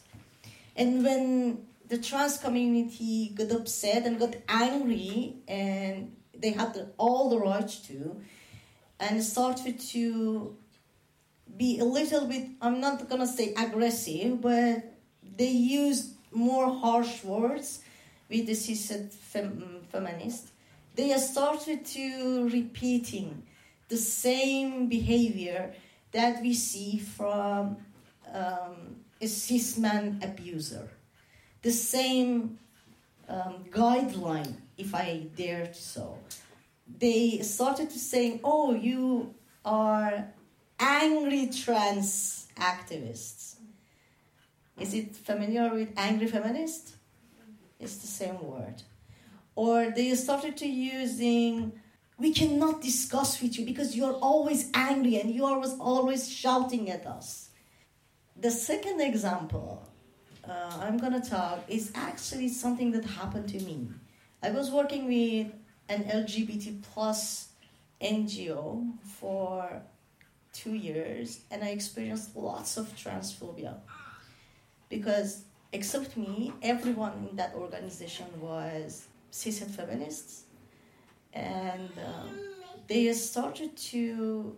And 0.76 1.04
when 1.04 1.66
the 1.90 1.98
trans 1.98 2.38
community 2.38 3.32
got 3.34 3.50
upset 3.50 4.06
and 4.06 4.18
got 4.18 4.36
angry, 4.48 5.34
and 5.48 6.16
they 6.32 6.52
had 6.52 6.72
the, 6.72 6.86
all 6.96 7.28
the 7.28 7.38
right 7.38 7.68
to, 7.88 8.16
and 9.00 9.22
started 9.22 9.80
to 9.80 10.56
be 11.56 11.80
a 11.80 11.84
little 11.84 12.26
bit, 12.28 12.48
I'm 12.62 12.80
not 12.80 13.08
gonna 13.08 13.26
say 13.26 13.52
aggressive, 13.56 14.40
but 14.40 14.84
they 15.36 15.50
used 15.50 16.14
more 16.32 16.70
harsh 16.72 17.24
words 17.24 17.80
with 18.28 18.46
the 18.46 18.54
cis 18.54 18.86
fem- 19.32 19.80
feminist. 19.90 20.52
They 20.94 21.10
started 21.18 21.84
to 21.86 22.48
repeating 22.50 23.42
the 23.88 23.96
same 23.96 24.88
behavior 24.88 25.74
that 26.12 26.40
we 26.40 26.54
see 26.54 26.98
from 26.98 27.78
um, 28.32 28.96
a 29.20 29.26
cis 29.26 29.76
man 29.76 30.20
abuser 30.22 30.88
the 31.62 31.70
same 31.70 32.58
um, 33.28 33.64
guideline, 33.70 34.54
if 34.76 34.94
I 34.94 35.26
dare 35.36 35.66
to 35.66 35.74
so. 35.74 36.18
They 36.98 37.38
started 37.40 37.90
to 37.90 37.98
saying, 37.98 38.40
"Oh, 38.42 38.74
you 38.74 39.34
are 39.64 40.32
angry 40.78 41.48
trans 41.48 42.48
activists." 42.56 43.56
Is 44.78 44.94
it 44.94 45.14
familiar 45.14 45.72
with 45.72 45.90
angry 45.96 46.26
feminist? 46.26 46.94
It's 47.78 47.96
the 47.96 48.06
same 48.06 48.42
word. 48.42 48.82
Or 49.54 49.90
they 49.90 50.14
started 50.14 50.56
to 50.58 50.66
using, 50.66 51.72
"We 52.18 52.32
cannot 52.32 52.80
discuss 52.80 53.40
with 53.40 53.58
you 53.58 53.64
because 53.66 53.94
you 53.94 54.04
are 54.06 54.18
always 54.30 54.70
angry 54.74 55.20
and 55.20 55.30
you 55.30 55.44
are 55.44 55.62
always 55.78 56.28
shouting 56.28 56.90
at 56.90 57.06
us." 57.06 57.50
The 58.36 58.50
second 58.50 59.00
example 59.00 59.89
uh, 60.50 60.78
I'm 60.80 60.98
gonna 60.98 61.20
talk 61.20 61.60
is 61.68 61.92
actually 61.94 62.48
something 62.48 62.90
that 62.92 63.04
happened 63.04 63.48
to 63.50 63.60
me. 63.60 63.88
I 64.42 64.50
was 64.50 64.70
working 64.70 65.06
with 65.06 65.52
an 65.88 66.04
LGBT 66.04 66.82
plus 66.82 67.50
NGO 68.00 68.92
for 69.04 69.82
two 70.52 70.74
years, 70.74 71.40
and 71.50 71.62
I 71.62 71.68
experienced 71.68 72.36
lots 72.36 72.76
of 72.76 72.88
transphobia 72.96 73.76
because, 74.88 75.44
except 75.72 76.16
me, 76.16 76.52
everyone 76.62 77.28
in 77.30 77.36
that 77.36 77.54
organization 77.54 78.26
was 78.40 79.06
cis 79.30 79.62
and 79.62 79.72
feminists, 79.72 80.44
and 81.32 81.90
um, 82.04 82.40
they 82.88 83.12
started 83.12 83.76
to, 83.76 84.56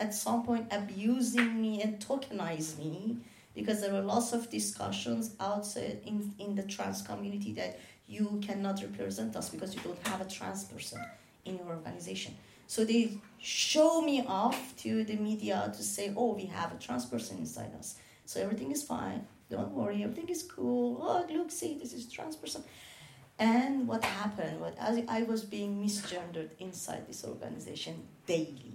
at 0.00 0.14
some 0.14 0.44
point, 0.44 0.68
abusing 0.70 1.60
me 1.60 1.82
and 1.82 1.98
tokenize 2.00 2.78
me 2.78 3.18
because 3.56 3.80
there 3.80 3.92
were 3.92 4.02
lots 4.02 4.32
of 4.32 4.48
discussions 4.50 5.34
outside 5.40 5.98
in, 6.04 6.32
in 6.38 6.54
the 6.54 6.62
trans 6.62 7.02
community 7.02 7.52
that 7.54 7.80
you 8.06 8.38
cannot 8.46 8.80
represent 8.80 9.34
us 9.34 9.48
because 9.48 9.74
you 9.74 9.80
don't 9.80 10.06
have 10.06 10.20
a 10.20 10.26
trans 10.26 10.64
person 10.64 11.00
in 11.44 11.56
your 11.56 11.66
organization. 11.68 12.36
So 12.68 12.84
they 12.84 13.18
show 13.38 14.02
me 14.02 14.24
off 14.26 14.76
to 14.78 15.02
the 15.04 15.16
media 15.16 15.72
to 15.74 15.82
say, 15.82 16.12
oh, 16.16 16.34
we 16.34 16.44
have 16.46 16.72
a 16.72 16.76
trans 16.76 17.06
person 17.06 17.38
inside 17.38 17.72
us. 17.78 17.96
So 18.26 18.40
everything 18.40 18.70
is 18.70 18.82
fine. 18.82 19.26
Don't 19.50 19.72
worry, 19.72 20.02
everything 20.02 20.28
is 20.28 20.42
cool. 20.42 20.98
Oh, 21.00 21.26
look, 21.32 21.50
see, 21.50 21.78
this 21.78 21.92
is 21.92 22.06
trans 22.06 22.36
person. 22.36 22.62
And 23.38 23.86
what 23.86 24.04
happened? 24.04 24.60
What 24.60 24.76
as 24.78 25.00
I 25.08 25.22
was 25.22 25.42
being 25.44 25.82
misgendered 25.82 26.50
inside 26.58 27.06
this 27.06 27.24
organization 27.24 28.02
daily. 28.26 28.72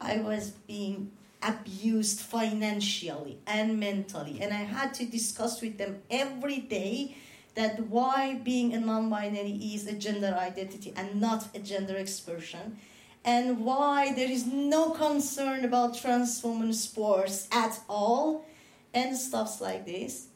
I 0.00 0.18
was 0.18 0.50
being 0.50 1.12
abused 1.42 2.20
financially 2.20 3.38
and 3.46 3.78
mentally. 3.78 4.40
And 4.40 4.52
I 4.52 4.64
had 4.64 4.94
to 4.94 5.04
discuss 5.04 5.60
with 5.60 5.78
them 5.78 6.02
every 6.10 6.58
day 6.58 7.16
that 7.54 7.80
why 7.88 8.34
being 8.34 8.74
a 8.74 8.80
non 8.80 9.08
binary 9.10 9.52
is 9.52 9.86
a 9.86 9.94
gender 9.94 10.36
identity 10.38 10.92
and 10.96 11.20
not 11.20 11.48
a 11.54 11.58
gender 11.58 11.96
expression, 11.96 12.78
and 13.24 13.64
why 13.64 14.12
there 14.12 14.30
is 14.30 14.46
no 14.46 14.90
concern 14.90 15.64
about 15.64 15.96
trans 15.96 16.42
women 16.44 16.72
sports 16.72 17.48
at 17.50 17.80
all, 17.88 18.44
and 18.94 19.16
stuffs 19.16 19.60
like 19.60 19.86
this. 19.86 20.28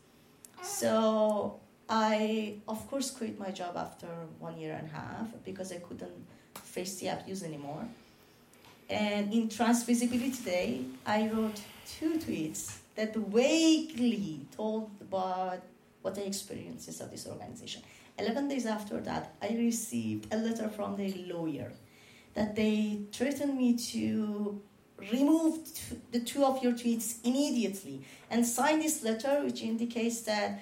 So 0.62 1.61
I, 1.89 2.57
of 2.68 2.89
course, 2.89 3.11
quit 3.11 3.39
my 3.39 3.51
job 3.51 3.77
after 3.77 4.07
one 4.39 4.59
year 4.59 4.74
and 4.74 4.89
a 4.89 4.93
half 4.93 5.29
because 5.45 5.72
I 5.72 5.79
couldn't 5.79 6.27
face 6.55 6.97
the 7.01 7.09
abuse 7.09 7.43
anymore. 7.43 7.87
And 8.91 9.32
in 9.32 9.49
Trans 9.49 9.84
Visibility 9.84 10.43
Day, 10.43 10.80
I 11.07 11.28
wrote 11.28 11.61
two 11.86 12.14
tweets 12.18 12.78
that 12.97 13.14
vaguely 13.14 14.41
told 14.57 14.91
about 15.01 15.62
what 16.03 16.18
I 16.18 16.22
experienced 16.22 17.01
of 17.01 17.11
this 17.11 17.26
organization. 17.28 17.82
11 18.18 18.49
days 18.49 18.66
after 18.66 19.01
that, 19.01 19.34
I 19.41 19.55
received 19.57 20.34
a 20.34 20.36
letter 20.36 20.68
from 20.68 20.97
the 20.97 21.12
lawyer 21.32 21.72
that 22.34 22.57
they 22.57 23.03
threatened 23.12 23.57
me 23.57 23.76
to 23.76 24.61
remove 25.12 25.59
the 26.11 26.20
two 26.20 26.45
of 26.45 26.62
your 26.62 26.72
tweets 26.72 27.16
immediately 27.24 28.03
and 28.28 28.45
sign 28.45 28.80
this 28.80 29.05
letter, 29.05 29.43
which 29.45 29.62
indicates 29.62 30.22
that 30.22 30.61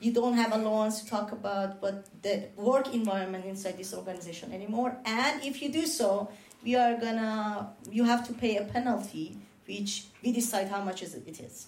you 0.00 0.12
don't 0.12 0.34
have 0.34 0.52
allowance 0.52 1.02
to 1.02 1.08
talk 1.08 1.32
about 1.32 1.80
what 1.82 2.06
the 2.22 2.44
work 2.56 2.92
environment 2.94 3.44
inside 3.46 3.76
this 3.78 3.92
organization 3.94 4.52
anymore. 4.52 4.96
And 5.04 5.42
if 5.44 5.60
you 5.60 5.70
do 5.70 5.86
so, 5.86 6.30
we 6.62 6.76
are 6.76 6.96
gonna 6.96 7.70
you 7.90 8.04
have 8.04 8.26
to 8.26 8.32
pay 8.32 8.56
a 8.56 8.64
penalty 8.64 9.36
which 9.66 10.06
we 10.22 10.32
decide 10.32 10.68
how 10.68 10.82
much 10.82 11.02
it 11.02 11.40
is. 11.40 11.66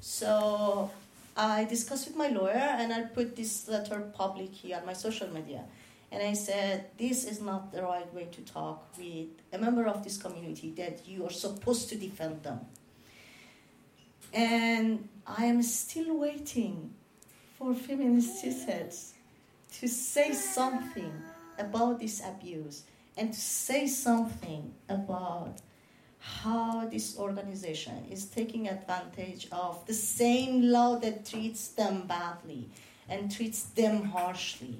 So 0.00 0.90
i 1.36 1.64
discussed 1.64 2.08
with 2.08 2.16
my 2.16 2.28
lawyer 2.28 2.68
and 2.80 2.92
i 2.92 3.02
put 3.02 3.36
this 3.36 3.68
letter 3.68 4.00
publicly 4.14 4.74
on 4.74 4.84
my 4.86 4.92
social 4.92 5.28
media. 5.28 5.64
And 6.10 6.22
I 6.22 6.32
said, 6.32 6.86
this 6.96 7.24
is 7.24 7.40
not 7.40 7.70
the 7.70 7.82
right 7.82 8.12
way 8.14 8.28
to 8.32 8.40
talk 8.40 8.86
with 8.96 9.28
a 9.52 9.58
member 9.58 9.86
of 9.86 10.02
this 10.04 10.16
community 10.16 10.72
that 10.78 11.06
you 11.06 11.26
are 11.26 11.30
supposed 11.30 11.90
to 11.90 11.96
defend 11.96 12.42
them. 12.42 12.60
And 14.32 15.08
I 15.26 15.44
am 15.44 15.62
still 15.62 16.16
waiting 16.16 16.94
for 17.58 17.74
feminist 17.74 18.42
cisheads 18.42 19.12
to 19.80 19.88
say 19.88 20.32
something 20.32 21.12
about 21.58 22.00
this 22.00 22.22
abuse 22.24 22.84
and 23.18 23.32
to 23.32 23.40
say 23.40 23.86
something 23.88 24.72
about 24.88 25.56
how 26.20 26.86
this 26.86 27.18
organization 27.18 28.06
is 28.10 28.26
taking 28.26 28.68
advantage 28.68 29.48
of 29.50 29.84
the 29.86 29.94
same 29.94 30.62
law 30.62 30.96
that 31.00 31.26
treats 31.26 31.68
them 31.68 32.06
badly 32.06 32.68
and 33.08 33.30
treats 33.30 33.64
them 33.64 34.04
harshly 34.04 34.78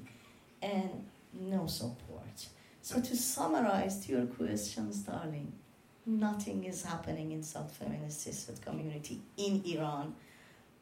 and 0.61 1.05
no 1.33 1.67
support. 1.67 2.47
So, 2.81 3.01
to 3.01 3.15
summarize 3.15 4.05
to 4.05 4.13
your 4.13 4.25
questions, 4.25 4.99
darling, 4.99 5.51
nothing 6.05 6.63
is 6.63 6.83
happening 6.83 7.31
in 7.31 7.43
South 7.43 7.71
feminist 7.71 8.25
cishet 8.25 8.61
community 8.61 9.21
in 9.37 9.63
Iran 9.65 10.15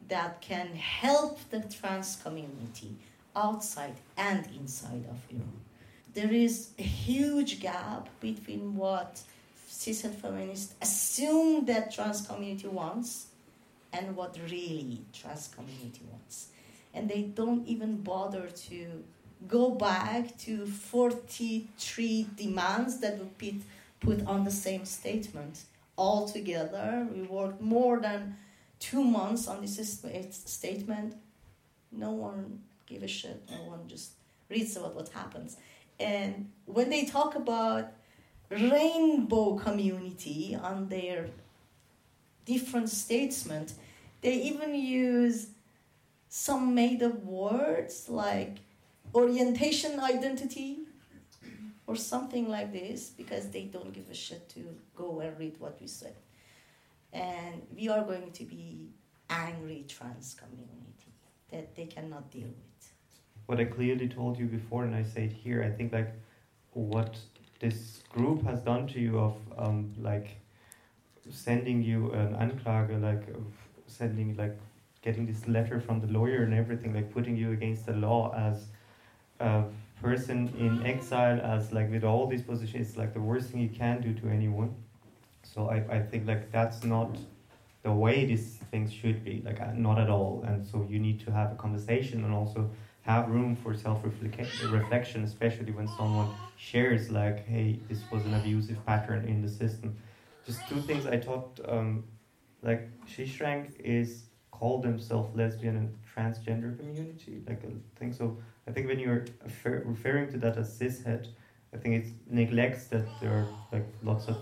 that 0.07 0.41
can 0.41 0.67
help 0.75 1.39
the 1.49 1.61
trans 1.61 2.17
community 2.23 2.95
outside 3.35 3.95
and 4.15 4.47
inside 4.55 5.05
of 5.09 5.19
Iran. 5.29 5.66
There 6.17 6.33
is 6.33 6.71
a 6.79 6.81
huge 6.81 7.59
gap 7.59 8.09
between 8.19 8.75
what 8.75 9.21
cishet 9.69 10.15
feminists 10.15 10.73
assume 10.81 11.65
that 11.65 11.93
trans 11.93 12.25
community 12.25 12.67
wants 12.67 13.27
and 13.93 14.15
what 14.15 14.35
really 14.49 15.01
trans 15.13 15.47
community 15.47 16.01
wants. 16.09 16.47
And 16.95 17.07
they 17.07 17.21
don't 17.21 17.67
even 17.67 17.97
bother 17.97 18.47
to 18.47 19.03
go 19.47 19.69
back 19.69 20.35
to 20.39 20.65
43 20.65 22.27
demands 22.35 22.99
that 23.01 23.19
would 23.19 23.37
be 23.37 23.61
put 23.99 24.25
on 24.25 24.43
the 24.43 24.49
same 24.49 24.85
statement. 24.85 25.65
All 25.97 26.27
together, 26.27 27.07
we 27.13 27.21
worked 27.21 27.61
more 27.61 27.99
than 27.99 28.37
two 28.79 29.03
months 29.03 29.47
on 29.47 29.61
this 29.61 29.77
statement. 30.31 31.13
No 31.91 32.09
one 32.09 32.63
give 32.87 33.03
a 33.03 33.07
shit. 33.07 33.47
No 33.51 33.69
one 33.69 33.87
just 33.87 34.13
reads 34.49 34.75
about 34.77 34.95
what 34.95 35.09
happens. 35.09 35.57
And 35.99 36.51
when 36.65 36.89
they 36.89 37.05
talk 37.05 37.35
about 37.35 37.91
rainbow 38.49 39.55
community 39.55 40.57
on 40.61 40.89
their 40.89 41.29
different 42.45 42.89
statements, 42.89 43.75
they 44.21 44.33
even 44.33 44.73
use 44.75 45.47
some 46.29 46.75
made 46.75 47.01
up 47.03 47.23
words 47.23 48.09
like 48.09 48.57
orientation 49.13 49.99
identity 49.99 50.79
or 51.87 51.95
something 51.95 52.49
like 52.49 52.73
this 52.73 53.09
because 53.09 53.49
they 53.49 53.63
don't 53.63 53.93
give 53.93 54.09
a 54.09 54.13
shit 54.13 54.47
to 54.49 54.75
go 54.95 55.21
and 55.21 55.37
read 55.39 55.55
what 55.59 55.79
we 55.79 55.87
said. 55.87 56.15
And 57.13 57.61
we 57.75 57.87
are 57.87 58.03
going 58.03 58.31
to 58.31 58.43
be 58.43 58.89
angry 59.29 59.85
trans 59.87 60.35
community 60.35 61.13
that 61.51 61.75
they 61.75 61.85
cannot 61.85 62.29
deal 62.29 62.47
with. 62.47 62.66
What 63.47 63.59
I 63.59 63.65
clearly 63.65 64.07
told 64.07 64.37
you 64.37 64.45
before, 64.45 64.83
and 64.83 64.93
I 64.93 65.03
say 65.03 65.25
it 65.25 65.31
here, 65.31 65.63
I 65.63 65.69
think 65.75 65.93
like 65.93 66.11
what 66.73 67.17
this 67.59 68.03
group 68.09 68.43
has 68.43 68.61
done 68.61 68.87
to 68.87 68.99
you 68.99 69.17
of 69.17 69.35
um, 69.57 69.93
like 69.99 70.37
sending 71.29 71.81
you 71.81 72.11
an 72.11 72.35
anklage, 72.35 73.01
like 73.01 73.23
sending 73.87 74.35
like 74.35 74.55
getting 75.01 75.25
this 75.25 75.47
letter 75.47 75.79
from 75.79 76.01
the 76.01 76.07
lawyer 76.07 76.43
and 76.43 76.53
everything, 76.53 76.93
like 76.93 77.13
putting 77.13 77.35
you 77.37 77.51
against 77.53 77.85
the 77.85 77.93
law 77.93 78.33
as 78.35 78.65
a 79.39 79.63
person 80.01 80.53
in 80.59 80.85
exile, 80.85 81.39
as 81.41 81.71
like 81.71 81.89
with 81.89 82.03
all 82.03 82.27
these 82.27 82.41
positions, 82.41 82.89
it's 82.89 82.97
like 82.97 83.13
the 83.13 83.21
worst 83.21 83.49
thing 83.49 83.61
you 83.61 83.69
can 83.69 84.01
do 84.01 84.13
to 84.13 84.27
anyone. 84.27 84.75
So 85.43 85.69
I, 85.69 85.77
I 85.89 85.99
think 86.01 86.27
like 86.27 86.51
that's 86.51 86.83
not 86.83 87.17
the 87.83 87.91
way 87.91 88.25
these 88.25 88.59
things 88.71 88.91
should 88.91 89.23
be, 89.23 89.41
like 89.45 89.61
uh, 89.61 89.71
not 89.73 89.97
at 89.99 90.09
all. 90.09 90.43
And 90.45 90.67
so 90.67 90.85
you 90.89 90.99
need 90.99 91.21
to 91.25 91.31
have 91.31 91.53
a 91.53 91.55
conversation 91.55 92.25
and 92.25 92.33
also 92.33 92.69
have 93.07 93.29
room 93.29 93.55
for 93.55 93.73
self 93.73 94.03
reflection, 94.03 95.23
especially 95.23 95.71
when 95.71 95.87
someone 95.87 96.29
shares 96.57 97.09
like, 97.09 97.47
hey, 97.47 97.79
this 97.87 98.01
was 98.11 98.25
an 98.25 98.33
abusive 98.33 98.85
pattern 98.85 99.25
in 99.25 99.41
the 99.41 99.49
system. 99.49 99.95
Just 100.45 100.67
two 100.67 100.81
things 100.81 101.05
I 101.05 101.17
thought, 101.17 101.59
um, 101.67 102.03
like 102.61 102.89
Shesh 103.05 103.39
Rang 103.39 103.73
is 103.79 104.25
called 104.51 104.83
themselves 104.83 105.35
lesbian 105.35 105.77
and 105.77 105.97
transgender 106.13 106.77
community. 106.77 107.41
Like 107.47 107.63
I 107.63 107.71
think 107.97 108.13
so. 108.13 108.37
I 108.67 108.71
think 108.71 108.87
when 108.87 108.99
you're 108.99 109.25
referring 109.63 110.29
to 110.31 110.37
that 110.39 110.57
as 110.57 110.77
cishet, 110.77 111.27
I 111.73 111.77
think 111.77 112.03
it 112.03 112.11
neglects 112.29 112.87
that 112.87 113.05
there 113.21 113.31
are 113.31 113.47
like 113.71 113.87
lots 114.03 114.27
of 114.27 114.37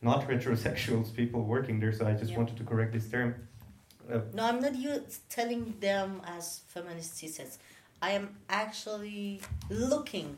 not 0.00 0.26
heterosexuals 0.28 1.14
people 1.14 1.42
working 1.42 1.78
there. 1.78 1.92
So 1.92 2.08
I 2.08 2.14
just 2.14 2.32
yeah. 2.32 2.38
wanted 2.38 2.56
to 2.56 2.64
correct 2.64 2.92
this 2.92 3.08
term. 3.08 3.48
No, 4.34 4.44
I'm 4.44 4.60
not 4.60 4.74
you 4.74 5.02
telling 5.28 5.74
them 5.80 6.20
as 6.26 6.60
feminist 6.68 7.14
cishets. 7.14 7.58
I 8.00 8.10
am 8.10 8.36
actually 8.48 9.40
looking 9.70 10.36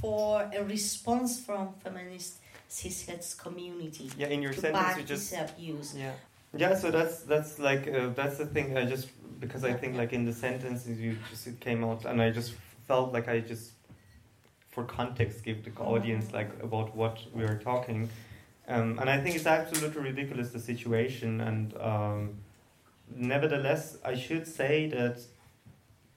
for 0.00 0.48
a 0.54 0.64
response 0.64 1.40
from 1.40 1.74
feminist 1.84 2.38
cishets 2.70 3.36
community. 3.36 4.10
Yeah, 4.16 4.28
in 4.28 4.42
your 4.42 4.52
sentence, 4.52 4.96
you 4.96 5.04
just 5.04 5.32
abuse. 5.32 5.94
Yeah, 5.96 6.12
yeah. 6.56 6.74
So 6.74 6.90
that's 6.90 7.22
that's 7.22 7.58
like 7.58 7.86
uh, 7.88 8.08
that's 8.14 8.38
the 8.38 8.46
thing. 8.46 8.76
I 8.76 8.84
just 8.86 9.08
because 9.40 9.64
I 9.64 9.72
think 9.72 9.96
like 9.96 10.12
in 10.12 10.24
the 10.24 10.32
sentences 10.32 10.98
you 10.98 11.16
just 11.30 11.46
it 11.46 11.60
came 11.60 11.84
out, 11.84 12.04
and 12.04 12.20
I 12.20 12.30
just 12.30 12.54
felt 12.86 13.12
like 13.12 13.28
I 13.28 13.40
just 13.40 13.72
for 14.70 14.84
context 14.84 15.42
give 15.42 15.64
the 15.64 15.72
audience 15.80 16.32
like 16.32 16.50
about 16.62 16.94
what 16.94 17.18
we 17.34 17.44
are 17.44 17.58
talking. 17.58 18.08
Um, 18.68 18.98
and 18.98 19.08
I 19.08 19.20
think 19.20 19.36
it's 19.36 19.46
absolutely 19.46 20.02
ridiculous 20.02 20.50
the 20.50 20.58
situation, 20.58 21.40
and 21.40 21.76
um, 21.78 22.34
nevertheless, 23.14 23.98
I 24.04 24.14
should 24.14 24.46
say 24.46 24.88
that 24.88 25.20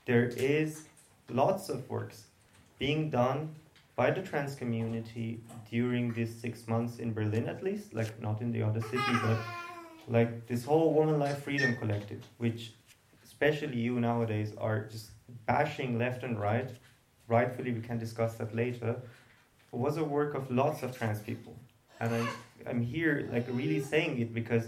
there 0.06 0.26
is 0.26 0.84
lots 1.30 1.70
of 1.70 1.90
works 1.90 2.26
being 2.78 3.10
done 3.10 3.56
by 3.96 4.12
the 4.12 4.22
trans 4.22 4.56
community 4.56 5.42
during 5.70 6.14
these 6.14 6.34
six 6.34 6.68
months 6.68 7.00
in 7.00 7.14
Berlin, 7.14 7.48
at 7.48 7.64
least, 7.64 7.94
like 7.94 8.20
not 8.22 8.42
in 8.42 8.52
the 8.52 8.64
other 8.64 8.82
city, 8.82 9.14
but 9.22 9.38
like 10.08 10.48
this 10.48 10.64
whole 10.66 10.94
Woman 10.94 11.20
Life 11.20 11.44
Freedom 11.44 11.76
Collective, 11.76 12.24
which 12.38 12.74
especially 13.24 13.78
you 13.78 14.00
nowadays 14.00 14.54
are 14.58 14.86
just 14.86 15.12
bashing 15.46 16.00
left 16.00 16.24
and 16.24 16.40
right. 16.40 16.72
Rightfully, 17.28 17.72
we 17.74 17.82
can 17.82 18.00
discuss 18.00 18.36
that 18.36 18.56
later. 18.56 18.96
Was 19.72 19.98
a 19.98 20.04
work 20.04 20.34
of 20.34 20.50
lots 20.50 20.82
of 20.82 20.98
trans 20.98 21.20
people 21.20 21.56
and 22.00 22.14
I'm, 22.14 22.30
I'm 22.68 22.82
here 22.82 23.30
like 23.32 23.46
really 23.50 23.82
saying 23.82 24.20
it 24.20 24.34
because 24.34 24.66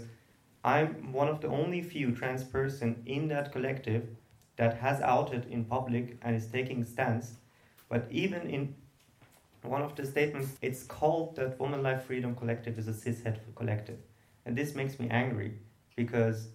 I'm 0.64 1.12
one 1.12 1.28
of 1.28 1.40
the 1.40 1.48
only 1.48 1.82
few 1.82 2.12
trans 2.12 2.44
person 2.44 3.02
in 3.06 3.28
that 3.28 3.52
collective 3.52 4.06
that 4.56 4.78
has 4.78 5.00
outed 5.00 5.46
in 5.50 5.64
public 5.64 6.18
and 6.22 6.36
is 6.36 6.46
taking 6.46 6.84
stance. 6.84 7.34
But 7.88 8.06
even 8.10 8.48
in 8.48 8.74
one 9.62 9.82
of 9.82 9.96
the 9.96 10.06
statements, 10.06 10.56
it's 10.62 10.84
called 10.84 11.36
that 11.36 11.58
Woman 11.58 11.82
Life 11.82 12.04
Freedom 12.04 12.34
Collective 12.34 12.78
is 12.78 12.88
a 12.88 12.92
cishet 12.92 13.38
collective. 13.56 13.98
And 14.44 14.56
this 14.56 14.74
makes 14.74 14.98
me 14.98 15.08
angry 15.10 15.54
because 15.96 16.48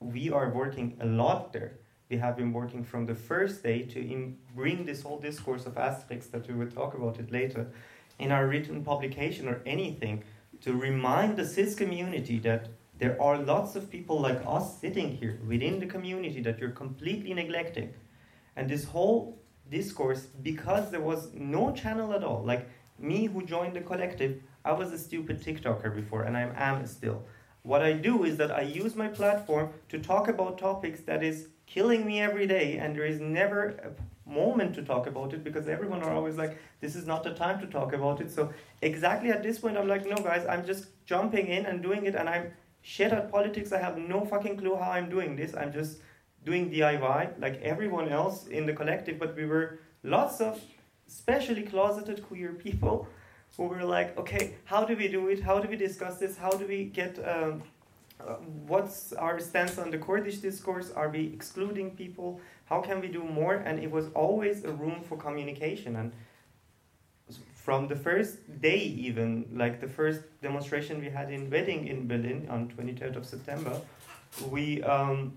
we 0.00 0.30
are 0.30 0.50
working 0.50 0.96
a 1.00 1.06
lot 1.06 1.52
there. 1.52 1.78
We 2.08 2.18
have 2.18 2.36
been 2.36 2.52
working 2.52 2.84
from 2.84 3.06
the 3.06 3.14
first 3.14 3.62
day 3.62 3.82
to 3.82 4.34
bring 4.54 4.84
this 4.84 5.02
whole 5.02 5.18
discourse 5.18 5.64
of 5.64 5.78
asterisks 5.78 6.30
that 6.32 6.46
we 6.48 6.54
will 6.54 6.70
talk 6.70 6.94
about 6.94 7.18
it 7.18 7.32
later 7.32 7.68
in 8.18 8.30
our 8.30 8.46
written 8.46 8.84
publication 8.84 9.48
or 9.48 9.62
anything 9.64 10.22
to 10.60 10.74
remind 10.74 11.36
the 11.36 11.46
cis 11.46 11.74
community 11.74 12.38
that 12.40 12.68
there 13.02 13.20
are 13.20 13.36
lots 13.36 13.74
of 13.74 13.90
people 13.90 14.20
like 14.20 14.40
us 14.46 14.78
sitting 14.78 15.16
here 15.16 15.40
within 15.44 15.80
the 15.80 15.86
community 15.86 16.40
that 16.40 16.60
you're 16.60 16.70
completely 16.70 17.34
neglecting. 17.34 17.92
And 18.54 18.70
this 18.70 18.84
whole 18.84 19.40
discourse, 19.68 20.20
because 20.50 20.92
there 20.92 21.00
was 21.00 21.34
no 21.34 21.72
channel 21.72 22.14
at 22.14 22.22
all, 22.22 22.44
like 22.44 22.68
me 23.00 23.26
who 23.26 23.44
joined 23.44 23.74
the 23.74 23.80
collective, 23.80 24.40
I 24.64 24.70
was 24.70 24.92
a 24.92 24.98
stupid 24.98 25.42
TikToker 25.42 25.92
before, 25.96 26.22
and 26.22 26.36
I 26.36 26.42
am 26.54 26.86
still. 26.86 27.24
What 27.64 27.82
I 27.82 27.92
do 27.92 28.22
is 28.22 28.36
that 28.36 28.52
I 28.52 28.60
use 28.60 28.94
my 28.94 29.08
platform 29.08 29.70
to 29.88 29.98
talk 29.98 30.28
about 30.28 30.58
topics 30.58 31.00
that 31.00 31.24
is 31.24 31.48
killing 31.66 32.06
me 32.06 32.20
every 32.20 32.46
day, 32.46 32.78
and 32.78 32.94
there 32.94 33.04
is 33.04 33.18
never 33.20 33.60
a 33.88 34.30
moment 34.30 34.76
to 34.76 34.82
talk 34.82 35.08
about 35.08 35.34
it 35.34 35.42
because 35.42 35.66
everyone 35.66 36.04
are 36.04 36.14
always 36.14 36.36
like, 36.36 36.56
this 36.80 36.94
is 36.94 37.04
not 37.04 37.24
the 37.24 37.34
time 37.34 37.58
to 37.58 37.66
talk 37.66 37.94
about 37.94 38.20
it. 38.20 38.30
So 38.30 38.52
exactly 38.80 39.30
at 39.30 39.42
this 39.42 39.58
point, 39.58 39.76
I'm 39.76 39.88
like, 39.88 40.06
no, 40.06 40.18
guys, 40.18 40.46
I'm 40.46 40.64
just 40.64 40.86
jumping 41.04 41.48
in 41.48 41.66
and 41.66 41.82
doing 41.82 42.06
it, 42.06 42.14
and 42.14 42.28
I'm 42.28 42.52
shit 42.82 43.12
at 43.12 43.30
politics. 43.30 43.72
I 43.72 43.78
have 43.78 43.96
no 43.96 44.24
fucking 44.24 44.58
clue 44.58 44.76
how 44.76 44.90
I'm 44.90 45.08
doing 45.08 45.36
this. 45.36 45.54
I'm 45.54 45.72
just 45.72 45.98
doing 46.44 46.70
DIY 46.70 47.40
like 47.40 47.60
everyone 47.62 48.08
else 48.08 48.46
in 48.46 48.66
the 48.66 48.72
collective, 48.72 49.18
but 49.18 49.36
we 49.36 49.46
were 49.46 49.78
lots 50.02 50.40
of 50.40 50.60
especially 51.06 51.62
closeted 51.62 52.22
queer 52.26 52.52
people 52.52 53.06
who 53.56 53.64
were 53.64 53.84
like, 53.84 54.16
okay, 54.18 54.54
how 54.64 54.84
do 54.84 54.96
we 54.96 55.08
do 55.08 55.28
it? 55.28 55.40
How 55.40 55.58
do 55.58 55.68
we 55.68 55.76
discuss 55.76 56.18
this? 56.18 56.36
How 56.38 56.50
do 56.50 56.66
we 56.66 56.84
get 56.84 57.18
um, 57.26 57.62
what's 58.66 59.12
our 59.12 59.38
stance 59.40 59.78
on 59.78 59.90
the 59.90 59.98
Kurdish 59.98 60.38
discourse? 60.38 60.90
Are 60.90 61.08
we 61.08 61.32
excluding 61.32 61.90
people? 61.92 62.40
How 62.66 62.80
can 62.80 63.00
we 63.00 63.08
do 63.08 63.24
more? 63.24 63.54
And 63.54 63.78
it 63.78 63.90
was 63.90 64.06
always 64.14 64.64
a 64.64 64.72
room 64.72 65.02
for 65.02 65.16
communication. 65.16 65.96
And 65.96 66.12
from 67.64 67.86
the 67.86 67.94
first 67.94 68.38
day, 68.60 68.78
even 68.78 69.46
like 69.54 69.80
the 69.80 69.86
first 69.86 70.20
demonstration 70.42 71.00
we 71.00 71.08
had 71.08 71.30
in 71.30 71.48
Wedding 71.48 71.86
in 71.86 72.08
Berlin 72.08 72.48
on 72.50 72.68
23rd 72.68 73.16
of 73.16 73.24
September, 73.24 73.80
we 74.50 74.82
um, 74.82 75.32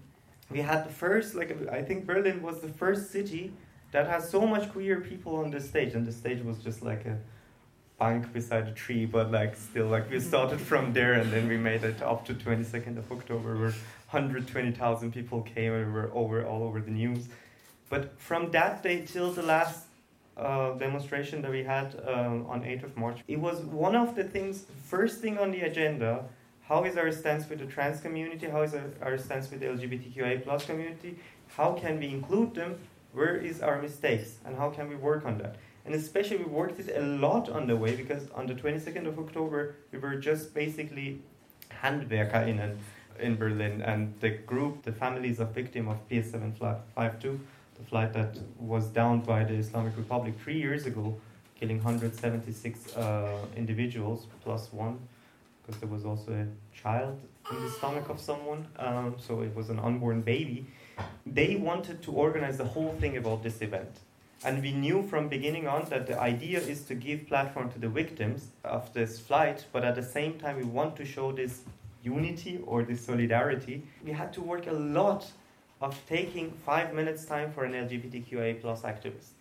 we 0.49 0.59
had 0.59 0.85
the 0.85 0.93
first 0.93 1.35
like 1.35 1.51
I 1.69 1.81
think 1.83 2.07
Berlin 2.07 2.41
was 2.41 2.61
the 2.61 2.69
first 2.69 3.11
city 3.11 3.53
that 3.91 4.07
has 4.07 4.29
so 4.29 4.45
much 4.45 4.71
queer 4.71 5.01
people 5.01 5.35
on 5.37 5.51
the 5.51 5.61
stage, 5.61 5.93
and 5.93 6.05
the 6.05 6.11
stage 6.11 6.41
was 6.43 6.57
just 6.57 6.81
like 6.81 7.05
a 7.05 7.17
bank 7.99 8.33
beside 8.33 8.67
a 8.67 8.71
tree, 8.71 9.05
but 9.05 9.31
like 9.31 9.55
still 9.55 9.87
like 9.87 10.09
we 10.09 10.19
started 10.19 10.59
from 10.59 10.93
there 10.93 11.13
and 11.13 11.31
then 11.31 11.47
we 11.47 11.57
made 11.57 11.83
it 11.83 12.01
up 12.01 12.25
to 12.25 12.33
22nd 12.33 12.97
of 12.97 13.09
October 13.11 13.55
where 13.55 13.73
120,000 14.09 15.13
people 15.13 15.41
came 15.43 15.71
and 15.73 15.85
we 15.87 15.93
were 15.93 16.11
over 16.13 16.45
all 16.45 16.63
over 16.63 16.81
the 16.81 16.91
news. 16.91 17.27
But 17.89 18.19
from 18.19 18.51
that 18.51 18.83
day 18.83 19.05
till 19.05 19.31
the 19.31 19.43
last 19.43 19.84
uh, 20.37 20.73
demonstration 20.73 21.41
that 21.41 21.51
we 21.51 21.63
had 21.63 21.95
um, 22.07 22.45
on 22.47 22.61
8th 22.61 22.83
of 22.83 22.97
March, 22.97 23.19
it 23.27 23.39
was 23.39 23.61
one 23.61 23.95
of 23.95 24.15
the 24.15 24.23
things, 24.23 24.65
first 24.83 25.21
thing 25.21 25.37
on 25.37 25.51
the 25.51 25.61
agenda, 25.61 26.25
how 26.67 26.83
is 26.83 26.97
our 26.97 27.11
stance 27.11 27.47
with 27.49 27.59
the 27.59 27.65
trans 27.65 28.01
community, 28.01 28.47
how 28.47 28.61
is 28.63 28.73
our, 28.73 28.89
our 29.01 29.17
stance 29.17 29.49
with 29.51 29.59
the 29.59 29.67
LGBTQIA 29.67 30.43
plus 30.43 30.65
community, 30.65 31.17
how 31.47 31.73
can 31.73 31.99
we 31.99 32.09
include 32.09 32.53
them, 32.55 32.77
where 33.13 33.35
is 33.35 33.61
our 33.61 33.81
mistakes, 33.81 34.39
and 34.45 34.57
how 34.57 34.69
can 34.69 34.89
we 34.89 34.95
work 34.95 35.25
on 35.25 35.37
that. 35.37 35.55
And 35.85 35.93
especially 35.93 36.37
we 36.37 36.45
worked 36.45 36.79
it 36.79 36.97
a 36.97 37.01
lot 37.01 37.47
on 37.47 37.67
the 37.67 37.75
way 37.75 37.95
because 37.95 38.27
on 38.31 38.47
the 38.47 38.55
22nd 38.55 39.05
of 39.07 39.19
October 39.19 39.75
we 39.91 39.99
were 39.99 40.15
just 40.15 40.53
basically 40.53 41.21
HandwerkerInnen 41.83 42.77
in 43.19 43.35
Berlin 43.35 43.81
and 43.81 44.13
the 44.19 44.29
group, 44.29 44.83
the 44.83 44.91
families 44.91 45.39
of 45.39 45.51
victims 45.51 45.89
of 45.89 46.09
PS752, 46.09 47.39
the 47.77 47.83
flight 47.85 48.13
that 48.13 48.37
was 48.59 48.87
downed 48.87 49.25
by 49.25 49.43
the 49.43 49.53
Islamic 49.53 49.95
Republic 49.97 50.35
three 50.39 50.57
years 50.57 50.85
ago, 50.85 51.17
killing 51.59 51.77
176 51.77 52.95
uh, 52.95 53.45
individuals 53.55 54.27
plus 54.43 54.71
one, 54.71 54.99
because 55.61 55.79
there 55.79 55.89
was 55.89 56.05
also 56.05 56.31
a 56.31 56.47
child 56.75 57.19
in 57.51 57.61
the 57.61 57.69
stomach 57.69 58.09
of 58.09 58.19
someone, 58.19 58.67
um, 58.77 59.15
so 59.19 59.41
it 59.41 59.55
was 59.55 59.69
an 59.69 59.79
unborn 59.79 60.21
baby. 60.21 60.65
They 61.25 61.55
wanted 61.55 62.01
to 62.03 62.11
organize 62.11 62.57
the 62.57 62.65
whole 62.65 62.95
thing 62.99 63.17
about 63.17 63.43
this 63.43 63.61
event 63.61 63.99
and 64.45 64.61
we 64.61 64.71
knew 64.71 65.01
from 65.01 65.27
beginning 65.27 65.67
on 65.67 65.85
that 65.89 66.05
the 66.05 66.19
idea 66.19 66.59
is 66.59 66.83
to 66.83 66.93
give 66.93 67.27
platform 67.27 67.71
to 67.71 67.79
the 67.79 67.89
victims 67.89 68.49
of 68.63 68.93
this 68.93 69.19
flight, 69.19 69.65
but 69.71 69.83
at 69.83 69.95
the 69.95 70.03
same 70.03 70.37
time 70.37 70.57
we 70.57 70.63
want 70.63 70.95
to 70.97 71.03
show 71.03 71.31
this 71.31 71.61
unity 72.03 72.59
or 72.67 72.83
this 72.83 73.03
solidarity. 73.03 73.81
We 74.03 74.11
had 74.11 74.31
to 74.33 74.41
work 74.41 74.67
a 74.67 74.71
lot 74.71 75.31
of 75.81 75.99
taking 76.07 76.51
five 76.65 76.93
minutes 76.93 77.25
time 77.25 77.51
for 77.51 77.65
an 77.65 77.73
LGBTQIA 77.73 78.61
plus 78.61 78.81
activist. 78.81 79.33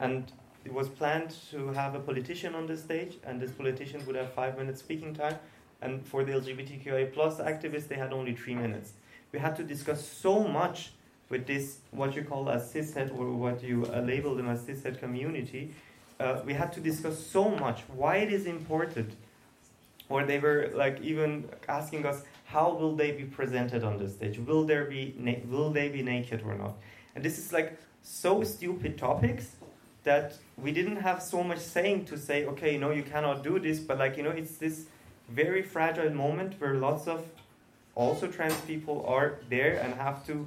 And 0.00 0.30
it 0.64 0.72
was 0.72 0.88
planned 0.88 1.34
to 1.50 1.68
have 1.68 1.94
a 1.94 2.00
politician 2.00 2.54
on 2.54 2.66
the 2.66 2.76
stage, 2.76 3.18
and 3.24 3.40
this 3.40 3.52
politician 3.52 4.04
would 4.06 4.16
have 4.16 4.32
five 4.32 4.58
minutes 4.58 4.80
speaking 4.80 5.14
time. 5.14 5.38
And 5.80 6.04
for 6.06 6.24
the 6.24 6.32
LGBTQIA 6.32 7.12
plus 7.12 7.38
activists, 7.38 7.88
they 7.88 7.96
had 7.96 8.12
only 8.12 8.34
three 8.34 8.54
minutes. 8.54 8.92
We 9.32 9.38
had 9.38 9.54
to 9.56 9.64
discuss 9.64 10.06
so 10.06 10.44
much 10.44 10.92
with 11.28 11.46
this, 11.46 11.78
what 11.90 12.14
you 12.14 12.22
call 12.22 12.48
a 12.48 12.56
cishet 12.56 13.16
or 13.18 13.32
what 13.32 13.62
you 13.62 13.86
uh, 13.86 14.00
label 14.00 14.34
them 14.34 14.48
as 14.48 14.62
cishet 14.62 14.98
community, 14.98 15.74
uh, 16.20 16.40
we 16.44 16.52
had 16.54 16.72
to 16.72 16.80
discuss 16.80 17.18
so 17.18 17.50
much 17.50 17.80
why 17.88 18.16
it 18.16 18.32
is 18.32 18.46
important. 18.46 19.10
Or 20.08 20.24
they 20.24 20.38
were 20.38 20.70
like 20.74 21.00
even 21.00 21.48
asking 21.68 22.06
us, 22.06 22.22
how 22.54 22.72
will 22.72 22.94
they 22.94 23.10
be 23.10 23.24
presented 23.24 23.82
on 23.82 23.98
the 23.98 24.08
stage? 24.08 24.38
Will 24.38 24.64
there 24.64 24.84
be 24.84 25.02
will 25.50 25.70
they 25.70 25.88
be 25.88 26.02
naked 26.02 26.42
or 26.46 26.54
not? 26.54 26.74
And 27.14 27.24
this 27.24 27.38
is 27.38 27.52
like 27.52 27.76
so 28.02 28.42
stupid 28.44 28.96
topics 28.96 29.56
that 30.04 30.34
we 30.56 30.70
didn't 30.70 31.00
have 31.08 31.22
so 31.22 31.42
much 31.42 31.58
saying 31.58 32.04
to 32.06 32.16
say, 32.16 32.44
okay, 32.52 32.76
no, 32.78 32.90
you 32.90 33.02
cannot 33.02 33.42
do 33.42 33.58
this, 33.58 33.80
but 33.80 33.98
like 33.98 34.16
you 34.16 34.22
know, 34.22 34.30
it's 34.42 34.56
this 34.58 34.86
very 35.28 35.62
fragile 35.62 36.10
moment 36.10 36.54
where 36.60 36.74
lots 36.74 37.08
of 37.08 37.26
also 37.94 38.26
trans 38.28 38.56
people 38.72 39.04
are 39.06 39.38
there 39.48 39.74
and 39.82 39.94
have 39.94 40.26
to 40.26 40.46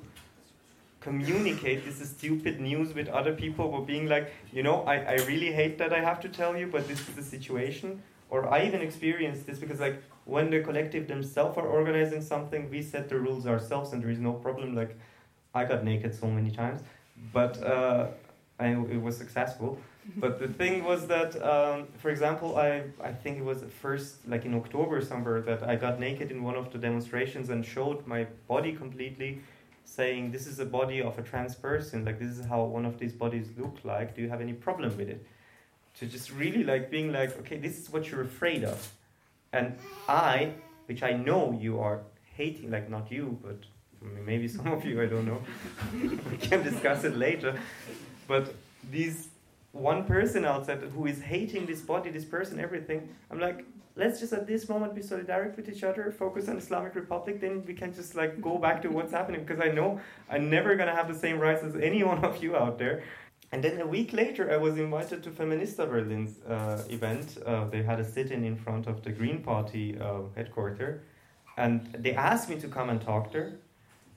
communicate 0.99 1.85
this 1.85 1.97
stupid 2.09 2.59
news 2.59 2.93
with 2.93 3.07
other 3.07 3.33
people 3.33 3.69
but 3.71 3.81
being 3.81 4.07
like, 4.07 4.31
you 4.51 4.63
know, 4.63 4.83
I, 4.83 4.95
I 4.95 5.15
really 5.31 5.51
hate 5.51 5.77
that 5.77 5.93
I 5.93 6.01
have 6.01 6.19
to 6.21 6.29
tell 6.29 6.55
you, 6.57 6.67
but 6.67 6.87
this 6.87 6.99
is 6.99 7.15
the 7.15 7.23
situation. 7.23 8.01
Or 8.29 8.39
I 8.53 8.65
even 8.65 8.81
experienced 8.81 9.45
this 9.47 9.57
because 9.57 9.79
like 9.79 10.01
when 10.27 10.49
the 10.49 10.59
collective 10.61 11.07
themselves 11.07 11.57
are 11.57 11.67
organizing 11.67 12.21
something, 12.21 12.69
we 12.69 12.81
set 12.81 13.09
the 13.09 13.17
rules 13.17 13.47
ourselves 13.47 13.93
and 13.93 14.03
there 14.03 14.09
is 14.09 14.19
no 14.19 14.33
problem. 14.33 14.75
Like 14.75 14.97
I 15.55 15.65
got 15.65 15.83
naked 15.83 16.13
so 16.13 16.27
many 16.27 16.51
times, 16.51 16.81
but 17.33 17.61
uh, 17.63 18.07
I, 18.59 18.67
it 18.67 19.01
was 19.01 19.17
successful. 19.17 19.79
but 20.15 20.39
the 20.39 20.47
thing 20.47 20.83
was 20.83 21.07
that, 21.07 21.41
um, 21.43 21.87
for 21.97 22.09
example, 22.09 22.57
I, 22.57 22.83
I 23.03 23.11
think 23.11 23.39
it 23.39 23.43
was 23.43 23.63
first, 23.81 24.27
like 24.27 24.45
in 24.45 24.53
October 24.53 25.01
somewhere, 25.01 25.41
that 25.41 25.63
I 25.63 25.75
got 25.75 25.99
naked 25.99 26.31
in 26.31 26.43
one 26.43 26.55
of 26.55 26.71
the 26.71 26.77
demonstrations 26.77 27.49
and 27.49 27.65
showed 27.65 28.05
my 28.07 28.27
body 28.47 28.73
completely 28.73 29.41
saying 29.83 30.31
this 30.31 30.47
is 30.47 30.59
a 30.59 30.65
body 30.65 31.01
of 31.01 31.17
a 31.17 31.21
trans 31.21 31.55
person, 31.55 32.05
like 32.05 32.19
this 32.19 32.37
is 32.37 32.45
how 32.45 32.63
one 32.63 32.85
of 32.85 32.99
these 32.99 33.13
bodies 33.13 33.47
look 33.57 33.77
like. 33.83 34.15
Do 34.15 34.21
you 34.21 34.29
have 34.29 34.41
any 34.41 34.53
problem 34.53 34.95
with 34.97 35.09
it? 35.09 35.25
To 35.99 36.05
just 36.05 36.31
really 36.31 36.63
like 36.63 36.91
being 36.91 37.11
like, 37.11 37.37
okay, 37.39 37.57
this 37.57 37.79
is 37.79 37.89
what 37.89 38.11
you're 38.11 38.21
afraid 38.21 38.63
of, 38.63 38.91
and 39.57 39.77
I, 40.07 40.53
which 40.85 41.03
I 41.03 41.13
know 41.13 41.57
you 41.59 41.79
are 41.79 42.01
hating, 42.35 42.71
like 42.71 42.89
not 42.89 43.11
you, 43.11 43.37
but 43.43 43.57
maybe 44.25 44.47
some 44.47 44.67
of 44.67 44.85
you, 44.85 45.01
I 45.01 45.07
don't 45.07 45.25
know. 45.25 45.41
we 46.31 46.37
can 46.37 46.63
discuss 46.63 47.03
it 47.03 47.17
later. 47.17 47.59
But 48.27 48.53
these 48.91 49.29
one 49.71 50.05
person 50.05 50.45
outside 50.45 50.79
who 50.79 51.05
is 51.05 51.21
hating 51.21 51.65
this 51.65 51.81
body, 51.81 52.09
this 52.09 52.25
person, 52.25 52.59
everything. 52.59 53.09
I'm 53.29 53.39
like, 53.39 53.65
let's 53.95 54.19
just 54.19 54.33
at 54.33 54.47
this 54.47 54.69
moment 54.69 54.95
be 54.95 55.01
solidaric 55.01 55.55
with 55.55 55.69
each 55.69 55.83
other, 55.83 56.11
focus 56.11 56.47
on 56.47 56.57
Islamic 56.57 56.95
Republic, 56.95 57.41
then 57.41 57.63
we 57.65 57.73
can 57.73 57.93
just 57.93 58.15
like 58.15 58.41
go 58.41 58.57
back 58.57 58.81
to 58.83 58.89
what's 58.89 59.11
happening 59.11 59.43
because 59.43 59.59
I 59.59 59.69
know 59.69 59.99
I'm 60.29 60.49
never 60.49 60.75
gonna 60.75 60.95
have 60.95 61.07
the 61.07 61.19
same 61.19 61.39
rights 61.39 61.63
as 61.63 61.75
any 61.75 62.03
one 62.03 62.23
of 62.23 62.41
you 62.43 62.55
out 62.55 62.77
there. 62.77 63.03
And 63.51 63.63
then 63.63 63.79
a 63.79 63.87
week 63.87 64.11
later, 64.11 64.51
I 64.51 64.57
was 64.57 64.77
invited 64.77 65.23
to 65.23 65.31
Feminista 65.31 65.89
Berlin's 65.89 66.39
uh, 66.43 66.83
event. 66.89 67.37
Uh, 67.45 67.65
they 67.65 67.81
had 67.81 67.99
a 67.99 68.03
sit-in 68.05 68.43
in 68.43 68.57
front 68.57 68.87
of 68.87 69.03
the 69.03 69.11
Green 69.11 69.41
Party 69.41 69.97
uh, 69.99 70.23
headquarters, 70.35 71.01
and 71.55 71.95
they 71.97 72.13
asked 72.13 72.49
me 72.49 72.59
to 72.59 72.67
come 72.67 72.89
and 72.89 73.01
talk 73.01 73.31
there. 73.31 73.53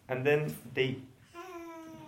And 0.08 0.26
then 0.26 0.52
they 0.74 0.98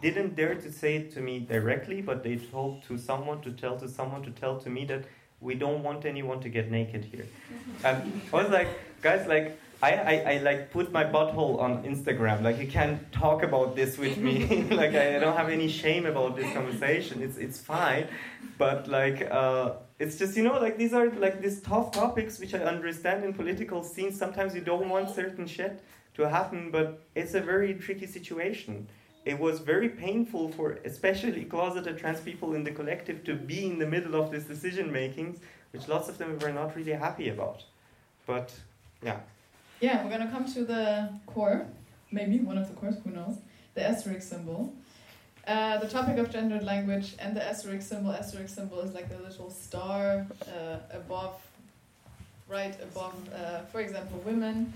didn't 0.00 0.34
dare 0.34 0.56
to 0.56 0.72
say 0.72 0.96
it 0.96 1.12
to 1.12 1.20
me 1.20 1.38
directly, 1.38 2.02
but 2.02 2.24
they 2.24 2.36
told 2.36 2.82
to 2.88 2.98
someone 2.98 3.40
to 3.42 3.52
tell 3.52 3.78
to 3.78 3.88
someone 3.88 4.22
to 4.24 4.30
tell 4.32 4.58
to 4.58 4.68
me 4.68 4.84
that 4.86 5.04
we 5.40 5.54
don't 5.54 5.84
want 5.84 6.04
anyone 6.04 6.40
to 6.40 6.48
get 6.48 6.70
naked 6.70 7.04
here. 7.04 7.26
And 7.84 8.20
I 8.32 8.36
was 8.36 8.50
like, 8.50 8.68
guys, 9.00 9.28
like 9.28 9.56
I, 9.82 9.90
I, 9.90 10.14
I 10.32 10.38
like 10.38 10.70
put 10.70 10.92
my 10.92 11.04
butthole 11.04 11.60
on 11.60 11.82
Instagram. 11.82 12.42
Like 12.42 12.58
you 12.58 12.68
can't 12.68 13.10
talk 13.12 13.42
about 13.42 13.74
this 13.74 13.98
with 13.98 14.16
me. 14.16 14.62
like 14.70 14.94
I 14.94 15.18
don't 15.18 15.36
have 15.36 15.48
any 15.48 15.68
shame 15.68 16.06
about 16.06 16.36
this 16.36 16.52
conversation. 16.52 17.22
It's 17.22 17.36
it's 17.36 17.58
fine. 17.60 18.06
But 18.58 18.88
like 18.88 19.28
uh, 19.30 19.72
it's 19.98 20.16
just 20.18 20.36
you 20.36 20.44
know 20.44 20.58
like 20.58 20.78
these 20.78 20.94
are 20.94 21.10
like 21.10 21.42
these 21.42 21.60
tough 21.60 21.90
topics 21.90 22.38
which 22.38 22.54
I 22.54 22.60
understand 22.60 23.24
in 23.24 23.34
political 23.34 23.82
scenes. 23.82 24.18
Sometimes 24.18 24.54
you 24.54 24.60
don't 24.60 24.88
want 24.88 25.10
certain 25.10 25.46
shit 25.46 25.82
to 26.14 26.28
happen, 26.28 26.70
but 26.70 27.00
it's 27.14 27.34
a 27.34 27.40
very 27.40 27.74
tricky 27.74 28.06
situation 28.06 28.86
it 29.24 29.38
was 29.38 29.60
very 29.60 29.88
painful 29.88 30.50
for 30.50 30.78
especially 30.84 31.44
closeted 31.44 31.96
trans 31.98 32.20
people 32.20 32.54
in 32.54 32.64
the 32.64 32.72
collective 32.72 33.22
to 33.24 33.34
be 33.34 33.66
in 33.66 33.78
the 33.78 33.86
middle 33.86 34.20
of 34.20 34.30
this 34.32 34.44
decision 34.44 34.90
making, 34.90 35.40
which 35.70 35.86
lots 35.88 36.08
of 36.08 36.18
them 36.18 36.38
were 36.40 36.52
not 36.52 36.74
really 36.74 36.92
happy 36.92 37.28
about. 37.28 37.62
But 38.26 38.52
yeah. 39.02 39.20
Yeah, 39.82 40.04
we're 40.04 40.10
gonna 40.10 40.30
come 40.30 40.44
to 40.54 40.64
the 40.64 41.08
core, 41.26 41.66
maybe 42.12 42.38
one 42.38 42.56
of 42.56 42.68
the 42.68 42.74
cores, 42.74 42.94
who 43.02 43.10
knows? 43.10 43.38
The 43.74 43.82
asterisk 43.84 44.22
symbol. 44.22 44.72
Uh, 45.44 45.78
the 45.78 45.88
topic 45.88 46.18
of 46.18 46.30
gendered 46.30 46.62
language 46.62 47.16
and 47.18 47.34
the 47.36 47.44
asterisk 47.44 47.88
symbol. 47.88 48.12
Asterisk 48.12 48.54
symbol 48.54 48.78
is 48.78 48.94
like 48.94 49.08
a 49.10 49.20
little 49.20 49.50
star 49.50 50.24
uh, 50.46 50.76
above, 50.92 51.34
right 52.48 52.76
above, 52.80 53.12
uh, 53.34 53.62
for 53.72 53.80
example, 53.80 54.22
women 54.24 54.72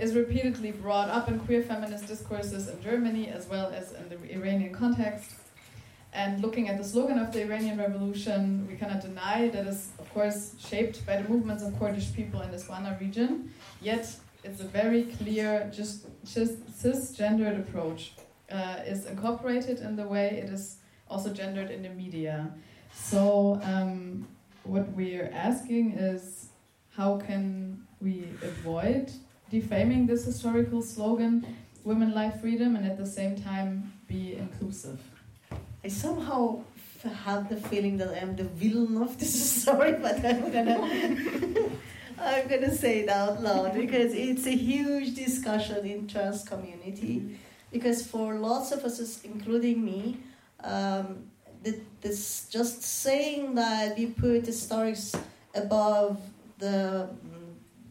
is 0.00 0.16
repeatedly 0.16 0.72
brought 0.72 1.08
up 1.08 1.28
in 1.28 1.38
queer 1.38 1.62
feminist 1.62 2.08
discourses 2.08 2.66
in 2.66 2.82
Germany 2.82 3.28
as 3.28 3.46
well 3.46 3.72
as 3.72 3.92
in 3.92 4.08
the 4.08 4.18
Iranian 4.34 4.74
context. 4.74 5.36
And 6.12 6.42
looking 6.42 6.68
at 6.68 6.78
the 6.78 6.84
slogan 6.84 7.20
of 7.20 7.32
the 7.32 7.42
Iranian 7.42 7.78
Revolution, 7.78 8.66
we 8.68 8.74
cannot 8.74 9.02
deny 9.02 9.50
that 9.50 9.68
is, 9.68 9.90
of 10.00 10.12
course, 10.12 10.54
shaped 10.58 11.06
by 11.06 11.22
the 11.22 11.28
movements 11.28 11.62
of 11.62 11.78
Kurdish 11.78 12.12
people 12.12 12.40
in 12.40 12.50
the 12.50 12.56
Swana 12.56 12.98
region. 12.98 13.52
Yet, 13.80 14.16
it's 14.48 14.60
a 14.60 14.64
very 14.64 15.04
clear, 15.04 15.70
just, 15.74 16.06
just 16.24 16.66
cisgendered 16.66 17.58
approach. 17.60 18.12
Uh, 18.50 18.76
is 18.86 19.04
incorporated 19.04 19.80
in 19.80 19.94
the 19.94 20.06
way 20.06 20.40
it 20.42 20.48
is 20.48 20.76
also 21.06 21.30
gendered 21.34 21.70
in 21.70 21.82
the 21.82 21.90
media. 21.90 22.50
So, 22.94 23.60
um, 23.62 24.26
what 24.64 24.88
we're 24.92 25.30
asking 25.34 25.92
is 25.92 26.48
how 26.96 27.18
can 27.18 27.86
we 28.00 28.24
avoid 28.42 29.12
defaming 29.50 30.06
this 30.06 30.24
historical 30.24 30.80
slogan, 30.80 31.46
women, 31.84 32.14
life, 32.14 32.40
freedom, 32.40 32.74
and 32.74 32.86
at 32.86 32.96
the 32.96 33.06
same 33.06 33.36
time 33.36 33.92
be 34.08 34.36
inclusive? 34.36 34.98
I 35.84 35.88
somehow 35.88 36.64
have 37.26 37.50
the 37.50 37.56
feeling 37.56 37.98
that 37.98 38.16
I'm 38.20 38.34
the 38.34 38.44
villain 38.44 38.96
of 38.96 39.18
this 39.18 39.34
story, 39.62 39.92
but 39.92 40.24
I'm 40.24 40.50
gonna 40.50 41.68
I'm 42.20 42.48
gonna 42.48 42.74
say 42.74 43.00
it 43.00 43.08
out 43.08 43.42
loud 43.42 43.74
because 43.74 44.12
it's 44.12 44.46
a 44.46 44.56
huge 44.56 45.14
discussion 45.14 45.86
in 45.86 46.08
trans 46.08 46.42
community. 46.42 47.38
Because 47.72 48.06
for 48.06 48.34
lots 48.34 48.72
of 48.72 48.84
us, 48.84 49.22
including 49.24 49.84
me, 49.84 50.18
um, 50.64 51.24
the, 51.62 51.80
this 52.00 52.48
just 52.48 52.82
saying 52.82 53.54
that 53.54 53.96
we 53.96 54.06
put 54.06 54.44
the 54.44 54.52
stories 54.52 55.14
above 55.54 56.20
the 56.58 57.08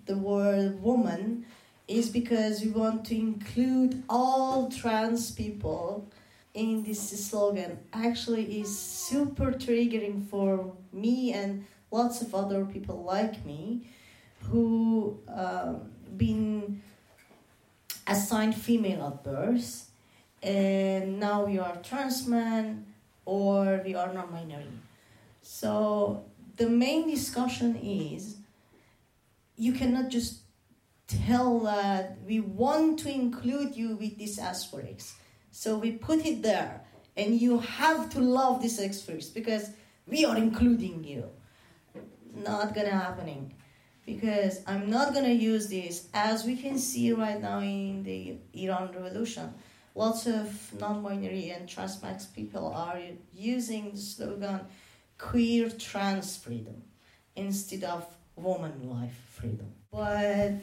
the 0.06 0.18
word 0.18 0.82
woman 0.82 1.46
is 1.88 2.10
because 2.10 2.62
we 2.62 2.70
want 2.70 3.06
to 3.06 3.16
include 3.16 4.04
all 4.10 4.70
trans 4.70 5.32
people 5.32 6.08
in 6.54 6.84
this 6.84 7.30
slogan 7.30 7.78
actually 7.94 8.60
is 8.62 8.78
super 8.78 9.52
triggering 9.52 10.28
for 10.28 10.74
me 10.92 11.34
and 11.34 11.66
lots 11.92 12.22
of 12.22 12.34
other 12.34 12.66
people 12.66 13.04
like 13.04 13.46
me 13.46 13.88
who 14.44 15.20
um, 15.28 15.82
been 16.16 16.82
assigned 18.06 18.56
female 18.56 19.08
at 19.08 19.24
birth 19.24 19.90
and 20.42 21.20
now 21.20 21.46
we 21.46 21.60
are 21.60 21.76
trans 21.78 22.28
men 22.28 22.86
or 23.26 23.82
we 23.84 23.96
are 23.96 24.14
non-binary 24.14 24.66
so 25.42 26.24
the 26.56 26.70
main 26.70 27.10
discussion 27.10 27.76
is 27.78 28.38
you 29.58 29.74
cannot 29.74 30.10
just 30.10 30.42
tell 31.08 31.60
that 31.60 32.18
we 32.26 32.40
want 32.40 33.00
to 33.00 33.10
include 33.10 33.76
you 33.76 33.96
with 33.96 34.18
this 34.18 34.38
asterisk. 34.38 35.16
so 35.52 35.78
we 35.78 35.92
put 35.92 36.26
it 36.26 36.42
there 36.44 36.82
and 37.16 37.42
you 37.42 37.60
have 37.60 38.10
to 38.10 38.20
love 38.20 38.62
this 38.62 38.80
asterisk 38.80 39.34
because 39.34 39.72
we 40.06 40.24
are 40.24 40.38
including 40.38 41.04
you. 41.04 41.26
Not 42.36 42.76
gonna 42.76 42.92
happening 42.92 43.54
because 44.08 44.62
I'm 44.66 44.90
not 44.90 45.14
gonna 45.14 45.38
use 45.52 45.68
this 45.68 46.08
as 46.14 46.46
we 46.46 46.56
can 46.56 46.80
see 46.80 47.12
right 47.12 47.40
now 47.40 47.60
in 47.60 48.04
the 48.04 48.38
Iran 48.54 48.94
revolution. 48.94 49.54
Lots 49.94 50.26
of 50.28 50.48
non-binary 50.80 51.50
and 51.50 51.68
transmasc 51.68 52.34
people 52.34 52.68
are 52.74 53.00
using 53.36 53.92
the 53.92 53.98
slogan 53.98 54.62
queer 55.18 55.70
trans 55.70 56.38
freedom 56.38 56.84
instead 57.36 57.84
of 57.84 58.06
woman 58.38 58.90
life 58.90 59.20
freedom. 59.34 59.70
But 59.92 60.54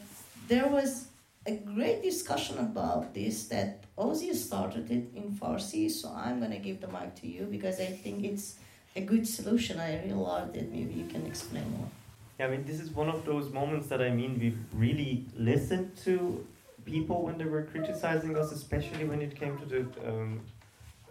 there 0.47 0.67
was 0.67 1.07
a 1.45 1.55
great 1.57 2.01
discussion 2.01 2.57
about 2.57 3.13
this 3.13 3.47
that 3.49 3.83
Ozi 3.95 4.33
started 4.33 4.89
it 4.89 5.05
in 5.15 5.37
Farsi, 5.39 5.91
so 5.91 6.09
I'm 6.09 6.39
gonna 6.39 6.57
give 6.67 6.81
the 6.81 6.87
mic 6.87 7.13
to 7.21 7.27
you 7.27 7.43
because 7.45 7.79
I 7.79 7.91
think 8.03 8.23
it's 8.23 8.55
a 8.95 9.01
good 9.01 9.27
solution. 9.27 9.79
I 9.79 10.01
really 10.01 10.13
loved 10.13 10.57
it. 10.57 10.71
Maybe 10.71 10.95
you 10.95 11.05
can 11.05 11.27
explain 11.27 11.69
more. 11.77 11.91
Yeah, 12.39 12.47
I 12.47 12.49
mean, 12.49 12.65
this 12.65 12.81
is 12.81 12.89
one 12.91 13.09
of 13.09 13.25
those 13.25 13.49
moments 13.51 13.87
that 13.87 14.01
I 14.01 14.09
mean, 14.09 14.37
we've 14.39 14.59
really 14.73 15.25
listened 15.37 15.95
to 16.03 16.45
people 16.83 17.23
when 17.23 17.37
they 17.37 17.45
were 17.45 17.63
criticizing 17.63 18.37
us, 18.37 18.51
especially 18.51 19.05
when 19.05 19.21
it 19.21 19.35
came 19.35 19.57
to 19.57 19.65
the 19.65 19.79
um, 20.07 20.41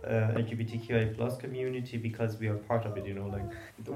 uh, 0.07 0.39
LGBTQI 0.41 1.17
plus 1.17 1.37
community, 1.39 1.97
because 1.97 2.39
we 2.39 2.49
are 2.49 2.57
part 2.57 2.85
of 2.85 2.97
it. 2.99 3.07
You 3.07 3.15
know, 3.15 3.27
like 3.27 3.51
the, 3.85 3.95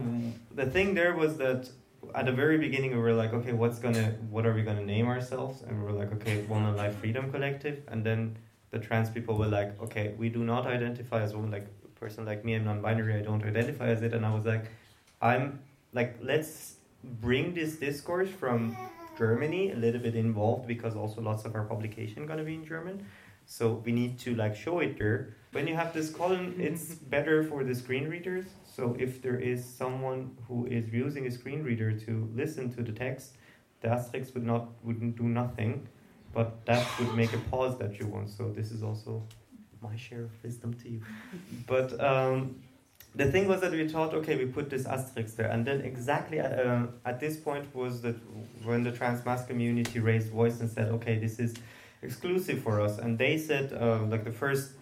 the 0.65 0.71
thing 0.71 0.95
there 0.95 1.15
was 1.15 1.37
that 1.37 1.69
at 2.15 2.25
the 2.27 2.33
very 2.33 2.57
beginning 2.57 2.93
we 2.93 2.99
were 2.99 3.13
like, 3.13 3.35
okay, 3.35 3.53
what's 3.53 3.79
gonna, 3.79 4.15
what 4.31 4.47
are 4.47 4.55
we 4.55 4.63
gonna 4.63 4.85
name 4.85 5.07
ourselves? 5.07 5.63
And 5.63 5.79
we 5.79 5.85
were 5.85 5.99
like, 5.99 6.13
okay, 6.15 6.43
Woman 6.45 6.77
Life 6.77 6.97
Freedom 6.97 7.31
Collective, 7.31 7.83
and 7.89 8.05
then 8.05 8.39
the 8.71 8.79
trans 8.79 9.11
people 9.11 9.37
were 9.37 9.47
like, 9.47 9.81
okay, 9.83 10.15
we 10.17 10.29
do 10.29 10.45
not 10.45 10.67
identify 10.67 11.23
as 11.23 11.35
woman, 11.35 11.51
like 11.51 11.67
a 11.85 12.01
person 12.01 12.25
like 12.25 12.45
me, 12.45 12.55
I'm 12.55 12.65
non-binary, 12.65 13.17
I 13.17 13.23
don't 13.23 13.45
identify 13.45 13.89
as 13.89 14.03
it, 14.03 14.15
and 14.15 14.25
I 14.25 14.35
was 14.35 14.45
like, 14.47 14.65
I'm 15.21 15.61
like, 15.93 16.17
let's 16.23 16.77
bring 17.03 17.55
this 17.55 17.77
discourse 17.77 18.29
from 18.29 18.77
Germany 19.17 19.73
a 19.73 19.77
little 19.77 20.01
bit 20.01 20.15
involved 20.15 20.67
because 20.67 20.95
also 20.95 21.21
lots 21.21 21.45
of 21.45 21.55
our 21.55 21.65
publication 21.65 22.27
gonna 22.27 22.45
be 22.45 22.55
in 22.55 22.65
German. 22.65 23.07
So 23.47 23.83
we 23.85 23.93
need 23.93 24.19
to 24.21 24.35
like 24.35 24.55
show 24.55 24.79
it 24.81 24.99
there. 24.99 25.35
When 25.53 25.67
you 25.67 25.75
have 25.75 25.95
this 25.95 26.11
column, 26.11 26.55
it's 26.59 26.95
better 27.15 27.43
for 27.43 27.65
the 27.65 27.75
screen 27.75 28.09
readers. 28.09 28.45
So 28.65 28.95
if 28.99 29.23
there 29.23 29.37
is 29.37 29.65
someone 29.65 30.37
who 30.47 30.67
is 30.67 30.93
using 30.93 31.27
a 31.27 31.31
screen 31.31 31.65
reader 31.65 31.93
to 31.93 32.31
listen 32.35 32.71
to 32.75 32.83
the 32.83 32.93
text, 32.93 33.37
the 33.81 33.89
asterisk 33.89 34.35
would 34.35 34.45
not 34.45 34.69
wouldn't 34.85 35.17
do 35.17 35.25
nothing, 35.25 35.89
but 36.35 36.65
that 36.67 36.87
would 36.99 37.15
make 37.15 37.33
a 37.33 37.39
pause 37.51 37.79
that 37.79 37.99
you 37.99 38.07
want. 38.07 38.29
So 38.29 38.53
this 38.55 38.71
is 38.71 38.83
also 38.83 39.23
my 39.81 39.97
share 39.97 40.25
of 40.25 40.43
wisdom 40.43 40.75
to 40.75 40.89
you. 40.89 41.01
But 41.67 41.99
um, 42.01 42.57
the 43.15 43.31
thing 43.31 43.49
was 43.49 43.61
that 43.63 43.73
we 43.73 43.89
thought, 43.89 44.15
okay, 44.15 44.37
we 44.37 44.47
put 44.47 44.71
this 44.71 44.87
asterisk 44.87 45.37
there, 45.37 45.51
and 45.51 45.67
then 45.67 45.81
exactly 45.81 46.39
at, 46.39 46.67
uh, 46.67 46.87
at 47.05 47.19
this 47.21 47.37
point 47.37 47.75
was 47.75 48.03
that 48.03 48.17
when 48.65 48.83
the 48.83 48.93
trans 48.93 49.25
masc 49.25 49.49
community 49.49 49.99
raised 49.99 50.31
voice 50.31 50.61
and 50.61 50.71
said, 50.71 50.89
okay, 50.89 51.19
this 51.19 51.39
is 51.39 51.55
exclusive 52.03 52.63
for 52.63 52.81
us, 52.81 52.99
and 52.99 53.19
they 53.19 53.37
said, 53.39 53.73
uh, 53.73 54.03
like 54.05 54.25
the 54.25 54.33
first 54.33 54.73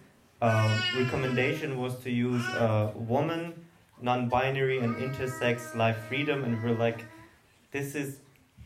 uh, 0.41 0.81
recommendation 0.97 1.79
was 1.79 1.97
to 1.99 2.11
use 2.11 2.45
uh, 2.49 2.91
woman, 2.95 3.53
non-binary, 4.01 4.79
and 4.79 4.95
intersex 4.97 5.75
life 5.75 5.97
freedom, 6.07 6.43
and 6.43 6.61
we're 6.61 6.77
like, 6.77 7.05
this 7.71 7.95
is 7.95 8.19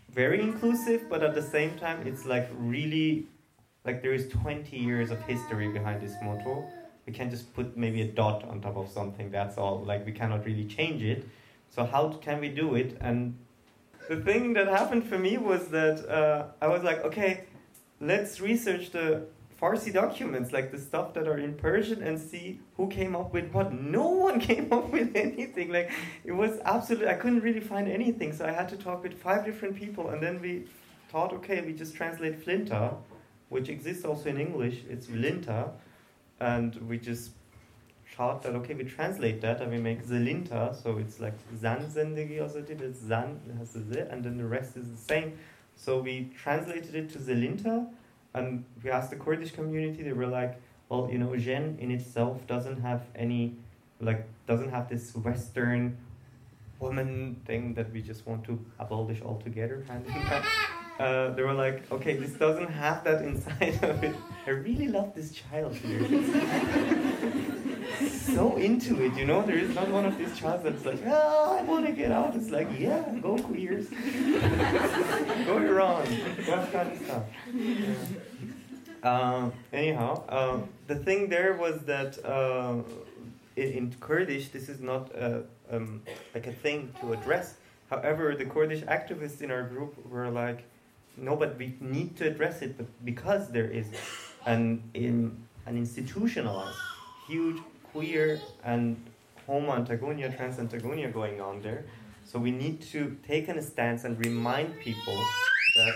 very 0.09 0.41
inclusive, 0.41 1.09
but 1.09 1.24
at 1.24 1.34
the 1.34 1.41
same 1.41 1.78
time, 1.78 2.05
it's 2.05 2.26
like 2.26 2.49
really, 2.57 3.26
like 3.86 4.01
there 4.01 4.14
is 4.14 4.28
20 4.28 4.76
years 4.76 5.12
of 5.12 5.22
history 5.22 5.72
behind 5.72 6.01
this 6.01 6.14
motto 6.22 6.68
we 7.06 7.14
can 7.14 7.30
just 7.30 7.54
put 7.54 7.76
maybe 7.78 8.02
a 8.02 8.08
dot 8.08 8.43
on 8.47 8.62
top 8.62 8.78
of 8.78 8.89
something 8.89 9.32
that's 9.32 9.58
all. 9.58 9.84
Like 9.84 10.06
we 10.06 10.12
cannot 10.12 10.45
really 10.45 10.66
change 10.66 11.02
it. 11.04 11.28
So 11.70 11.86
how 11.86 12.10
can 12.10 12.39
we 12.39 12.49
do 12.49 12.76
it? 12.76 12.97
And 13.02 13.38
the 14.10 14.18
thing 14.18 14.54
that 14.54 14.68
happened 14.68 15.06
for 15.08 15.18
me 15.18 15.38
was 15.38 15.68
that 15.70 15.97
uh, 16.10 16.47
i 16.62 16.68
was 16.68 16.84
like 16.84 17.04
okay 17.06 17.45
let's 17.99 18.41
research 18.41 18.91
the 18.91 19.24
farsi 19.62 19.93
documents 19.93 20.52
like 20.52 20.72
the 20.72 20.78
stuff 20.78 21.14
that 21.14 21.28
are 21.28 21.38
in 21.38 21.54
persian 21.54 22.02
and 22.02 22.20
see 22.20 22.60
who 22.78 22.88
came 22.88 23.16
up 23.16 23.32
with 23.32 23.52
what. 23.52 23.72
No 23.72 24.08
one 24.08 24.39
came 24.49 24.74
up 24.74 24.89
with 24.89 25.16
anything. 25.16 25.72
Like 25.72 25.91
it 26.24 26.32
was 26.32 26.60
absolutely 26.66 27.10
i 27.10 27.14
couldn't 27.14 27.41
really 27.41 27.60
find 27.60 27.88
anything. 27.88 28.34
So 28.34 28.45
i 28.45 28.52
had 28.52 28.68
to 28.70 28.78
talk 28.78 29.04
with 29.04 29.14
five 29.14 29.45
different 29.45 29.76
people 29.76 30.10
and 30.10 30.22
then 30.22 30.41
we 30.41 30.64
thought 31.10 31.32
okay 31.34 31.62
we 31.62 31.74
just 31.74 31.95
translate 31.95 32.43
flinta 32.43 32.95
which 33.49 33.70
exists 33.70 34.04
also 34.04 34.30
in 34.30 34.39
english. 34.39 34.78
It's 34.89 35.08
vlinta 35.08 35.60
and 36.42 36.76
we 36.89 36.98
just 36.98 37.32
shout 38.16 38.42
that 38.44 38.56
okay 38.56 38.74
we 38.74 38.84
translate 38.84 39.39
that 39.42 39.62
and 39.62 39.72
we 39.72 39.78
make 39.78 40.04
zelinta 40.04 40.62
so 40.82 40.98
it's 40.98 41.20
like 41.20 41.38
zanzendegi 41.64 42.42
also 42.42 42.62
did 42.62 42.82
it's 42.82 43.00
zan 43.00 43.39
has 43.58 43.72
the 43.74 43.84
z 43.94 44.00
and 44.10 44.26
then 44.26 44.38
the 44.38 44.46
rest 44.46 44.76
is 44.76 44.89
the 44.89 44.98
same. 44.98 45.38
So 45.76 46.00
we 46.00 46.30
translated 46.44 46.94
it 46.96 47.10
to 47.14 47.20
zelinta 47.20 47.88
and 48.34 48.66
we 48.84 48.92
asked 48.92 49.10
the 49.10 49.16
kurdish 49.16 49.52
community. 49.52 50.04
They 50.04 50.14
were 50.14 50.28
like 50.28 50.60
well 50.89 51.08
you 51.12 51.18
know 51.18 51.36
jin 51.38 51.78
in 51.80 51.92
itself 51.92 52.46
doesn't 52.48 52.82
have 52.82 53.04
any 53.16 53.56
like 54.00 54.26
doesn't 54.48 54.70
have 54.70 54.89
this 54.89 55.16
western 55.16 55.98
woman 56.80 57.39
thing 57.46 57.74
that 57.76 57.92
we 57.94 58.02
just 58.02 58.26
want 58.28 58.44
to 58.44 58.60
abolish 58.80 59.22
altogether 59.22 59.84
kind 59.88 60.06
of 60.06 60.80
uh, 61.02 61.32
they 61.32 61.41
were 61.41 61.54
like, 61.54 61.91
okay, 61.91 62.16
this 62.16 62.34
doesn't 62.34 62.70
have 62.70 63.04
that 63.04 63.24
inside 63.24 63.84
of 63.84 64.04
it. 64.04 64.16
I 64.45 64.52
really 64.52 64.88
love 64.88 65.16
this 65.16 65.32
child 65.32 65.76
here. 65.76 65.99
so 68.10 68.56
into 68.58 69.04
it, 69.04 69.16
you 69.16 69.26
know. 69.26 69.41
There 69.41 69.58
is 69.58 69.74
not 69.74 69.89
one 69.89 70.06
of 70.06 70.16
these 70.18 70.38
childs 70.38 70.64
that's 70.64 70.86
like, 70.86 70.99
oh, 71.08 71.58
I 71.60 71.64
want 71.64 71.88
to 71.88 71.91
get 71.91 72.12
out. 72.12 72.36
It's 72.36 72.52
like, 72.52 72.68
yeah, 72.78 73.04
go 73.22 73.38
queers, 73.38 73.89
go 73.89 75.58
Iran, 75.58 76.06
go 76.45 76.54
Afghanistan. 76.54 77.24
Yeah. 77.54 77.93
Uh, 79.04 79.49
anyhow, 79.74 80.24
uh, 80.30 80.60
the 80.86 80.95
thing 80.95 81.30
there 81.30 81.54
was 81.54 81.80
that 81.86 82.24
uh, 82.24 82.84
in, 83.56 83.95
Kurdish, 83.99 84.49
this 84.49 84.70
is 84.70 84.80
not 84.80 85.10
um, 85.72 86.04
like 86.36 86.45
a 86.45 86.52
thing 86.52 86.93
to 87.02 87.14
address. 87.14 87.56
However, 87.89 88.36
the 88.36 88.45
Kurdish 88.45 88.82
activists 88.82 89.41
in 89.41 89.49
our 89.49 89.64
group 89.64 90.06
were 90.06 90.30
like, 90.30 90.66
no, 91.18 91.36
but 91.36 91.57
we 91.57 91.76
need 91.80 92.16
to 92.18 92.28
address 92.28 92.62
it, 92.62 92.78
but 92.78 92.88
because 93.05 93.49
there 93.49 93.70
is 93.70 93.88
an 94.45 94.84
in, 94.93 95.38
an 95.66 95.78
institutionalized, 95.78 96.78
huge 97.28 97.62
queer 97.91 98.39
and 98.64 98.97
homo 99.45 99.74
antagonia, 99.74 100.32
trans 100.36 100.59
antagonia 100.59 101.09
going 101.09 101.41
on 101.41 101.62
there. 101.62 101.86
So 102.26 102.39
we 102.39 102.51
need 102.51 102.82
to 102.93 103.18
take 103.28 103.49
a 103.49 103.62
stance 103.62 104.05
and 104.05 104.18
remind 104.26 104.80
people 104.80 105.18
that 105.76 105.93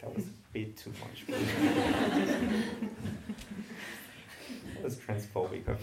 that 0.00 0.14
was 0.14 0.24
a 0.24 0.30
bit 0.52 0.76
too 0.76 0.92
much. 1.00 1.24
that 4.74 4.82
was 4.82 4.96
transphobic 4.96 5.64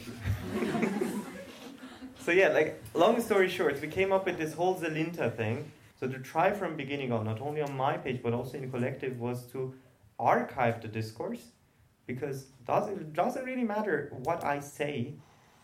so 2.24 2.32
yeah, 2.32 2.50
like 2.50 2.84
long 2.94 3.22
story 3.22 3.50
short, 3.50 3.82
we 3.82 3.88
came 3.88 4.12
up 4.12 4.26
with 4.26 4.38
this 4.38 4.54
whole 4.54 4.76
Zelinta 4.76 5.36
thing. 5.36 5.72
So 6.02 6.08
to 6.08 6.18
try 6.18 6.52
from 6.52 6.76
beginning 6.76 7.12
on, 7.12 7.26
not 7.26 7.42
only 7.42 7.62
on 7.62 7.78
my 7.78 7.96
page 7.96 8.22
but 8.24 8.34
also 8.34 8.58
in 8.58 8.72
collective, 8.72 9.20
was 9.20 9.46
to 9.52 9.76
archive 10.18 10.82
the 10.82 10.88
discourse 10.88 11.52
because 12.08 12.46
does 12.66 12.90
it 12.90 13.14
doesn't 13.14 13.46
really 13.46 13.64
matter 13.64 14.12
what 14.24 14.44
I 14.44 14.62
say. 14.62 15.14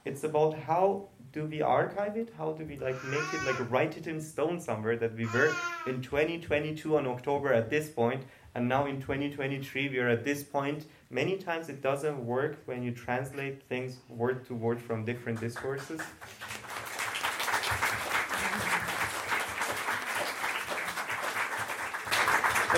It's 0.06 0.24
about 0.24 0.54
how 0.60 1.10
do 1.32 1.46
we 1.46 1.64
archive 1.64 2.16
it? 2.18 2.32
How 2.38 2.52
do 2.52 2.66
we 2.66 2.78
like 2.78 3.04
make 3.06 3.34
it 3.34 3.44
like 3.48 3.72
write 3.72 3.98
it 3.98 4.06
in 4.06 4.22
stone 4.22 4.62
somewhere 4.62 4.96
that 4.98 5.16
we 5.16 5.26
were 5.26 5.56
in 5.88 6.04
2022 6.04 6.98
on 6.98 7.08
October 7.08 7.52
at 7.52 7.72
this 7.72 7.90
point, 7.90 8.24
and 8.54 8.70
now 8.70 8.86
in 8.86 9.02
2023 9.02 9.90
we 9.90 9.98
are 9.98 10.08
at 10.08 10.24
this 10.24 10.44
point. 10.44 10.86
Many 11.10 11.38
times 11.38 11.68
it 11.68 11.82
doesn't 11.82 12.24
work 12.24 12.60
when 12.66 12.84
you 12.84 12.92
translate 12.92 13.64
things 13.64 13.98
word 14.08 14.46
to 14.46 14.54
word 14.54 14.80
from 14.80 15.04
different 15.04 15.40
discourses. 15.40 16.00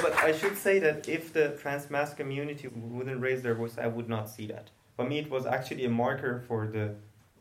But 0.01 0.13
I 0.15 0.31
should 0.31 0.57
say 0.57 0.79
that 0.79 1.07
if 1.09 1.33
the 1.33 1.57
trans 1.61 1.89
masc 1.89 2.17
community 2.17 2.67
wouldn't 2.67 3.21
raise 3.21 3.41
their 3.41 3.55
voice, 3.55 3.77
I 3.77 3.87
would 3.87 4.07
not 4.07 4.29
see 4.29 4.47
that. 4.47 4.69
For 4.95 5.05
me, 5.05 5.19
it 5.19 5.29
was 5.29 5.45
actually 5.45 5.85
a 5.85 5.89
marker 5.89 6.43
for 6.47 6.67
the 6.67 6.95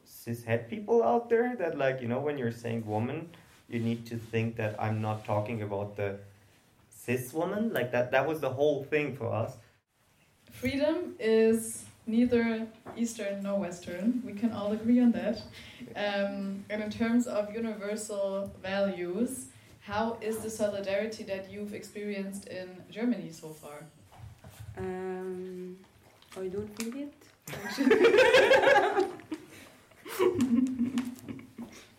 cishet 0.06 0.68
people 0.68 1.02
out 1.02 1.28
there 1.28 1.56
that, 1.56 1.78
like, 1.78 2.00
you 2.00 2.08
know, 2.08 2.20
when 2.20 2.38
you're 2.38 2.52
saying 2.52 2.86
woman, 2.86 3.28
you 3.68 3.80
need 3.80 4.06
to 4.06 4.16
think 4.16 4.56
that 4.56 4.74
I'm 4.78 5.00
not 5.00 5.24
talking 5.24 5.62
about 5.62 5.96
the 5.96 6.18
cis 6.88 7.32
woman. 7.32 7.72
Like, 7.72 7.92
that, 7.92 8.10
that 8.10 8.26
was 8.26 8.40
the 8.40 8.50
whole 8.50 8.84
thing 8.84 9.16
for 9.16 9.32
us. 9.32 9.52
Freedom 10.50 11.14
is 11.20 11.84
neither 12.06 12.66
Eastern 12.96 13.42
nor 13.42 13.58
Western. 13.60 14.22
We 14.24 14.32
can 14.32 14.52
all 14.52 14.72
agree 14.72 15.00
on 15.00 15.12
that. 15.12 15.42
Um, 15.94 16.64
and 16.70 16.82
in 16.82 16.90
terms 16.90 17.26
of 17.26 17.54
universal 17.54 18.50
values, 18.62 19.46
how 19.88 20.18
is 20.20 20.36
the 20.38 20.50
solidarity 20.50 21.22
that 21.24 21.50
you've 21.50 21.72
experienced 21.72 22.46
in 22.48 22.68
Germany 22.90 23.30
so 23.32 23.48
far? 23.48 23.84
Um, 24.76 25.78
I 26.36 26.48
don't 26.48 26.68
feel 26.78 26.92
it. 27.04 27.14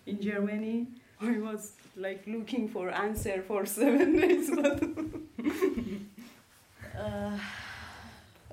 in 0.06 0.22
Germany, 0.22 0.86
I 1.20 1.40
was 1.40 1.72
like 1.96 2.28
looking 2.28 2.70
for 2.70 2.92
answer 2.92 3.42
for 3.48 3.66
seven 3.66 4.18
days, 4.18 4.52
but 4.56 4.84
uh, 6.96 7.40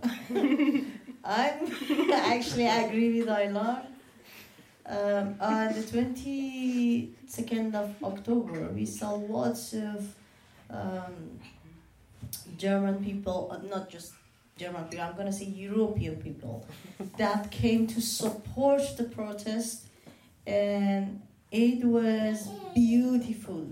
I'm 1.24 1.72
actually 2.12 2.66
agree 2.66 3.20
with 3.20 3.28
Aylar. 3.28 3.82
Um, 4.88 5.34
on 5.40 5.72
the 5.72 5.82
22nd 5.82 7.74
of 7.74 7.96
October, 8.04 8.68
we 8.68 8.86
saw 8.86 9.14
lots 9.14 9.72
of 9.72 10.14
um, 10.70 11.40
German 12.56 13.04
people, 13.04 13.48
uh, 13.50 13.58
not 13.66 13.90
just 13.90 14.12
German 14.56 14.84
people, 14.84 15.04
I'm 15.04 15.14
going 15.14 15.26
to 15.26 15.32
say 15.32 15.46
European 15.46 16.16
people, 16.16 16.64
that 17.16 17.50
came 17.50 17.88
to 17.88 18.00
support 18.00 18.82
the 18.96 19.04
protest. 19.04 19.86
And 20.46 21.20
it 21.50 21.84
was 21.84 22.48
beautiful 22.72 23.66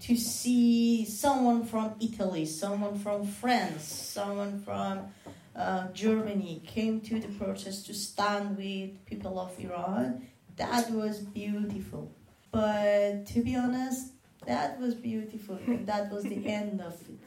to 0.00 0.16
see 0.16 1.04
someone 1.04 1.66
from 1.66 1.94
Italy, 2.00 2.46
someone 2.46 2.98
from 2.98 3.26
France, 3.26 3.84
someone 3.84 4.62
from 4.62 5.08
uh, 5.54 5.88
Germany 5.92 6.62
came 6.66 7.02
to 7.02 7.20
the 7.20 7.28
protest 7.28 7.86
to 7.86 7.94
stand 7.94 8.56
with 8.56 9.04
people 9.04 9.38
of 9.38 9.58
Iran 9.60 10.26
that 10.56 10.90
was 10.90 11.18
beautiful. 11.18 12.12
But 12.50 13.26
to 13.26 13.42
be 13.42 13.56
honest, 13.56 14.12
that 14.46 14.78
was 14.80 14.94
beautiful, 14.94 15.58
and 15.66 15.86
that 15.90 16.10
was 16.10 16.24
the 16.24 16.46
end 16.46 16.80
of 16.80 16.94
it. 17.02 17.18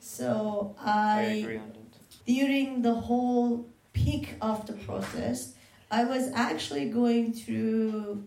So 0.00 0.76
I, 0.80 1.60
during 2.26 2.82
the 2.82 2.94
whole 2.94 3.66
peak 3.92 4.34
of 4.40 4.66
the 4.66 4.74
process, 4.74 5.54
I 5.90 6.04
was 6.04 6.30
actually 6.34 6.90
going 6.90 7.32
through 7.32 8.24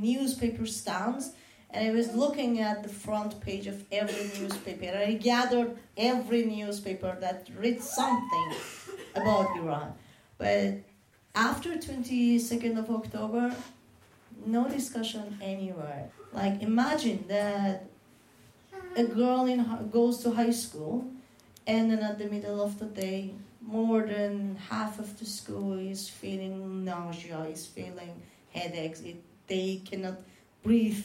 newspaper 0.00 0.66
stands 0.66 1.32
and 1.72 1.88
I 1.88 1.92
was 1.92 2.14
looking 2.14 2.60
at 2.60 2.82
the 2.82 2.88
front 2.88 3.40
page 3.40 3.66
of 3.66 3.84
every 3.92 4.40
newspaper. 4.40 4.96
I 4.96 5.14
gathered 5.14 5.76
every 5.96 6.44
newspaper 6.44 7.16
that 7.20 7.48
read 7.56 7.80
something 7.80 8.52
about 9.14 9.56
Iran. 9.56 9.94
But 10.36 10.78
after 11.34 11.70
22nd 11.76 12.78
of 12.78 12.90
October, 12.90 13.54
no 14.46 14.68
discussion 14.68 15.38
anywhere. 15.40 16.10
Like 16.32 16.62
imagine 16.62 17.24
that 17.28 17.86
a 18.96 19.04
girl 19.04 19.46
in 19.46 19.64
goes 19.90 20.18
to 20.22 20.30
high 20.30 20.50
school, 20.50 21.06
and 21.66 21.90
then 21.90 22.00
at 22.00 22.18
the 22.18 22.26
middle 22.26 22.60
of 22.62 22.78
the 22.78 22.86
day, 22.86 23.34
more 23.60 24.02
than 24.02 24.56
half 24.68 24.98
of 24.98 25.18
the 25.18 25.26
school 25.26 25.78
is 25.78 26.08
feeling 26.08 26.84
nausea, 26.84 27.40
is 27.44 27.66
feeling 27.66 28.22
headaches. 28.52 29.00
It, 29.00 29.22
they 29.46 29.82
cannot 29.84 30.20
breathe, 30.62 31.04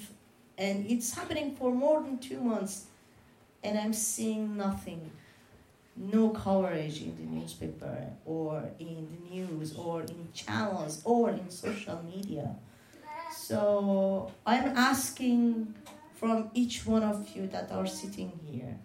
and 0.57 0.89
it's 0.89 1.13
happening 1.13 1.55
for 1.55 1.71
more 1.71 2.01
than 2.01 2.17
two 2.17 2.39
months, 2.39 2.85
and 3.63 3.77
I'm 3.77 3.93
seeing 3.93 4.57
nothing 4.57 5.11
no 5.95 6.29
coverage 6.29 7.01
in 7.01 7.15
the 7.15 7.23
newspaper 7.23 8.11
or 8.25 8.69
in 8.79 9.07
the 9.11 9.35
news 9.35 9.75
or 9.75 10.01
in 10.01 10.27
channels 10.33 11.01
or 11.05 11.29
in 11.29 11.49
social 11.49 12.01
media. 12.03 12.55
So 13.35 14.31
I'm 14.45 14.75
asking 14.75 15.73
from 16.15 16.49
each 16.53 16.85
one 16.85 17.03
of 17.03 17.29
you 17.35 17.47
that 17.47 17.71
are 17.71 17.87
sitting 17.87 18.31
here, 18.45 18.77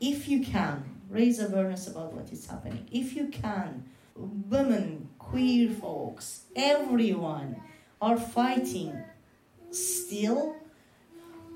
if 0.00 0.28
you 0.28 0.40
can, 0.40 0.84
raise 1.10 1.40
awareness 1.40 1.86
about 1.86 2.12
what 2.12 2.30
is 2.32 2.46
happening. 2.46 2.86
If 2.90 3.14
you 3.14 3.28
can, 3.28 3.84
women, 4.16 5.08
queer 5.18 5.70
folks, 5.70 6.44
everyone 6.54 7.56
are 8.00 8.18
fighting 8.18 8.96
still, 9.70 10.56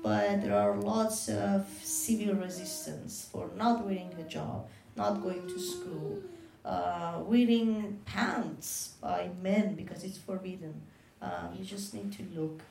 but 0.01 0.41
there 0.41 0.55
are 0.55 0.75
lots 0.75 1.29
of 1.29 1.67
civil 1.83 2.35
resistance 2.35 3.27
for 3.31 3.49
not 3.55 3.85
wearing 3.85 4.11
hijab 4.11 4.63
not 4.99 5.23
going 5.23 5.47
to 5.47 5.57
school, 5.59 6.21
uh, 6.65 7.19
wearing 7.25 7.99
pants 8.05 8.93
by 9.01 9.29
men 9.41 9.75
because 9.75 10.03
it's 10.03 10.17
forbidden. 10.17 10.73
Uh, 11.21 11.47
you 11.57 11.63
just 11.65 11.93
need 11.93 12.11
to 12.11 12.23
look 12.35 12.61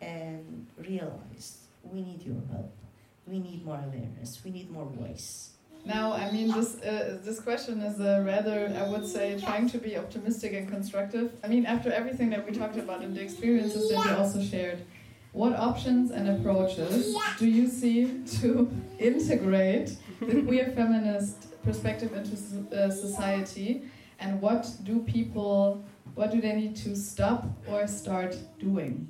and 0.00 0.66
realize 0.76 1.58
we 1.82 2.02
need 2.02 2.22
your 2.22 2.42
help. 2.50 2.72
We 3.26 3.38
need 3.38 3.64
more 3.64 3.80
awareness. 3.88 4.40
We 4.44 4.50
need 4.50 4.70
more 4.70 4.86
voice. 4.86 5.50
Now, 5.84 6.12
I 6.12 6.32
mean, 6.32 6.48
this 6.50 6.76
uh, 6.82 7.18
this 7.24 7.38
question 7.38 7.80
is 7.80 8.00
uh, 8.00 8.22
rather, 8.26 8.58
I 8.76 8.88
would 8.90 9.06
say, 9.06 9.38
trying 9.40 9.68
to 9.70 9.78
be 9.78 9.96
optimistic 9.96 10.52
and 10.52 10.68
constructive. 10.68 11.32
I 11.44 11.46
mean, 11.46 11.64
after 11.64 11.92
everything 11.92 12.30
that 12.30 12.44
we 12.44 12.52
talked 12.52 12.76
about 12.76 13.02
and 13.02 13.16
the 13.16 13.22
experiences 13.22 13.88
that 13.90 14.04
you 14.04 14.10
also 14.16 14.42
shared, 14.42 14.80
what 15.32 15.54
options 15.54 16.10
and 16.10 16.28
approaches 16.28 17.14
do 17.38 17.46
you 17.46 17.68
see 17.68 18.22
to 18.40 18.68
integrate 18.98 19.96
the 20.20 20.42
queer 20.42 20.72
feminist 20.74 21.45
perspective 21.66 22.12
into 22.14 22.36
uh, 22.36 22.90
society? 22.90 23.82
And 24.18 24.40
what 24.40 24.62
do 24.84 25.00
people 25.00 25.84
what 26.14 26.30
do 26.30 26.40
they 26.40 26.54
need 26.54 26.76
to 26.76 26.96
stop 26.96 27.44
or 27.68 27.86
start 27.86 28.36
doing? 28.58 29.08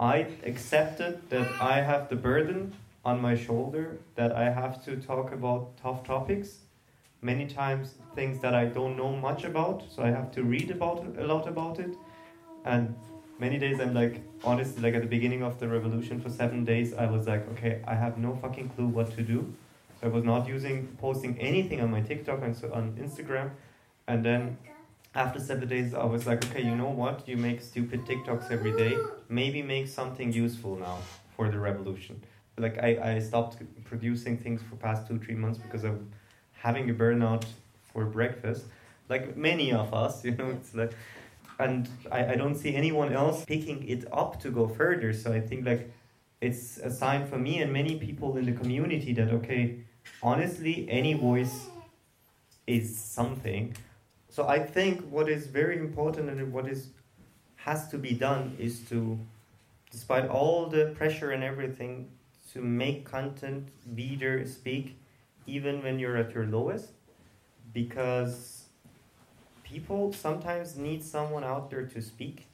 I 0.00 0.26
accepted 0.44 1.20
that 1.30 1.48
i 1.60 1.80
have 1.90 2.08
the 2.08 2.16
burden 2.16 2.72
on 3.04 3.20
my 3.20 3.34
shoulder 3.36 3.84
that 4.16 4.32
i 4.44 4.46
have 4.60 4.74
to 4.86 4.96
talk 4.96 5.32
about 5.32 5.76
tough 5.82 6.02
topics. 6.04 6.48
Many 7.20 7.46
times 7.46 7.94
things 8.14 8.40
that 8.42 8.54
i 8.54 8.64
don't 8.64 8.96
know 8.96 9.12
much 9.28 9.44
about 9.44 9.84
so 9.94 10.02
i 10.02 10.10
have 10.18 10.32
to 10.36 10.42
read 10.54 10.70
about 10.70 11.06
a 11.18 11.26
lot 11.32 11.48
about 11.48 11.78
it. 11.78 11.94
And 12.64 12.94
many 13.38 13.58
days 13.58 13.80
i'm 13.80 13.94
like 13.94 14.20
honestly 14.42 14.82
like 14.82 14.94
at 14.94 15.02
the 15.02 15.12
beginning 15.16 15.42
of 15.48 15.60
the 15.60 15.68
revolution 15.68 16.20
for 16.20 16.28
seven 16.28 16.64
days 16.64 16.92
i 16.94 17.06
was 17.06 17.28
like 17.28 17.48
okay 17.52 17.80
i 17.86 17.94
have 17.94 18.18
no 18.18 18.34
fucking 18.42 18.68
clue 18.70 18.88
what 18.98 19.14
to 19.16 19.22
do 19.22 19.40
I 20.02 20.08
was 20.08 20.24
not 20.24 20.46
using 20.48 20.86
posting 21.00 21.38
anything 21.38 21.80
on 21.80 21.90
my 21.90 22.00
TikTok 22.00 22.42
and 22.42 22.56
so 22.56 22.72
on 22.72 22.92
Instagram. 22.92 23.50
And 24.06 24.24
then 24.24 24.58
after 25.14 25.40
seven 25.40 25.68
days, 25.68 25.94
I 25.94 26.04
was 26.04 26.26
like, 26.26 26.44
okay, 26.46 26.62
you 26.62 26.74
know 26.76 26.90
what? 26.90 27.26
You 27.28 27.36
make 27.36 27.60
stupid 27.60 28.06
TikToks 28.06 28.50
every 28.50 28.72
day. 28.76 28.96
Maybe 29.28 29.62
make 29.62 29.88
something 29.88 30.32
useful 30.32 30.76
now 30.76 30.98
for 31.36 31.50
the 31.50 31.58
revolution. 31.58 32.22
Like 32.56 32.78
I, 32.78 33.14
I 33.14 33.18
stopped 33.18 33.56
producing 33.84 34.38
things 34.38 34.62
for 34.62 34.76
past 34.76 35.06
two 35.08 35.18
three 35.18 35.34
months 35.34 35.58
because 35.58 35.84
of 35.84 36.00
having 36.52 36.90
a 36.90 36.94
burnout 36.94 37.44
for 37.92 38.04
breakfast. 38.04 38.64
Like 39.08 39.36
many 39.36 39.72
of 39.72 39.94
us, 39.94 40.24
you 40.24 40.32
know, 40.32 40.50
it's 40.50 40.74
like, 40.74 40.92
and 41.58 41.88
I, 42.12 42.32
I 42.32 42.34
don't 42.36 42.54
see 42.54 42.74
anyone 42.74 43.12
else 43.12 43.44
picking 43.44 43.88
it 43.88 44.04
up 44.12 44.40
to 44.42 44.50
go 44.50 44.68
further. 44.68 45.12
So 45.12 45.32
I 45.32 45.40
think 45.40 45.66
like 45.66 45.90
it's 46.40 46.78
a 46.78 46.90
sign 46.90 47.26
for 47.26 47.38
me 47.38 47.60
and 47.62 47.72
many 47.72 47.96
people 47.98 48.36
in 48.36 48.44
the 48.44 48.52
community 48.52 49.12
that 49.14 49.30
okay 49.30 49.78
honestly, 50.22 50.86
any 50.90 51.14
voice 51.14 51.68
is 52.66 52.98
something. 52.98 53.74
So 54.28 54.46
I 54.46 54.58
think 54.58 55.08
what 55.08 55.28
is 55.28 55.46
very 55.46 55.78
important 55.78 56.28
and 56.28 56.52
what 56.52 56.68
is 56.68 56.90
has 57.56 57.88
to 57.88 57.98
be 57.98 58.12
done 58.12 58.56
is 58.58 58.80
to, 58.88 59.18
despite 59.90 60.28
all 60.28 60.66
the 60.66 60.94
pressure 60.96 61.32
and 61.32 61.42
everything, 61.42 62.08
to 62.52 62.60
make 62.60 63.04
content 63.04 63.68
leader 63.94 64.46
speak 64.46 64.98
even 65.46 65.82
when 65.82 65.98
you're 65.98 66.16
at 66.16 66.32
your 66.32 66.46
lowest 66.46 66.90
because 67.72 68.64
people 69.62 70.12
sometimes 70.12 70.76
need 70.76 71.02
someone 71.02 71.44
out 71.44 71.70
there 71.70 71.86
to 71.86 72.00
speak. 72.00 72.46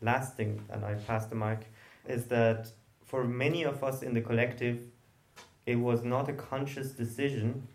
Last 0.00 0.36
thing, 0.36 0.60
and 0.70 0.84
I 0.84 0.94
pass 0.94 1.26
the 1.26 1.34
mic, 1.34 1.66
is 2.08 2.26
that 2.26 2.70
for 3.04 3.24
many 3.24 3.62
of 3.64 3.84
us 3.84 4.02
in 4.02 4.14
the 4.14 4.20
collective, 4.20 4.78
it 5.66 5.76
was 5.76 6.04
not 6.04 6.28
a 6.28 6.32
conscious 6.32 6.90
decision 6.90 7.68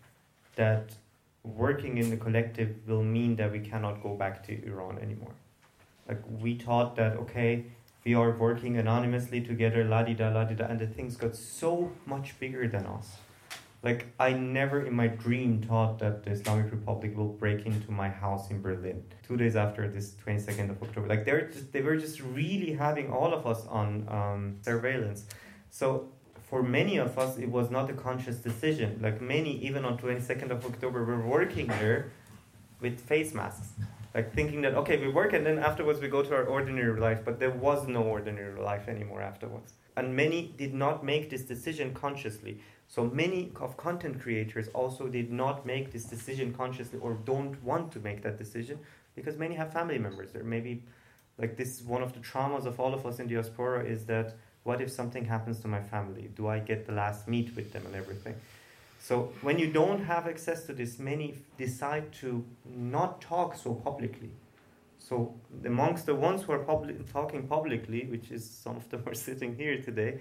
that 0.56 0.94
working 1.42 1.98
in 1.98 2.10
the 2.10 2.16
collective 2.16 2.76
will 2.86 3.02
mean 3.02 3.36
that 3.36 3.50
we 3.50 3.60
cannot 3.60 4.02
go 4.02 4.14
back 4.14 4.46
to 4.46 4.66
Iran 4.66 4.98
anymore. 4.98 5.32
Like 6.08 6.22
we 6.40 6.56
thought 6.56 6.96
that 6.96 7.16
okay, 7.16 7.66
we 8.04 8.14
are 8.14 8.30
working 8.30 8.76
anonymously 8.76 9.40
together, 9.40 9.84
la 9.84 10.02
di 10.02 10.14
da 10.14 10.30
la 10.30 10.44
di 10.44 10.54
da, 10.54 10.64
and 10.66 10.78
the 10.78 10.86
things 10.86 11.16
got 11.16 11.34
so 11.36 11.92
much 12.06 12.38
bigger 12.40 12.66
than 12.66 12.86
us. 12.86 13.18
Like 13.82 14.06
I 14.18 14.32
never 14.32 14.84
in 14.86 14.94
my 14.94 15.06
dream 15.06 15.62
thought 15.62 16.00
that 16.00 16.24
the 16.24 16.32
Islamic 16.32 16.72
Republic 16.72 17.16
will 17.16 17.28
break 17.28 17.64
into 17.64 17.92
my 17.92 18.08
house 18.08 18.50
in 18.50 18.60
Berlin 18.60 19.04
two 19.22 19.36
days 19.36 19.54
after 19.54 19.88
this 19.88 20.14
twenty 20.16 20.40
second 20.40 20.70
of 20.70 20.82
October. 20.82 21.06
Like 21.06 21.24
they're 21.24 21.46
just, 21.46 21.72
they 21.72 21.82
were 21.82 21.96
just 21.96 22.20
really 22.20 22.72
having 22.72 23.12
all 23.12 23.32
of 23.32 23.46
us 23.46 23.66
on 23.66 24.06
um, 24.08 24.56
surveillance. 24.62 25.26
So 25.70 26.08
for 26.48 26.62
many 26.62 26.96
of 26.96 27.18
us, 27.18 27.36
it 27.36 27.50
was 27.50 27.70
not 27.70 27.90
a 27.90 27.92
conscious 27.92 28.36
decision. 28.36 28.98
Like 29.02 29.20
many, 29.20 29.58
even 29.58 29.84
on 29.84 29.98
22nd 29.98 30.50
of 30.50 30.64
October, 30.64 31.04
were 31.04 31.20
working 31.20 31.66
there 31.66 32.10
with 32.80 33.00
face 33.00 33.34
masks. 33.34 33.68
Like 34.14 34.32
thinking 34.32 34.62
that, 34.62 34.74
okay, 34.74 34.96
we 34.96 35.08
work 35.08 35.34
and 35.34 35.44
then 35.44 35.58
afterwards 35.58 36.00
we 36.00 36.08
go 36.08 36.22
to 36.22 36.34
our 36.34 36.44
ordinary 36.44 36.98
life, 36.98 37.20
but 37.24 37.38
there 37.38 37.50
was 37.50 37.86
no 37.86 38.02
ordinary 38.02 38.58
life 38.60 38.88
anymore 38.88 39.20
afterwards. 39.20 39.74
And 39.96 40.16
many 40.16 40.54
did 40.56 40.72
not 40.72 41.04
make 41.04 41.28
this 41.28 41.42
decision 41.42 41.92
consciously. 41.92 42.60
So 42.88 43.04
many 43.04 43.52
of 43.60 43.76
content 43.76 44.20
creators 44.20 44.68
also 44.68 45.08
did 45.08 45.30
not 45.30 45.66
make 45.66 45.92
this 45.92 46.04
decision 46.04 46.54
consciously 46.54 46.98
or 47.00 47.14
don't 47.24 47.62
want 47.62 47.92
to 47.92 48.00
make 48.00 48.22
that 48.22 48.38
decision 48.38 48.78
because 49.14 49.36
many 49.36 49.54
have 49.56 49.72
family 49.72 49.98
members 49.98 50.32
there. 50.32 50.44
Maybe 50.44 50.84
like 51.36 51.58
this 51.58 51.78
is 51.78 51.82
one 51.82 52.02
of 52.02 52.14
the 52.14 52.20
traumas 52.20 52.64
of 52.64 52.80
all 52.80 52.94
of 52.94 53.04
us 53.04 53.18
in 53.18 53.28
diaspora 53.28 53.84
is 53.84 54.06
that 54.06 54.36
what 54.68 54.82
if 54.82 54.90
something 54.90 55.24
happens 55.24 55.60
to 55.60 55.68
my 55.68 55.80
family? 55.80 56.28
Do 56.36 56.46
I 56.46 56.58
get 56.58 56.84
the 56.84 56.92
last 56.92 57.26
meet 57.26 57.56
with 57.56 57.72
them 57.72 57.86
and 57.86 57.94
everything? 57.94 58.34
So 59.00 59.32
when 59.40 59.58
you 59.58 59.72
don't 59.72 60.02
have 60.04 60.26
access 60.26 60.66
to 60.66 60.74
this, 60.74 60.98
many 60.98 61.28
decide 61.56 62.12
to 62.20 62.44
not 62.66 63.22
talk 63.22 63.56
so 63.56 63.72
publicly. 63.72 64.30
So 64.98 65.34
amongst 65.64 66.04
the 66.04 66.14
ones 66.14 66.42
who 66.42 66.52
are 66.52 66.58
public, 66.58 67.10
talking 67.10 67.48
publicly, 67.48 68.04
which 68.10 68.30
is 68.30 68.44
some 68.48 68.76
of 68.76 68.90
them 68.90 69.04
are 69.10 69.14
sitting 69.14 69.56
here 69.56 69.80
today, 69.80 70.20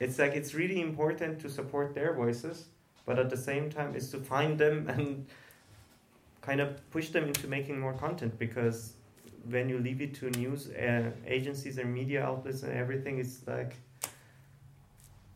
it's 0.00 0.18
like 0.18 0.34
it's 0.34 0.52
really 0.52 0.82
important 0.82 1.40
to 1.40 1.48
support 1.48 1.94
their 1.94 2.12
voices, 2.12 2.66
but 3.06 3.18
at 3.18 3.30
the 3.30 3.38
same 3.38 3.70
time 3.70 3.96
is 3.96 4.10
to 4.10 4.18
find 4.18 4.58
them 4.58 4.86
and 4.94 5.26
kind 6.42 6.60
of 6.60 6.68
push 6.90 7.08
them 7.08 7.24
into 7.24 7.46
making 7.46 7.80
more 7.80 7.94
content 7.94 8.38
because 8.38 8.92
when 9.50 9.68
you 9.68 9.78
leave 9.78 10.00
it 10.00 10.14
to 10.16 10.30
news 10.30 10.68
uh, 10.70 11.10
agencies 11.26 11.78
and 11.78 11.92
media 11.92 12.24
outlets 12.24 12.62
and 12.62 12.72
everything, 12.72 13.18
it's 13.18 13.46
like 13.46 13.76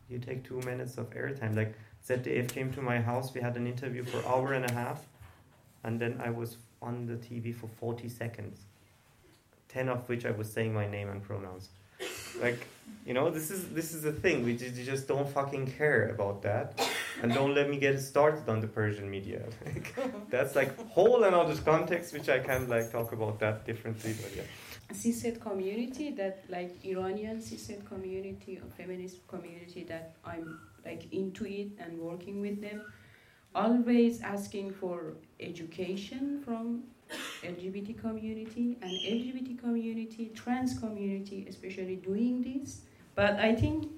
you 0.09 0.19
take 0.19 0.43
two 0.43 0.59
minutes 0.61 0.97
of 0.97 1.09
airtime. 1.11 1.55
Like 1.55 1.73
ZDF 2.07 2.49
came 2.49 2.71
to 2.73 2.81
my 2.81 2.99
house, 2.99 3.33
we 3.33 3.41
had 3.41 3.55
an 3.55 3.67
interview 3.67 4.03
for 4.03 4.25
hour 4.27 4.53
and 4.53 4.69
a 4.69 4.73
half, 4.73 5.05
and 5.83 5.99
then 5.99 6.21
I 6.23 6.29
was 6.29 6.57
on 6.81 7.05
the 7.05 7.15
TV 7.15 7.55
for 7.55 7.67
40 7.67 8.09
seconds, 8.09 8.59
10 9.69 9.89
of 9.89 10.07
which 10.09 10.25
I 10.25 10.31
was 10.31 10.51
saying 10.51 10.73
my 10.73 10.87
name 10.87 11.09
and 11.09 11.23
pronouns. 11.23 11.69
Like, 12.41 12.67
you 13.05 13.13
know, 13.13 13.29
this 13.29 13.51
is 13.51 13.67
this 13.69 13.93
is 13.93 14.01
the 14.01 14.11
thing. 14.11 14.43
We 14.45 14.55
just, 14.55 14.75
just 14.75 15.07
don't 15.07 15.27
fucking 15.27 15.67
care 15.77 16.09
about 16.09 16.41
that, 16.43 16.79
and 17.21 17.33
don't 17.33 17.53
let 17.53 17.69
me 17.69 17.77
get 17.77 17.99
started 17.99 18.47
on 18.47 18.59
the 18.61 18.67
Persian 18.67 19.09
media. 19.09 19.41
Like, 19.65 20.29
that's 20.29 20.55
like 20.55 20.71
whole 20.89 21.23
another 21.23 21.55
context, 21.55 22.13
which 22.13 22.29
I 22.29 22.39
can 22.39 22.69
like 22.69 22.91
talk 22.91 23.11
about 23.11 23.39
that 23.39 23.65
differently. 23.65 24.13
But 24.21 24.31
yeah. 24.35 24.43
cishet 24.93 25.41
community 25.41 26.11
that 26.11 26.43
like 26.49 26.73
Iranian 26.85 27.37
cishet 27.37 27.85
community 27.85 28.59
or 28.61 28.69
feminist 28.77 29.27
community 29.27 29.83
that 29.83 30.15
I'm 30.25 30.59
like 30.85 31.11
into 31.11 31.45
it 31.45 31.69
and 31.79 31.99
working 31.99 32.41
with 32.41 32.61
them, 32.61 32.81
always 33.55 34.21
asking 34.21 34.71
for 34.71 35.13
education 35.39 36.41
from 36.45 36.83
LGBT 37.43 37.99
community 37.99 38.77
and 38.81 38.91
LGBT 38.91 39.59
community, 39.59 40.31
trans 40.35 40.77
community, 40.79 41.45
especially 41.49 41.95
doing 41.97 42.41
this. 42.41 42.81
But 43.15 43.35
I 43.39 43.55
think 43.55 43.91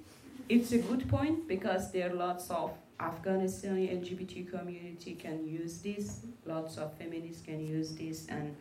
it's 0.50 0.72
a 0.72 0.78
good 0.78 1.08
point 1.10 1.48
because 1.48 1.92
there 1.92 2.10
are 2.10 2.14
lots 2.14 2.50
of 2.50 2.72
Afghanistani 3.00 3.92
LGBT 4.00 4.50
community 4.50 5.16
can 5.16 5.46
use 5.46 5.80
this, 5.80 6.22
lots 6.46 6.78
of 6.78 6.94
feminists 6.98 7.42
can 7.46 7.66
use 7.66 7.94
this, 7.96 8.28
and 8.30 8.56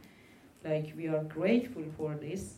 like 0.65 0.93
we 0.97 1.07
are 1.09 1.23
grateful 1.25 1.85
for 1.97 2.15
this. 2.15 2.55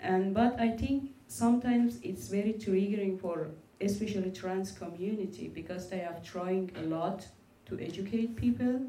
And 0.00 0.34
but 0.34 0.58
I 0.60 0.70
think 0.70 1.10
sometimes 1.28 1.98
it's 2.02 2.28
very 2.28 2.54
triggering 2.54 3.20
for 3.20 3.48
especially 3.80 4.30
trans 4.30 4.70
community 4.72 5.48
because 5.48 5.88
they 5.88 6.02
are 6.02 6.16
trying 6.22 6.70
a 6.76 6.82
lot 6.82 7.26
to 7.66 7.78
educate 7.80 8.36
people, 8.36 8.82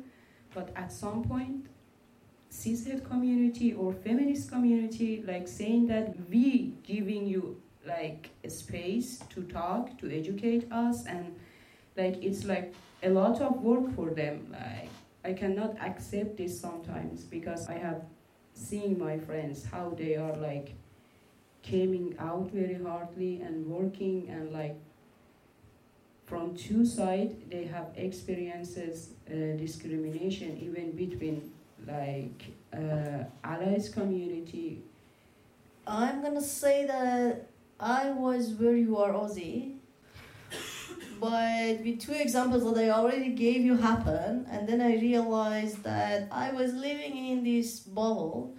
but 0.53 0.69
at 0.75 0.91
some 0.91 1.23
point 1.23 1.67
cishet 2.53 3.03
community 3.09 3.73
or 3.73 3.93
feminist 3.93 4.49
community 4.51 5.23
like 5.27 5.47
saying 5.47 5.87
that 5.87 6.13
we 6.29 6.73
giving 6.83 7.25
you 7.25 7.59
like 7.85 8.29
a 8.43 8.49
space 8.49 9.19
to 9.29 9.41
talk 9.43 9.97
to 9.97 10.09
educate 10.19 10.71
us 10.71 11.05
and 11.05 11.35
like 11.97 12.23
it's 12.23 12.43
like 12.45 12.73
a 13.01 13.09
lot 13.09 13.41
of 13.41 13.61
work 13.61 13.93
for 13.95 14.11
them. 14.11 14.47
Like 14.51 14.89
i 15.25 15.33
cannot 15.33 15.75
accept 15.79 16.37
this 16.37 16.59
sometimes 16.59 17.23
because 17.23 17.67
i 17.69 17.73
have 17.73 18.01
seen 18.53 18.97
my 18.99 19.17
friends 19.17 19.65
how 19.65 19.89
they 19.97 20.15
are 20.15 20.35
like 20.37 20.73
coming 21.67 22.13
out 22.19 22.51
very 22.51 22.81
hardly 22.83 23.41
and 23.41 23.65
working 23.65 24.29
and 24.29 24.51
like 24.51 24.75
from 26.25 26.55
two 26.55 26.85
sides 26.85 27.33
they 27.49 27.63
have 27.63 27.87
experiences 27.95 29.11
uh, 29.29 29.55
discrimination 29.57 30.57
even 30.57 30.91
between 30.91 31.52
like 31.87 32.53
uh, 32.73 33.23
allies 33.43 33.89
community 33.89 34.83
I'm 35.85 36.21
gonna 36.21 36.41
say 36.41 36.85
that 36.85 37.49
I 37.79 38.11
was 38.11 38.53
where 38.53 38.75
you 38.75 38.97
are, 38.97 39.11
Ozi. 39.11 39.75
But 41.19 41.83
the 41.83 41.95
two 41.97 42.13
examples 42.13 42.63
that 42.63 42.83
I 42.83 42.89
already 42.89 43.29
gave 43.29 43.61
you 43.61 43.77
happened, 43.77 44.47
and 44.49 44.67
then 44.67 44.81
I 44.81 44.95
realized 44.95 45.83
that 45.83 46.27
I 46.31 46.51
was 46.51 46.73
living 46.73 47.15
in 47.15 47.43
this 47.43 47.79
bubble, 47.79 48.55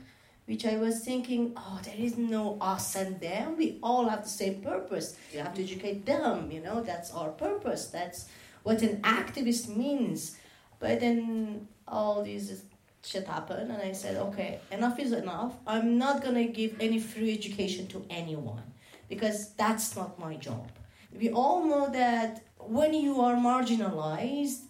which 0.46 0.64
I 0.64 0.76
was 0.76 1.00
thinking, 1.04 1.52
oh, 1.56 1.80
there 1.84 1.96
is 1.96 2.16
no 2.16 2.56
us 2.60 2.94
and 2.96 3.20
them. 3.20 3.56
We 3.56 3.78
all 3.82 4.08
have 4.08 4.22
the 4.22 4.30
same 4.30 4.62
purpose. 4.62 5.16
You 5.32 5.40
have 5.40 5.54
to 5.54 5.62
educate 5.62 6.06
them, 6.06 6.50
you 6.50 6.60
know, 6.60 6.82
that's 6.82 7.10
our 7.12 7.30
purpose. 7.30 7.88
That's 7.88 8.28
what 8.62 8.82
an 8.82 9.02
activist 9.02 9.74
means. 9.74 10.36
But 10.78 11.00
then 11.00 11.68
all 11.86 12.22
these 12.22 12.62
shit 13.04 13.26
happened, 13.26 13.70
and 13.70 13.82
I 13.82 13.92
said, 13.92 14.16
okay, 14.16 14.60
enough 14.70 14.98
is 14.98 15.12
enough. 15.12 15.54
I'm 15.66 15.98
not 15.98 16.22
gonna 16.22 16.46
give 16.46 16.76
any 16.80 16.98
free 16.98 17.32
education 17.32 17.86
to 17.88 18.04
anyone 18.08 18.62
because 19.08 19.52
that's 19.54 19.94
not 19.94 20.18
my 20.18 20.36
job. 20.36 20.70
We 21.12 21.30
all 21.30 21.64
know 21.64 21.90
that 21.90 22.42
when 22.58 22.94
you 22.94 23.20
are 23.20 23.34
marginalized, 23.34 24.62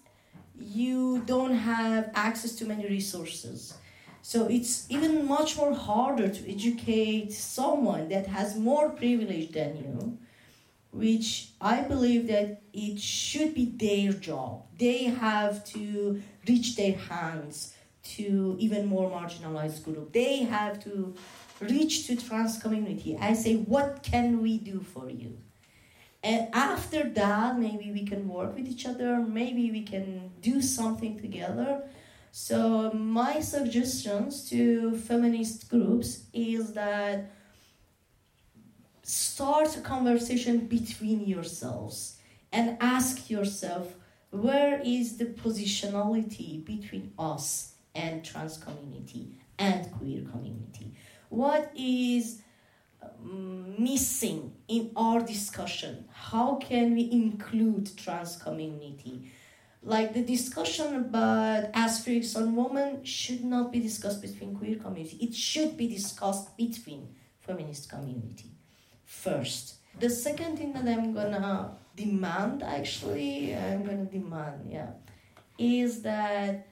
you 0.58 1.22
don't 1.26 1.54
have 1.54 2.10
access 2.14 2.54
to 2.56 2.64
many 2.64 2.86
resources. 2.88 3.74
So 4.22 4.46
it's 4.46 4.86
even 4.90 5.26
much 5.26 5.56
more 5.56 5.74
harder 5.74 6.28
to 6.28 6.50
educate 6.50 7.32
someone 7.32 8.08
that 8.08 8.26
has 8.26 8.56
more 8.56 8.90
privilege 8.90 9.52
than 9.52 9.76
you, 9.76 10.18
which 10.90 11.50
I 11.60 11.82
believe 11.82 12.26
that 12.28 12.62
it 12.72 12.98
should 12.98 13.54
be 13.54 13.66
their 13.66 14.12
job. 14.12 14.62
They 14.78 15.04
have 15.04 15.64
to 15.66 16.22
reach 16.48 16.76
their 16.76 16.96
hands 16.96 17.74
to 18.04 18.56
even 18.58 18.86
more 18.86 19.10
marginalized 19.10 19.82
group. 19.84 20.12
They 20.12 20.44
have 20.44 20.82
to 20.84 21.14
reach 21.60 22.06
to 22.06 22.16
trans 22.16 22.58
community. 22.58 23.16
I 23.18 23.32
say, 23.32 23.56
what 23.56 24.02
can 24.02 24.42
we 24.42 24.58
do 24.58 24.80
for 24.80 25.10
you? 25.10 25.38
And 26.22 26.48
after 26.54 27.08
that, 27.10 27.58
maybe 27.58 27.90
we 27.92 28.04
can 28.04 28.28
work 28.28 28.54
with 28.54 28.66
each 28.66 28.86
other. 28.86 29.18
Maybe 29.20 29.70
we 29.70 29.82
can 29.82 30.30
do 30.40 30.62
something 30.62 31.18
together. 31.20 31.82
So 32.32 32.90
my 32.92 33.40
suggestions 33.40 34.48
to 34.50 34.96
feminist 34.96 35.68
groups 35.68 36.24
is 36.32 36.72
that 36.72 37.30
start 39.02 39.76
a 39.76 39.80
conversation 39.80 40.66
between 40.66 41.26
yourselves 41.26 42.16
and 42.50 42.78
ask 42.80 43.28
yourself 43.28 43.94
where 44.30 44.80
is 44.84 45.18
the 45.18 45.26
positionality 45.26 46.64
between 46.64 47.12
us 47.18 47.73
and 47.94 48.24
trans 48.24 48.58
community 48.58 49.28
and 49.58 49.90
queer 49.92 50.22
community 50.22 50.94
what 51.34 51.72
is 51.76 52.42
um, 53.02 53.74
missing 53.78 54.52
in 54.68 54.90
our 54.96 55.20
discussion. 55.20 56.04
How 56.12 56.56
can 56.56 56.94
we 56.94 57.10
include 57.10 57.96
trans 57.96 58.36
community? 58.36 59.30
Like 59.82 60.14
the 60.14 60.22
discussion 60.22 60.96
about 60.96 61.70
aspirations 61.74 62.36
on 62.36 62.56
women 62.56 63.04
should 63.04 63.44
not 63.44 63.70
be 63.70 63.80
discussed 63.80 64.22
between 64.22 64.56
queer 64.56 64.76
community. 64.76 65.18
It 65.20 65.34
should 65.34 65.76
be 65.76 65.88
discussed 65.88 66.56
between 66.56 67.08
feminist 67.40 67.90
community 67.90 68.52
first. 69.04 69.74
The 70.00 70.08
second 70.08 70.56
thing 70.56 70.72
that 70.72 70.86
I'm 70.88 71.12
gonna 71.12 71.76
demand 71.94 72.62
actually, 72.62 73.54
I'm 73.54 73.84
gonna 73.84 74.06
demand, 74.06 74.70
yeah, 74.70 74.90
is 75.58 76.02
that 76.02 76.66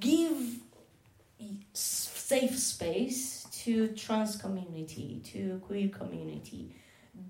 give 0.00 0.60
safe 1.72 2.58
space 2.58 3.46
to 3.64 3.88
trans 3.88 4.36
community, 4.36 5.20
to 5.24 5.60
queer 5.66 5.88
community. 5.88 6.74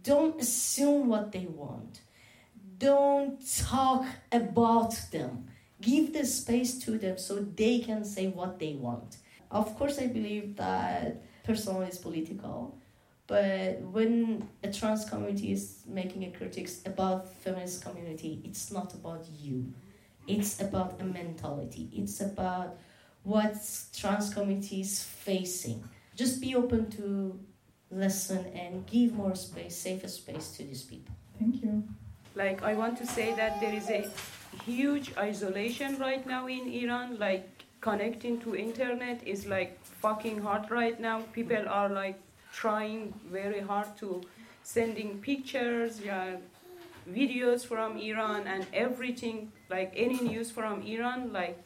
Don't 0.03 0.41
assume 0.41 1.09
what 1.09 1.33
they 1.33 1.47
want. 1.47 2.01
Don't 2.79 3.39
talk 3.59 4.07
about 4.31 4.99
them. 5.11 5.49
Give 5.81 6.13
the 6.13 6.25
space 6.25 6.79
to 6.81 6.99
them 6.99 7.19
so 7.19 7.37
they 7.41 7.79
can 7.81 8.05
say 8.05 8.29
what 8.29 8.59
they 8.59 8.75
want. 8.75 9.19
Of 9.51 9.77
course, 9.77 9.99
I 9.99 10.09
believe 10.09 10.57
that 10.57 11.23
personal 11.45 11.83
is 11.83 11.99
political, 11.99 12.77
but 13.27 13.81
when 13.81 14.49
a 14.63 14.73
trans 14.73 15.05
community 15.05 15.53
is 15.53 15.83
making 15.87 16.25
a 16.25 16.31
critiques 16.31 16.81
about 16.85 17.29
feminist 17.29 17.83
community, 17.83 18.41
it's 18.45 18.71
not 18.71 18.95
about 18.95 19.25
you. 19.41 19.73
It's 20.29 20.61
about 20.61 21.01
a 21.01 21.05
mentality. 21.05 21.89
It's 21.93 22.21
about 22.21 22.77
what 23.23 23.55
trans 23.97 24.33
community 24.33 24.83
is 24.83 25.03
facing. 25.03 25.83
Just 26.15 26.41
be 26.41 26.55
open 26.55 26.91
to 26.93 27.39
listen 27.91 28.45
and 28.55 28.87
give 28.87 29.15
more 29.15 29.35
space, 29.35 29.77
safer 29.77 30.09
space 30.09 30.51
to 30.57 30.63
these 30.65 30.83
people. 30.83 31.15
Thank 31.39 31.63
you. 31.63 31.83
Like 32.35 32.63
I 32.63 32.75
want 32.75 32.99
to 32.99 33.07
say 33.07 33.35
that 33.35 33.61
there 33.61 33.75
is 33.75 33.89
a 33.91 34.09
huge 34.65 35.13
isolation 35.17 35.99
right 35.99 36.25
now 36.27 36.47
in 36.47 36.69
Iran. 36.69 37.19
Like 37.19 37.65
connecting 37.81 38.39
to 38.41 38.55
internet 38.55 39.27
is 39.27 39.47
like 39.47 39.83
fucking 39.85 40.41
hard 40.41 40.71
right 40.71 41.01
now. 41.01 41.23
People 41.33 41.69
are 41.69 41.89
like 41.89 42.21
trying 42.53 43.15
very 43.31 43.61
hard 43.61 43.97
to 43.99 44.23
sending 44.63 45.19
pictures, 45.21 46.01
yeah, 46.01 46.37
videos 47.11 47.65
from 47.67 47.97
Iran 47.97 48.47
and 48.47 48.67
everything, 48.73 49.51
like 49.71 49.93
any 49.97 50.21
news 50.21 50.51
from 50.51 50.83
Iran, 50.83 51.33
like 51.33 51.59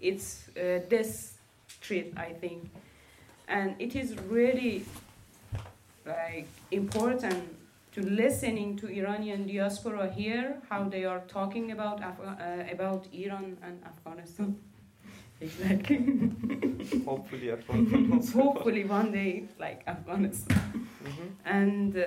it's 0.00 0.48
uh, 0.56 0.80
this 0.88 1.34
treat, 1.80 2.12
I 2.16 2.32
think. 2.32 2.70
And 3.48 3.74
it 3.78 3.96
is 3.96 4.16
really 4.28 4.84
like 6.06 6.46
important 6.70 7.44
to 7.92 8.02
listening 8.02 8.76
to 8.76 8.86
Iranian 8.88 9.46
diaspora 9.46 10.08
here, 10.10 10.60
how 10.68 10.84
they 10.84 11.04
are 11.04 11.20
talking 11.26 11.72
about 11.72 12.00
Af- 12.00 12.20
uh, 12.20 12.72
about 12.72 13.06
Iran 13.12 13.56
and 13.62 13.78
Afghanistan. 13.84 14.56
Exactly. 15.42 15.96
Hopefully, 17.06 17.50
Afghanistan. 17.50 18.20
Hopefully, 18.42 18.84
one 18.84 19.10
day, 19.10 19.44
like 19.58 19.82
Afghanistan. 19.86 20.86
Mhm. 21.02 21.28
And 21.46 21.96
uh, 21.96 22.02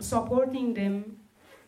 supporting 0.00 0.74
them, 0.74 1.16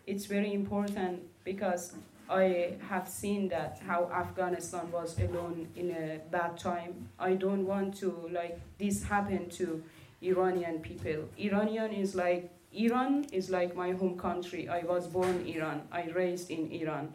it's 0.08 0.26
very 0.26 0.52
important 0.52 1.20
because 1.44 1.94
I 2.28 2.74
have 2.88 3.08
seen 3.08 3.48
that 3.48 3.80
how 3.86 4.10
Afghanistan 4.12 4.90
was 4.90 5.18
alone 5.18 5.68
in 5.76 5.90
a 5.90 6.20
bad 6.30 6.58
time. 6.58 7.08
I 7.18 7.34
don't 7.34 7.66
want 7.66 7.96
to 7.98 8.28
like 8.32 8.58
this 8.78 9.02
happen 9.04 9.50
to 9.50 9.82
Iranian 10.22 10.80
people. 10.80 11.28
Iranian 11.38 11.92
is 11.92 12.14
like 12.14 12.50
Iran 12.72 13.26
is 13.32 13.50
like 13.50 13.76
my 13.76 13.92
home 13.92 14.18
country. 14.18 14.68
I 14.68 14.80
was 14.80 15.06
born 15.06 15.46
Iran. 15.46 15.82
I 15.92 16.04
raised 16.04 16.50
in 16.50 16.70
Iran. 16.72 17.12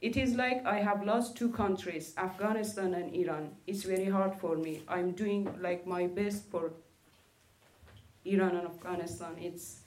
It 0.00 0.16
is 0.16 0.34
like 0.34 0.64
I 0.66 0.80
have 0.80 1.04
lost 1.04 1.36
two 1.36 1.50
countries, 1.50 2.12
Afghanistan 2.18 2.94
and 2.94 3.14
Iran. 3.14 3.52
It's 3.66 3.82
very 3.84 4.04
hard 4.10 4.34
for 4.40 4.56
me. 4.56 4.82
I'm 4.86 5.12
doing 5.12 5.48
like 5.60 5.86
my 5.86 6.06
best 6.06 6.44
for 6.50 6.72
Iran 8.24 8.56
and 8.56 8.66
Afghanistan. 8.66 9.36
It's 9.40 9.80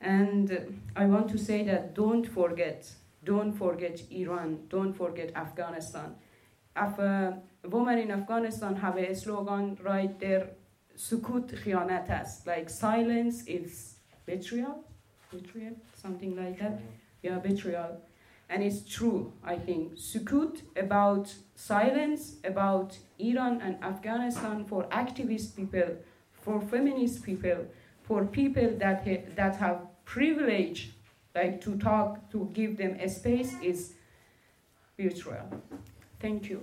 and 0.00 0.80
I 0.94 1.06
want 1.06 1.28
to 1.30 1.38
say 1.38 1.64
that 1.64 1.94
don't 1.94 2.24
forget, 2.24 2.88
don't 3.25 3.53
forget 3.53 4.01
Iran, 4.11 4.57
don't 4.69 4.93
forget 4.93 5.31
Afghanistan. 5.35 6.15
Af- 6.75 6.99
uh, 6.99 7.31
women 7.63 7.97
in 7.99 8.11
Afghanistan 8.11 8.75
have 8.75 8.97
a 8.97 9.13
slogan 9.15 9.77
right 9.83 10.19
there, 10.19 10.45
sukut 10.97 11.53
khianat 11.63 12.09
است. 12.09 12.47
Like 12.47 12.69
silence 12.69 13.43
is 13.47 13.95
betrayal, 14.25 14.83
betrayal, 15.31 15.75
something 15.95 16.35
like 16.35 16.57
that. 16.59 16.79
Yeah, 17.23 17.39
betrayal. 17.39 17.91
And 18.49 18.61
it's 18.61 18.81
true, 18.97 19.31
I 19.43 19.55
think. 19.57 19.93
Sukut 19.95 20.61
about 20.75 21.33
silence, 21.55 22.35
about 22.43 22.97
Iran 23.19 23.61
and 23.61 23.75
Afghanistan 23.83 24.65
for 24.65 24.83
activist 24.91 25.55
people, 25.55 25.89
for 26.43 26.61
feminist 26.61 27.23
people, 27.23 27.65
for 28.03 28.25
people 28.25 28.69
that, 28.79 28.97
ha- 29.07 29.25
that 29.35 29.55
have 29.55 29.77
privilege, 30.05 30.79
like 31.38 31.60
to 31.60 31.76
talk, 31.78 32.30
to 32.32 32.50
give 32.52 32.76
them 32.76 32.96
a 33.00 33.08
space 33.08 33.54
is 33.62 33.94
virtual. 34.98 35.46
Thank 36.20 36.50
you. 36.50 36.62